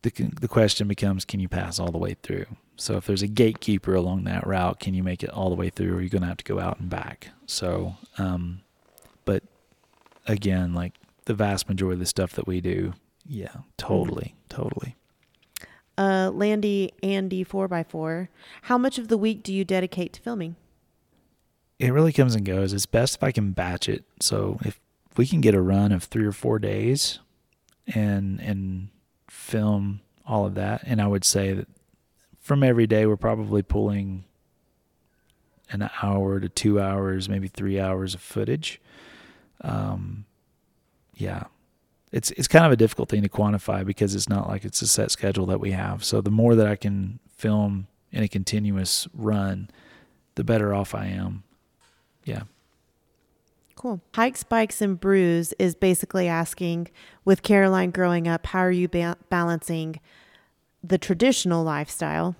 [0.04, 0.10] the
[0.40, 2.46] the question becomes can you pass all the way through?
[2.76, 5.70] So if there's a gatekeeper along that route, can you make it all the way
[5.70, 7.28] through or are you going to have to go out and back?
[7.46, 8.60] So um
[9.24, 9.42] but
[10.26, 10.94] again, like
[11.24, 12.92] the vast majority of the stuff that we do,
[13.26, 14.96] yeah, totally, totally.
[15.96, 18.28] Uh, Landy Andy 4x4,
[18.62, 20.56] how much of the week do you dedicate to filming?
[21.78, 22.72] it really comes and goes.
[22.72, 24.04] It's best if I can batch it.
[24.20, 24.80] So if
[25.16, 27.18] we can get a run of three or four days
[27.94, 28.88] and and
[29.34, 31.68] film all of that, and I would say that
[32.40, 34.24] from every day we're probably pulling
[35.70, 38.80] an hour to two hours, maybe three hours of footage.
[39.60, 40.24] Um,
[41.14, 41.44] yeah,
[42.12, 44.86] it's it's kind of a difficult thing to quantify because it's not like it's a
[44.86, 46.04] set schedule that we have.
[46.04, 49.70] So the more that I can film in a continuous run,
[50.36, 51.42] the better off I am.
[52.24, 52.44] Yeah.
[53.84, 54.00] Cool.
[54.14, 56.88] Hikes, Bikes, and Brews is basically asking
[57.26, 60.00] with Caroline growing up, how are you ba- balancing
[60.82, 62.34] the traditional lifestyle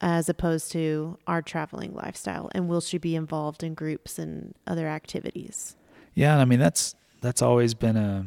[0.00, 2.48] as opposed to our traveling lifestyle?
[2.54, 5.74] And will she be involved in groups and other activities?
[6.14, 8.26] Yeah, I mean that's that's always been a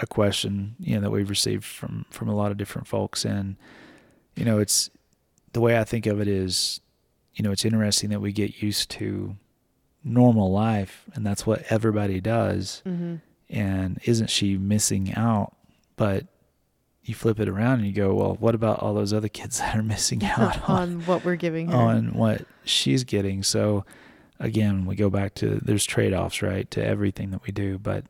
[0.00, 3.56] a question, you know, that we've received from from a lot of different folks and
[4.34, 4.88] you know, it's
[5.52, 6.80] the way I think of it is,
[7.34, 9.36] you know, it's interesting that we get used to
[10.06, 13.16] normal life and that's what everybody does Mm-hmm.
[13.50, 15.54] and isn't she missing out?
[15.96, 16.26] But
[17.02, 19.74] you flip it around and you go, well, what about all those other kids that
[19.76, 21.76] are missing out on on what we're giving her.
[21.76, 23.42] on what she's getting.
[23.42, 23.84] So
[24.38, 28.04] again, we go back to there's trade-offs, right, to everything that we do, but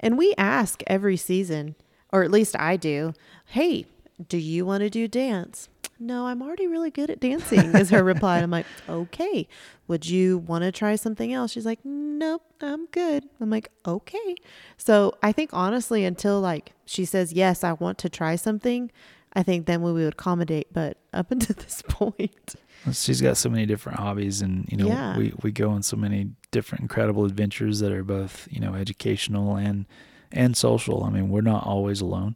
[0.00, 1.74] And we ask every season,
[2.12, 3.12] or at least I do,
[3.46, 3.86] hey,
[4.28, 5.68] do you want to do dance?
[6.02, 8.36] No, I'm already really good at dancing, is her reply.
[8.36, 9.46] And I'm like, okay.
[9.88, 11.52] Would you want to try something else?
[11.52, 13.24] She's like, nope, I'm good.
[13.40, 14.34] I'm like, okay.
[14.76, 18.90] So I think honestly, until like she says, yes, I want to try something,
[19.34, 20.72] I think then we would accommodate.
[20.72, 22.54] But up until this point,
[22.92, 25.16] she's got so many different hobbies and you know Yeah.
[25.16, 29.54] we, we go on so many different incredible adventures that are both you know educational
[29.56, 29.86] and
[30.32, 32.34] and social i mean we're not always alone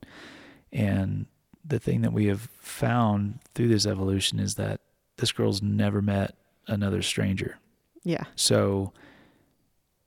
[0.72, 1.26] and
[1.66, 4.80] the thing that we have found through this evolution is that
[5.16, 6.34] this girl's never met
[6.66, 7.58] another stranger
[8.04, 8.24] yeah.
[8.34, 8.92] so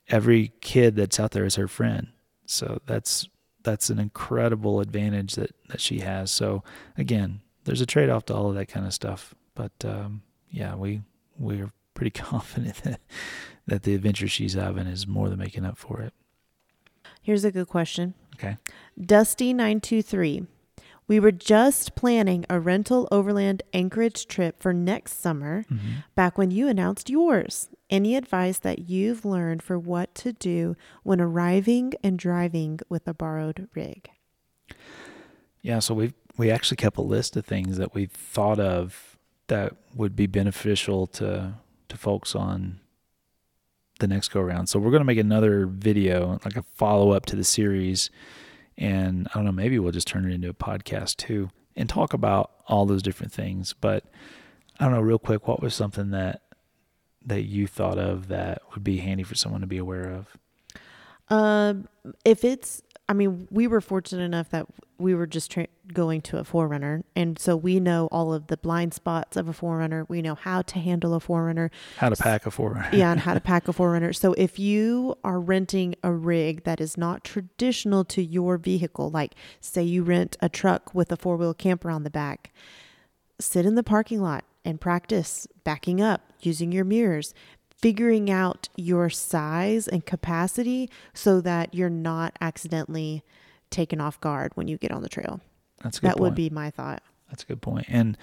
[0.08, 2.08] every kid that's out there is her friend
[2.46, 3.28] so that's
[3.64, 6.64] that's an incredible advantage that that she has so
[6.98, 11.02] again there's a trade-off to all of that kind of stuff but um yeah we
[11.38, 13.00] we're pretty confident that
[13.68, 16.14] that the adventure she's having is more than making up for it
[17.22, 18.14] Here's a good question.
[18.36, 18.58] okay
[19.00, 20.48] Dusty923.
[21.10, 26.02] We were just planning a rental overland Anchorage trip for next summer, mm-hmm.
[26.14, 27.68] back when you announced yours.
[27.90, 33.16] Any advice that you've learned for what to do when arriving and driving with a
[33.16, 34.12] borrowed rig?
[35.64, 39.18] Yeah, so we we actually kept a list of things that we thought of
[39.48, 41.56] that would be beneficial to
[41.88, 42.80] to folks on
[44.00, 44.68] the next go around.
[44.68, 48.12] So we're going to make another video, like a follow up to the series,
[48.80, 52.14] and I don't know, maybe we'll just turn it into a podcast too and talk
[52.14, 53.74] about all those different things.
[53.74, 54.06] But
[54.80, 56.42] I don't know, real quick, what was something that
[57.26, 60.38] that you thought of that would be handy for someone to be aware of?
[61.30, 61.88] Um,
[62.24, 64.68] if it's, I mean, we were fortunate enough that
[65.00, 68.58] we were just tra- going to a 4Runner, and so we know all of the
[68.58, 70.06] blind spots of a 4Runner.
[70.08, 73.34] We know how to handle a 4Runner, How to pack a 4Runner, yeah, and how
[73.34, 74.16] to pack a 4Runner.
[74.16, 79.34] So if you are renting a rig that is not traditional to your vehicle, like
[79.60, 82.54] say you rent a truck with a four wheel camper on the back,
[83.40, 87.34] sit in the parking lot and practice backing up, using your mirrors,
[87.82, 93.24] figuring out your size and capacity so that you're not accidentally
[93.70, 95.40] taken off guard when you get on the trail.
[95.84, 97.02] That's a good That would be my thought.
[97.30, 97.86] That's a good point.
[97.90, 98.18] And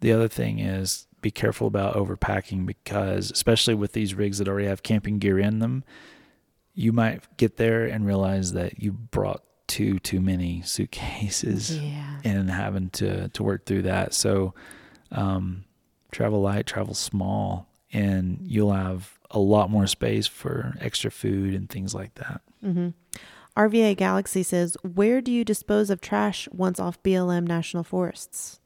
[0.00, 4.66] the other thing is be careful about overpacking because especially with these rigs that already
[4.66, 5.84] have camping gear in them,
[6.74, 12.18] you might get there and realize that you brought too too many suitcases Yeah.
[12.24, 14.12] and having to to work through that.
[14.14, 14.54] So
[15.12, 15.64] um
[16.10, 21.68] travel light, travel small and you'll have a lot more space for extra food and
[21.68, 22.40] things like that.
[22.60, 22.88] hmm
[23.56, 28.60] RVA Galaxy says, Where do you dispose of trash once off BLM National Forests?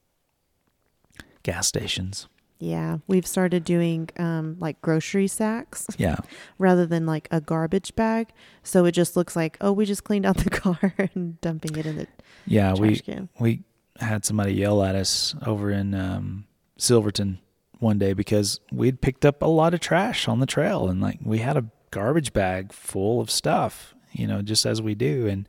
[1.43, 2.29] Gas stations.
[2.59, 6.17] Yeah, we've started doing um, like grocery sacks Yeah.
[6.59, 8.29] rather than like a garbage bag.
[8.63, 11.85] So it just looks like, oh, we just cleaned out the car and dumping it
[11.85, 12.07] in the
[12.47, 13.29] Yeah, trash we can.
[13.39, 13.63] we
[14.01, 16.47] had somebody yell at us over in um,
[16.79, 17.41] Silverton
[17.79, 21.19] one day because we'd picked up a lot of trash on the trail and like
[21.23, 25.47] we had a garbage bag full of stuff, you know, just as we do, and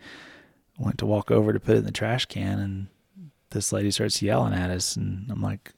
[0.78, 2.88] went to walk over to put it in the trash can, and
[3.52, 5.74] this lady starts yelling at us, and I'm like,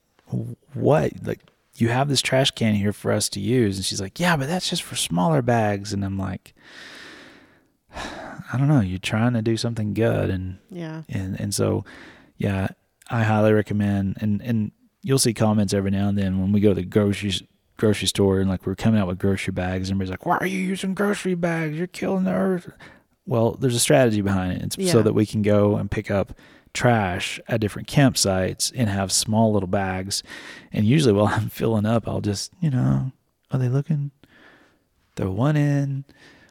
[0.73, 1.13] "What?
[1.23, 1.39] Like
[1.77, 4.47] you have this trash can here for us to use?" And she's like, "Yeah, but
[4.47, 6.53] that's just for smaller bags," and I'm like.
[8.51, 8.81] I don't know.
[8.81, 11.03] You're trying to do something good, and Yeah.
[11.09, 11.85] and and so
[12.37, 12.67] yeah
[13.09, 14.71] i highly recommend and and
[15.01, 17.31] you'll see comments every now and then when we go to the grocery
[17.77, 20.45] grocery store and like we're coming out with grocery bags and everybody's like why are
[20.47, 21.77] you using grocery bags?
[21.77, 22.71] You're killing the earth.
[23.25, 24.61] Well there's a strategy behind it.
[24.63, 24.91] It's Yeah.
[24.91, 26.33] so that we can go and pick up
[26.73, 30.21] trash at different campsites and have small little bags.
[30.73, 33.11] And usually while i'm filling up i'll just you know
[33.51, 34.11] are they looking?
[35.15, 36.03] Throw one in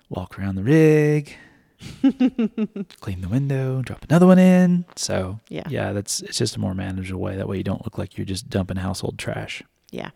[0.09, 1.37] walk around the rig
[3.01, 4.85] clean the window, drop another one in.
[4.97, 5.65] So Yeah.
[5.69, 7.37] yeah, that's it's just a more manageable way.
[7.37, 9.63] That way you don't look like you're just dumping household trash.
[9.91, 10.11] Yeah.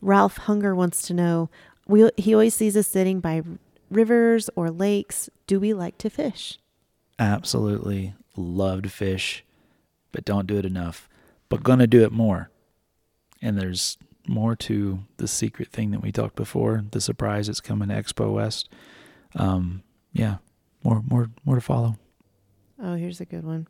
[0.00, 1.48] Ralph Hunger wants to know
[1.86, 3.42] we, he always sees us sitting by
[3.90, 5.28] rivers or lakes.
[5.46, 6.58] Do we like to fish?
[7.18, 9.44] Absolutely love to fish,
[10.12, 11.08] but don't do it enough.
[11.48, 12.50] But gonna do it more.
[13.42, 17.90] And there's more to the secret thing that we talked before, the surprise that's coming
[17.90, 18.68] to Expo West.
[19.36, 19.82] Um,
[20.12, 20.36] yeah,
[20.84, 21.96] more more more to follow.
[22.82, 23.66] Oh, here's a good one.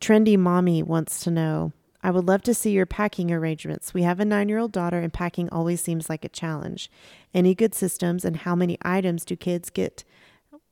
[0.00, 1.72] Trendy Mommy wants to know
[2.02, 3.92] I would love to see your packing arrangements.
[3.92, 6.90] We have a nine year old daughter, and packing always seems like a challenge.
[7.34, 10.04] Any good systems, and how many items do kids get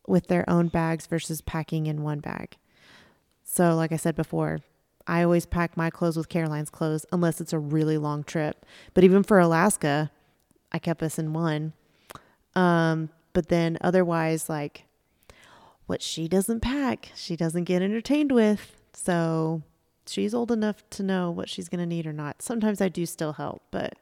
[0.06, 2.56] with their own bags versus packing in one bag?
[3.42, 4.60] So, like I said before,
[5.06, 8.64] I always pack my clothes with Caroline's clothes unless it's a really long trip.
[8.94, 10.10] But even for Alaska,
[10.72, 11.72] I kept us in one.
[12.54, 14.85] Um, but then otherwise, like
[15.86, 18.76] what she doesn't pack, she doesn't get entertained with.
[18.92, 19.62] So
[20.06, 22.42] she's old enough to know what she's going to need or not.
[22.42, 23.94] Sometimes I do still help, but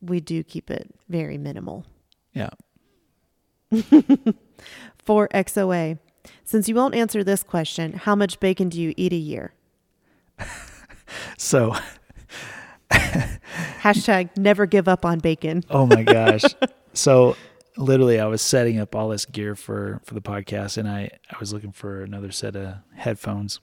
[0.00, 1.84] we do keep it very minimal.
[2.32, 2.50] Yeah.
[5.04, 5.98] For XOA,
[6.44, 9.54] since you won't answer this question, how much bacon do you eat a year?
[11.36, 11.74] So
[12.90, 15.64] Hashtag never give up on bacon.
[15.70, 16.44] Oh my gosh.
[16.92, 17.36] so
[17.76, 21.38] literally I was setting up all this gear for for the podcast and I I
[21.38, 23.60] was looking for another set of headphones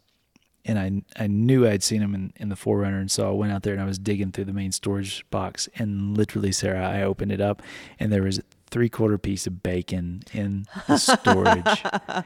[0.65, 3.51] and I I knew I'd seen them in in the 4Runner and so I went
[3.51, 7.03] out there and I was digging through the main storage box and literally Sarah I
[7.03, 7.61] opened it up
[7.99, 11.83] and there was a three quarter piece of bacon in the storage.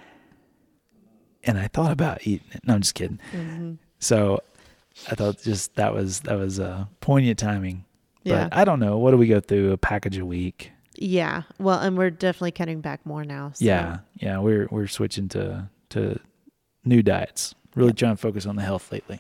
[1.44, 2.62] and I thought about eating it.
[2.66, 3.20] No, I'm just kidding.
[3.32, 3.74] Mm-hmm.
[4.00, 4.42] So
[5.10, 7.86] I thought just that was that was uh, poignant timing.
[8.24, 8.46] Yeah.
[8.46, 8.98] But I don't know.
[8.98, 9.72] What do we go through?
[9.72, 10.72] A package a week?
[10.96, 11.44] Yeah.
[11.60, 13.52] Well, and we're definitely cutting back more now.
[13.54, 13.66] So.
[13.66, 14.40] Yeah, yeah.
[14.40, 16.20] We're we're switching to to
[16.86, 17.56] new diets.
[17.76, 17.98] really Yep.
[17.98, 19.20] trying to focus on the health lately.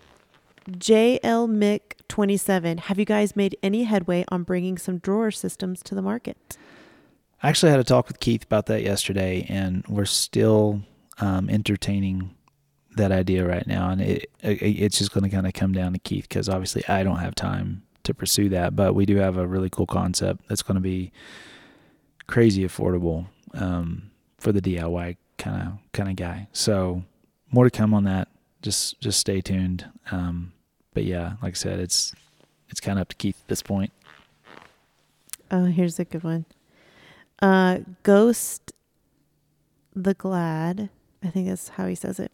[0.69, 2.77] JL Mick 27.
[2.77, 6.57] Have you guys made any headway on bringing some drawer systems to the market?
[7.41, 10.81] I actually had a talk with Keith about that yesterday, and we're still
[11.19, 12.33] um, entertaining
[12.95, 13.89] that idea right now.
[13.89, 16.83] And it, it it's just going to kind of come down to Keith because obviously
[16.87, 20.47] I don't have time to pursue that, but we do have a really cool concept
[20.47, 21.11] that's going to be
[22.27, 26.47] crazy affordable um, for the DIY kind of kind of guy.
[26.53, 27.03] So
[27.51, 28.27] more to come on that.
[28.61, 29.85] Just just stay tuned.
[30.11, 30.53] Um,
[30.93, 32.13] but yeah, like I said, it's
[32.69, 33.91] it's kind of up to Keith at this point.
[35.51, 36.45] Oh, here's a good one.
[37.41, 38.71] Uh, Ghost
[39.95, 40.89] the Glad.
[41.23, 42.31] I think that's how he says it.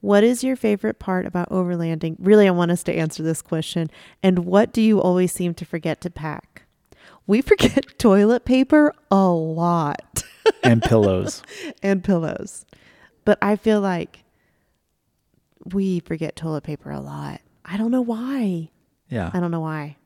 [0.00, 2.16] What is your favorite part about overlanding?
[2.18, 3.90] Really, I want us to answer this question.
[4.22, 6.63] And what do you always seem to forget to pack?
[7.26, 10.22] We forget toilet paper a lot
[10.62, 11.42] And pillows.
[11.82, 12.64] and pillows.
[13.24, 14.24] But I feel like
[15.72, 17.40] we forget toilet paper a lot.
[17.64, 18.68] I don't know why.
[19.08, 19.30] Yeah.
[19.32, 19.96] I don't know why.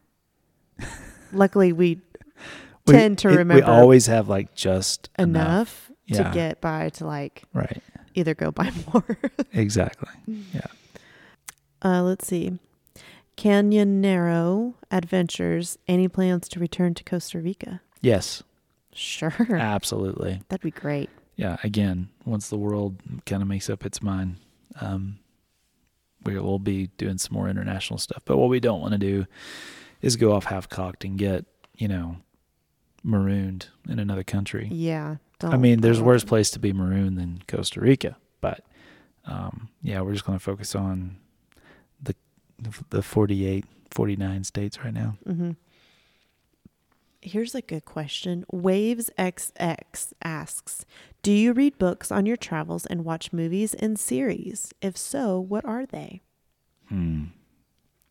[1.32, 2.01] Luckily, we
[2.86, 5.90] We- tend to it- remember We always have like just enough.
[5.90, 6.23] enough, Yeah.
[6.28, 7.82] to get by to like Right.
[8.15, 9.05] either go buy more.
[9.53, 10.09] Exactly.
[10.55, 10.61] Yeah.
[11.82, 12.59] Uh, let's see.
[13.39, 15.78] Canyonero Adventures.
[15.86, 17.81] Any plans to return to Costa Rica?
[18.02, 18.43] Yes.
[18.93, 19.32] Sure.
[19.48, 20.43] Absolutely.
[20.48, 21.09] That'd be great.
[21.36, 21.56] Yeah.
[21.62, 22.97] Again, once the world
[23.27, 24.39] kind of makes up its mind,
[24.81, 25.20] um,
[26.24, 28.23] we will be doing some more international stuff.
[28.24, 29.24] But what we don't want to do
[30.02, 31.44] is go off half cocked and get,
[31.77, 32.16] you know,
[33.05, 34.69] marooned in another country.
[34.73, 35.16] Yeah.
[35.39, 38.65] Don't I mean, there's worse place to be marooned than Costa Rica, but
[39.27, 41.19] um, yeah, we're just going to focus on
[42.59, 45.16] the the 48, 49 states right now.
[45.26, 45.56] Mhm.
[47.20, 48.44] Here's a good question.
[48.52, 50.85] Waves XX asks,
[51.22, 54.72] "Do you read books on your travels and watch movies and series?
[54.80, 56.22] If so, what are they?"
[56.89, 57.24] Hmm.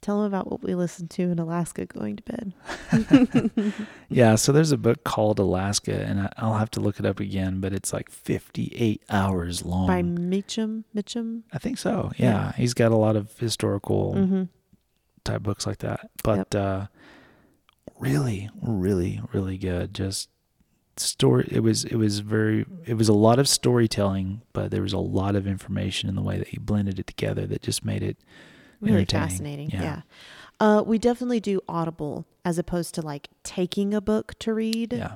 [0.07, 3.73] Tell them about what we listened to in Alaska going to bed.
[4.09, 7.59] Yeah, so there's a book called Alaska, and I'll have to look it up again,
[7.59, 9.87] but it's like 58 hours long.
[9.87, 10.85] By Mitchum.
[10.95, 11.41] Mitchum.
[11.51, 12.13] I think so.
[12.15, 12.29] Yeah.
[12.31, 12.51] Yeah.
[12.53, 14.43] he's got a lot of historical Mm-hmm.
[15.25, 16.87] type books like that, but uh,
[17.99, 19.93] really, really, really good.
[19.93, 20.29] Just
[20.95, 21.49] story.
[21.51, 24.99] It was it was very it was a lot of storytelling, but there was a
[24.99, 28.17] lot of information in the way that he blended it together that just made it
[28.81, 29.69] Really fascinating.
[29.71, 29.81] Yeah.
[29.81, 30.01] Yeah.
[30.59, 34.93] Uh, we definitely do Audible as opposed to like taking a book to read.
[34.93, 35.15] yeah.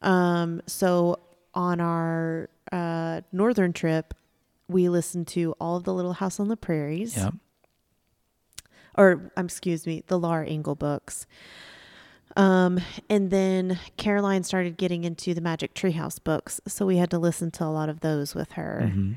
[0.00, 1.18] Um, so
[1.54, 4.14] on our uh, northern trip,
[4.68, 7.30] we listened to all of the Little House on the Prairies, Yeah.
[8.96, 11.26] or um, excuse me, the Laura Ingalls books.
[12.36, 12.78] Um,
[13.10, 17.50] and then Caroline started getting into the Magic Treehouse books, so we had to listen
[17.52, 18.90] to a lot of those with her.
[18.92, 19.12] hmm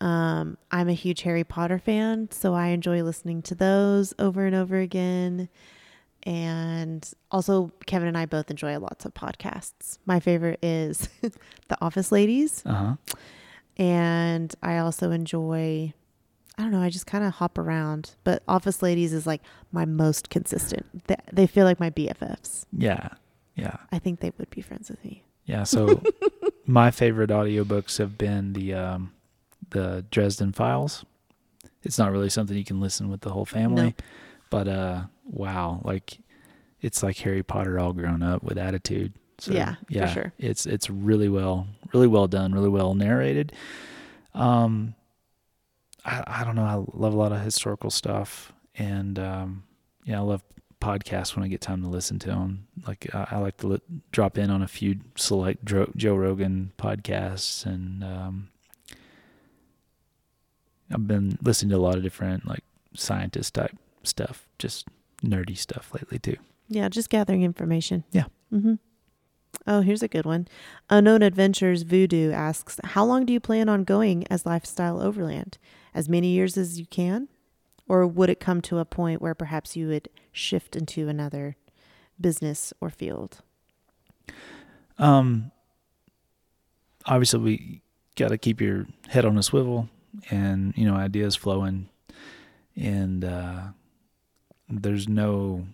[0.00, 4.54] Um, I'm a huge Harry Potter fan, so I enjoy listening to those over and
[4.54, 5.48] over again.
[6.24, 9.98] And also, Kevin and I both enjoy lots of podcasts.
[10.06, 12.62] My favorite is The Office Ladies.
[12.64, 13.16] Uh huh.
[13.76, 15.92] And I also enjoy,
[16.56, 18.14] I don't know, I just kind of hop around.
[18.24, 19.42] But Office Ladies is like
[19.72, 21.06] my most consistent.
[21.08, 22.64] They, they feel like my BFFs.
[22.72, 23.08] Yeah.
[23.54, 23.76] Yeah.
[23.92, 25.24] I think they would be friends with me.
[25.44, 25.64] Yeah.
[25.64, 26.02] So
[26.66, 29.12] my favorite audiobooks have been the um,
[29.70, 31.04] the Dresden Files.
[31.82, 34.02] It's not really something you can listen with the whole family, Nope.
[34.50, 36.18] but uh, wow, like
[36.80, 39.12] it's like Harry Potter all grown up with attitude.
[39.38, 40.32] So, Yeah, for sure.
[40.38, 43.52] It's it's really well, really well done, really well narrated.
[44.32, 44.94] Um,
[46.04, 46.64] I I don't know.
[46.64, 49.64] I love a lot of historical stuff, and um,
[50.04, 50.42] yeah, I love
[50.80, 52.66] podcasts when I get time to listen to them.
[52.86, 53.80] Like I, I like to li-
[54.12, 58.48] drop in on a few select Dro- Joe Rogan podcasts, and um,
[60.92, 64.86] I've been listening to a lot of different like scientist type stuff, just
[65.22, 66.36] nerdy stuff lately too.
[66.68, 68.04] Yeah, just gathering information.
[68.10, 68.24] Yeah.
[68.52, 68.74] Mm-hmm.
[69.66, 70.48] Oh, here's a good one.
[70.90, 75.58] Unknown Adventures Voodoo asks, "How long do you plan on going as lifestyle overland?
[75.94, 77.28] As many years as you can,
[77.88, 81.56] or would it come to a point where perhaps you would shift into another
[82.20, 83.42] business or field?"
[84.98, 85.50] Um,
[87.06, 87.82] obviously, we
[88.16, 89.88] got to keep your head on a swivel
[90.30, 91.88] and you know ideas flowing,
[92.76, 93.62] and uh,
[94.68, 95.66] there's no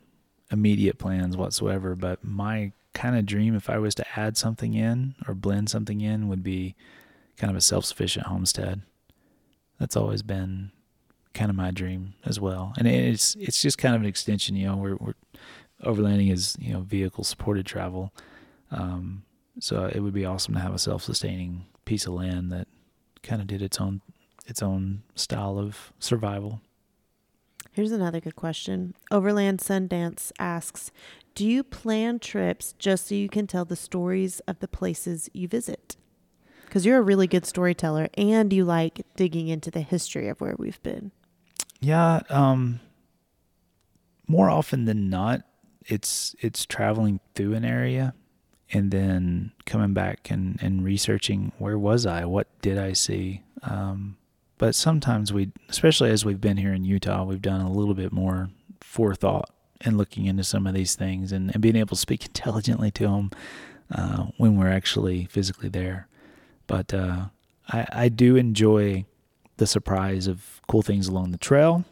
[0.51, 1.95] immediate plans whatsoever.
[1.95, 6.01] But my kind of dream, if I was to add something in or blend something
[6.01, 6.75] in, would be
[7.37, 8.83] kind of a self-sufficient homestead.
[9.79, 10.73] That's always been
[11.33, 14.57] kind of my dream as well, and it's it's just kind of an extension.
[14.57, 15.15] You know, we're, we're
[15.85, 18.13] overlanding is you know vehicle supported travel.
[18.71, 19.25] Um,
[19.59, 22.69] so it would be awesome to have a self-sustaining piece of land that
[23.23, 24.01] kind of did its own
[24.51, 26.61] its own style of survival.
[27.73, 28.95] Here's another good question.
[29.11, 30.91] Overland Sundance asks
[31.35, 35.47] Do you plan trips just so you can tell the stories of the places you
[35.47, 35.97] visit?
[36.65, 40.55] Because you're a really good storyteller and you like digging into the history of where
[40.59, 41.13] we've been.
[41.81, 42.81] Yeah, um
[44.27, 45.43] more often than not
[45.87, 48.15] it's it's traveling through an area
[48.73, 52.25] and then coming back and, and researching where was I?
[52.25, 53.43] What did I see?
[53.63, 54.17] Um
[54.61, 58.13] but sometimes we especially as we've been here in Utah, we've done a little bit
[58.13, 58.51] more
[58.83, 59.49] forethought
[59.81, 63.05] and looking into some of these things and, and being able to speak intelligently to
[63.05, 63.31] them
[63.91, 66.09] uh, when we're actually physically there.
[66.67, 67.29] But uh,
[67.69, 69.07] I, I do enjoy
[69.57, 71.87] the surprise of cool things along the trail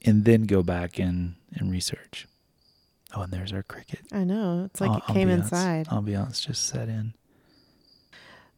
[0.00, 2.26] and then go back and, and research.
[3.14, 4.00] Oh, and there's our cricket.
[4.12, 4.64] I know.
[4.64, 5.88] It's like it came ambiance, inside.
[5.88, 7.12] Ambiance just set in.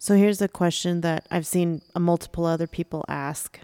[0.03, 3.61] So here's a question that I've seen uh, multiple other people ask.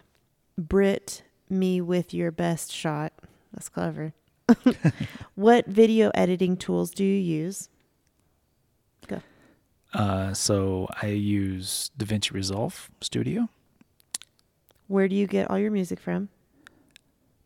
[0.59, 3.15] Brit, me with your best shot.
[3.55, 4.13] That's clever.
[5.35, 7.69] what video editing tools do you use?
[9.95, 13.49] Uh, so I use DaVinci Resolve Studio,
[14.89, 16.29] Where do you get all your music from?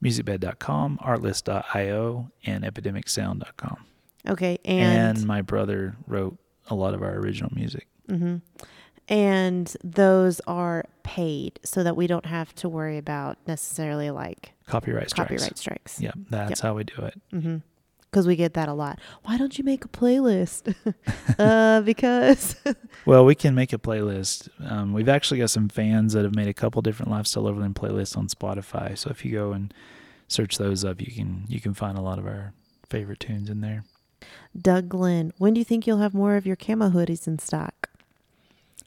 [0.03, 3.85] musicbed.com, artlist.io, and epidemicsound.com.
[4.29, 6.39] Okay, And, and my brother wrote
[6.69, 7.87] a lot of our original music.
[8.09, 8.37] hmm
[9.11, 15.11] and those are paid so that we don't have to worry about necessarily like Copyright
[15.11, 15.29] strikes.
[15.29, 16.01] copyright strikes.
[16.01, 17.21] Yeah, that's how we do it.
[17.33, 17.57] Mm-hmm.
[18.03, 18.99] Because we get that a lot.
[19.23, 20.75] Why don't you make a playlist?
[21.39, 22.57] uh, because
[23.07, 24.49] Well, we can make a playlist.
[24.69, 28.17] Um, we've actually got some fans that have made a couple different lifestyle overland playlists
[28.17, 28.97] on Spotify.
[28.99, 29.73] So if you go and
[30.27, 32.53] search those up, you can you can find a lot of our
[32.89, 33.85] favorite tunes in there.
[34.61, 37.90] Doug Glenn, when do you think you'll have more of your camo hoodies in stock?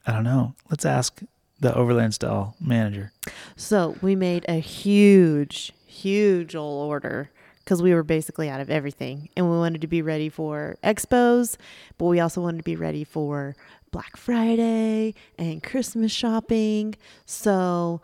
[0.06, 0.54] I don't know.
[0.70, 1.22] Let's ask
[1.60, 3.12] the overland style manager.
[3.56, 7.30] So we made a huge, huge old order
[7.64, 11.56] because we were basically out of everything, and we wanted to be ready for expos,
[11.98, 13.56] but we also wanted to be ready for
[13.92, 16.96] Black Friday and Christmas shopping.
[17.26, 18.02] So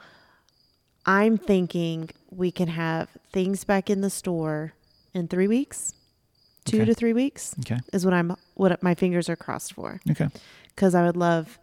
[1.06, 4.74] I'm thinking we can have things back in the store
[5.14, 5.94] in three weeks,
[6.64, 6.86] two Okay.
[6.86, 7.80] to three weeks Okay.
[7.92, 10.28] is what I'm what my fingers are crossed for Okay.
[10.76, 11.60] because I would love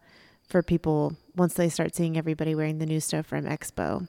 [0.49, 4.07] for people once they start seeing everybody wearing the new stuff from Expo,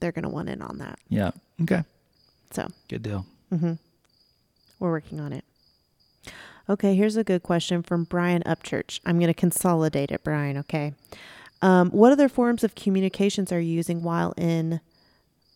[0.00, 0.98] they're gonna want in on that.
[1.08, 1.30] Yeah.
[1.62, 1.82] Okay.
[2.52, 3.26] So Good deal.
[3.50, 3.74] hmm
[4.78, 5.44] we're working on it.
[6.68, 9.00] Okay, here's a good question from Brian Upchurch.
[9.04, 10.56] I'm gonna consolidate it, Brian.
[10.58, 10.94] Okay,
[11.62, 14.80] um, what other forms of communications are you using while in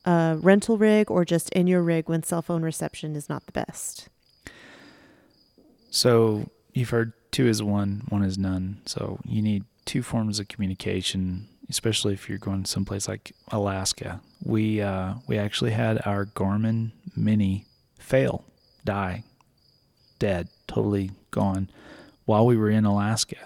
[0.04, 3.52] a rental rig or just in your rig when cell phone reception is not the
[3.52, 4.08] best?
[5.90, 8.80] So you've heard two is one, one is none.
[8.86, 14.20] So you need two forms of communication, especially if you're going someplace like Alaska.
[14.42, 17.66] We uh, we actually had our Garmin Mini
[17.98, 18.44] fail,
[18.84, 19.24] die,
[20.18, 21.70] dead, totally gone,
[22.24, 23.36] while we were in Alaska.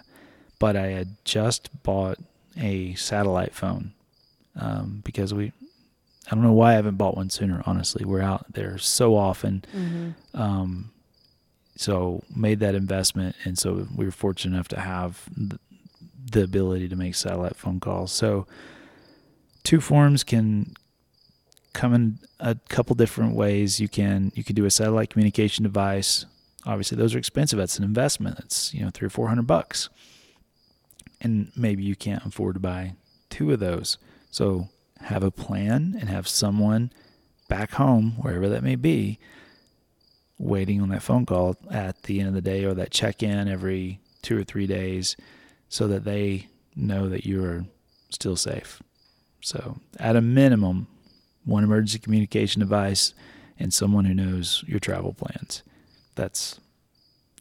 [0.59, 2.19] But I had just bought
[2.56, 3.93] a satellite phone
[4.56, 5.52] um, because we.
[6.31, 7.62] I don't know why I haven't bought one sooner.
[7.65, 9.65] Honestly, we're out there so often.
[9.74, 10.39] Mm-hmm.
[10.39, 10.90] Um,
[11.74, 15.24] so made that investment, and so we were fortunate enough to have
[16.32, 18.12] the ability to make satellite phone calls.
[18.12, 18.46] So
[19.64, 20.74] two forms can
[21.72, 23.80] come in a couple different ways.
[23.80, 26.26] You can you can do a satellite communication device.
[26.66, 27.59] Obviously, those are expensive.
[27.59, 28.38] That's an investment.
[28.40, 29.88] It's you know three or four hundred bucks,
[31.20, 32.94] and maybe you can't afford to buy
[33.30, 33.98] two of those.
[34.30, 34.68] So
[35.00, 36.90] have a plan and have someone
[37.48, 39.18] back home, wherever that may be,
[40.38, 43.48] waiting on that phone call at the end of the day or that check in
[43.48, 45.16] every two or three days
[45.69, 47.65] so that they know that you are
[48.11, 48.82] still safe.
[49.40, 50.86] So, at a minimum,
[51.45, 53.15] one emergency communication device
[53.59, 55.62] and someone who knows your travel plans.
[56.15, 56.61] That's,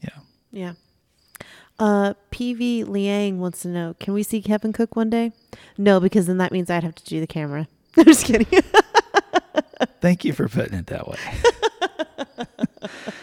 [0.02, 0.20] yeah.
[0.52, 0.74] Yeah.
[1.80, 5.32] Uh, PV Liang wants to know: Can we see Kevin Cook one day?
[5.78, 7.68] No, because then that means I'd have to do the camera.
[7.98, 8.48] I'm just kidding.
[10.02, 11.18] Thank you for putting it that way.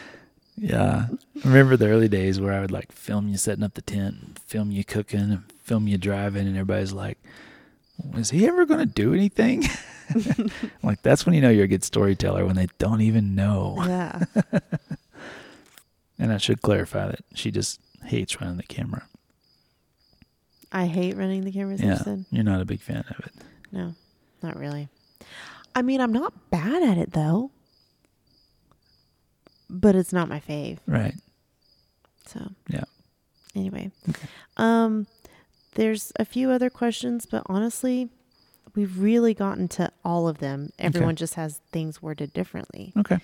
[0.68, 1.06] yeah.
[1.44, 4.70] Remember the early days where I would like film you setting up the tent, film
[4.70, 7.18] you cooking, and film you driving, and everybody's like,
[8.16, 9.64] is he ever going to do anything?
[10.82, 13.76] like, that's when you know you're a good storyteller when they don't even know.
[13.78, 14.24] yeah.
[16.18, 19.08] And I should clarify that she just hates running the camera.
[20.70, 21.80] I hate running the cameras.
[21.80, 22.16] you yeah.
[22.30, 23.32] You're not a big fan of it.
[23.72, 23.94] No,
[24.42, 24.88] not really.
[25.74, 27.50] I mean, I'm not bad at it though,
[29.70, 30.78] but it's not my fave.
[30.86, 31.14] Right.
[32.26, 32.84] So Yeah.
[33.54, 34.26] Anyway, Okay.
[34.56, 35.06] um,
[35.74, 38.08] there's a few other questions, but honestly,
[38.74, 40.70] we've really gotten to all of them.
[40.78, 42.92] Everyone just has things worded differently.
[42.96, 43.18] Okay.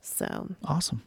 [0.00, 1.02] So Awesome.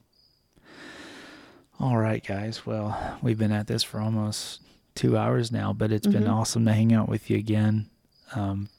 [1.80, 2.65] All right, guys.
[2.65, 4.61] Well, we've been at this for almost
[4.95, 6.34] two hours now, but it's been Mhm.
[6.34, 7.88] awesome to hang out with you again.
[8.34, 8.69] Um,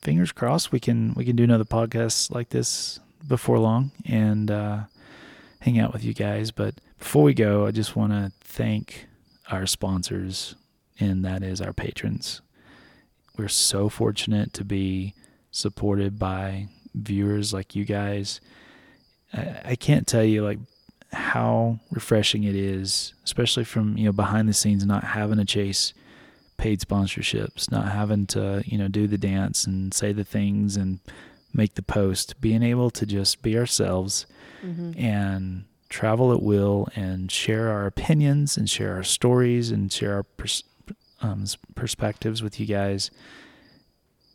[0.00, 4.84] fingers crossed we can we can do another podcast like this before long and uh,
[5.66, 6.52] hang out with you guys.
[6.52, 9.08] But before we go, I just want to thank
[9.50, 10.54] our sponsors,
[11.00, 12.40] and that is our patrons.
[13.36, 15.12] We're so fortunate to be
[15.50, 18.40] supported by viewers like you guys.
[19.32, 20.60] I, I can't tell you like
[21.12, 25.92] how refreshing it is, especially from you know behind the scenes, not having to chase
[26.58, 31.00] paid sponsorships, not having to you know do the dance and say the things and
[31.52, 34.26] make the post, being able to just be ourselves
[34.66, 35.00] mhm.
[35.00, 40.22] and travel at will and share our opinions and share our stories and share our
[40.24, 40.64] pers-
[41.20, 41.44] um,
[41.74, 43.10] perspectives with you guys.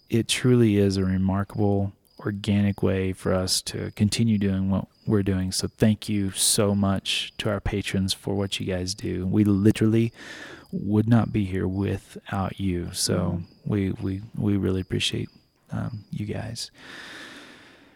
[0.10, 5.52] It truly is a remarkable, organic way for us to continue doing what we're doing.
[5.52, 9.26] So, thank you so much to our patrons for what you guys do.
[9.26, 10.12] We literally
[10.72, 12.90] would not be here without you.
[12.94, 15.30] So, we, we, we really appreciate
[15.72, 16.72] um, you guys.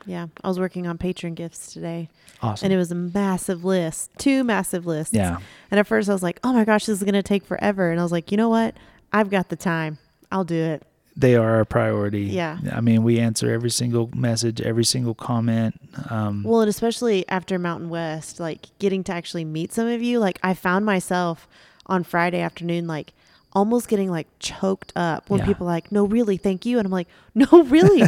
[0.05, 2.09] Yeah, I was working on patron gifts today,
[2.41, 2.65] Awesome.
[2.67, 5.13] and it was a massive list, two massive lists.
[5.13, 5.37] yeah.
[5.71, 7.91] And at first I was like, oh my gosh, this is going to take forever.
[7.91, 8.75] And I was like, you know what?
[9.13, 9.97] I've got the time.
[10.31, 10.83] I'll do it.
[11.15, 12.23] they are our priority.
[12.23, 12.57] Yeah.
[12.73, 15.79] I mean, we answer every single message, every single comment.
[16.09, 20.19] Um, Well, and especially after Mountain West, like getting to actually meet some of you,
[20.19, 21.47] like I found myself
[21.85, 23.13] on Friday afternoon, like
[23.55, 25.45] almost getting like choked up when Yeah.
[25.47, 26.77] people are like, no, really, thank you.
[26.77, 28.03] And I'm like, no, really,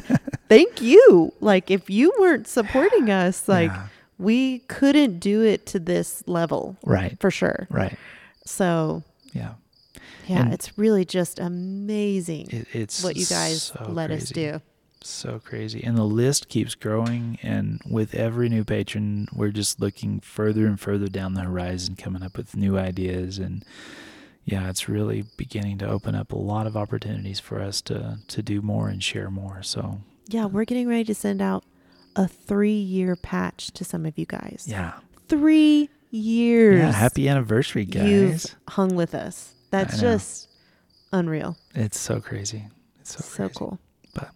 [0.50, 1.34] thank you.
[1.40, 3.88] Like if you weren't supporting us, like yeah.
[4.20, 7.68] we couldn't do it to this level right, for sure.
[7.70, 7.98] right.
[8.46, 9.04] So
[9.34, 9.54] Yeah.
[10.28, 14.62] yeah, And- it's really just amazing It, it's what you guys so let us do.
[15.02, 15.84] So crazy.
[15.84, 17.38] And the list keeps growing.
[17.44, 22.24] And with every new patron, we're just looking further and further down the horizon, coming
[22.24, 23.38] up with new ideas.
[23.38, 23.64] And
[24.50, 28.42] yeah, it's really beginning to open up a lot of opportunities for us to, to
[28.42, 29.62] do more and share more.
[29.62, 30.00] So
[30.30, 31.64] Yeah, we're getting ready to send out
[32.16, 34.66] a three year patch to some of you guys.
[34.68, 34.94] yeah.
[35.28, 36.80] Three years.
[36.80, 36.92] Yeah.
[36.94, 38.10] Happy anniversary, guys.
[38.10, 39.54] You've hung with us.
[39.72, 40.48] That's just
[41.12, 41.58] unreal.
[41.76, 42.68] It's so crazy.
[43.02, 43.54] It's so, So, crazy.
[43.58, 43.80] cool.
[44.16, 44.30] But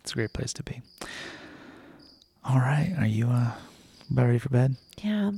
[0.00, 0.82] it's a great place to be.
[2.44, 2.92] All right.
[2.98, 3.52] Are you uh,
[4.10, 4.74] about ready for bed?
[4.98, 5.30] Yeah.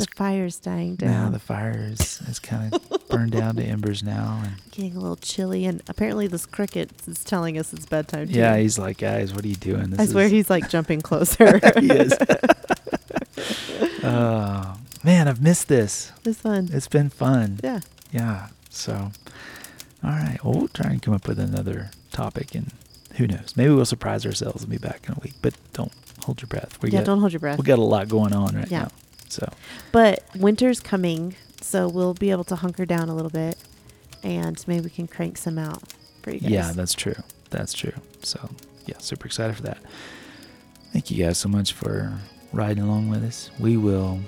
[0.00, 1.10] The fire's dying down.
[1.10, 4.40] Now the fire is, is kind of burned down to embers now.
[4.44, 5.64] And Getting a little chilly.
[5.66, 8.28] And apparently, this cricket is telling us it's bedtime.
[8.28, 8.34] Too.
[8.34, 9.90] yeah, he's like, guys, what are you doing?
[9.90, 11.58] This I swear is, he's like jumping closer.
[11.80, 12.14] he is.
[14.02, 16.12] oh, man, I've missed this.
[16.24, 16.68] it's fun.
[16.72, 17.60] It's been fun.
[17.62, 17.80] Yeah.
[18.12, 18.48] Yeah.
[18.70, 19.12] So,
[20.04, 20.38] all right.
[20.44, 22.72] Well, we'll try and come up with another topic, and
[23.16, 23.54] who knows?
[23.56, 25.34] Maybe we'll surprise ourselves and be back in a week.
[25.42, 25.92] But don't
[26.24, 26.80] hold your breath.
[26.82, 27.58] We yeah, got don't hold your breath.
[27.58, 28.82] we got a lot going on right Yeah.
[28.82, 28.88] now.
[29.30, 29.48] So
[29.92, 33.56] But winter's coming, so we'll be able to hunker down a little bit,
[34.22, 35.82] and maybe we can crank some out
[36.22, 36.50] for you guys.
[36.50, 37.14] yeah, that's true.
[37.50, 37.92] That's true.
[38.22, 38.50] So
[38.86, 39.78] yeah, super excited for that.
[40.92, 42.12] Thank you guys so much for
[42.52, 43.50] riding along with us.
[43.60, 44.18] We will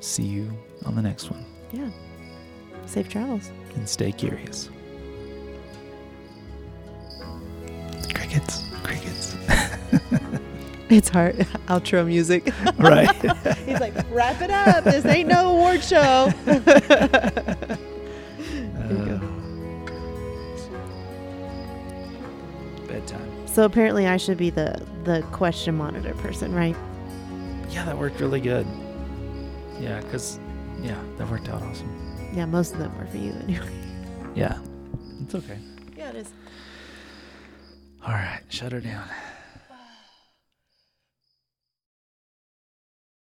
[0.00, 0.52] see you
[0.84, 1.88] on the next one, yeah.
[2.86, 3.50] Safe travels.
[3.74, 4.68] and stay curious.
[8.12, 9.34] Crickets, crickets.
[10.98, 11.34] It's hard.
[11.66, 12.52] Outro music.
[12.78, 13.12] right.
[13.66, 14.84] He's like, wrap it up.
[14.84, 15.98] This ain't no award show.
[18.84, 19.18] Uh,
[22.86, 23.46] bedtime.
[23.48, 26.76] so apparently, I should be the the question monitor person, right?
[27.70, 28.66] Yeah, that worked really good.
[29.80, 30.38] Yeah, because,
[30.80, 31.90] yeah, that worked out awesome.
[32.32, 33.68] Yeah, most of them were for you anyway.
[34.36, 34.58] Yeah,
[35.22, 35.58] it's okay.
[35.96, 36.30] Yeah, it is.
[38.06, 39.08] All right, shut her down.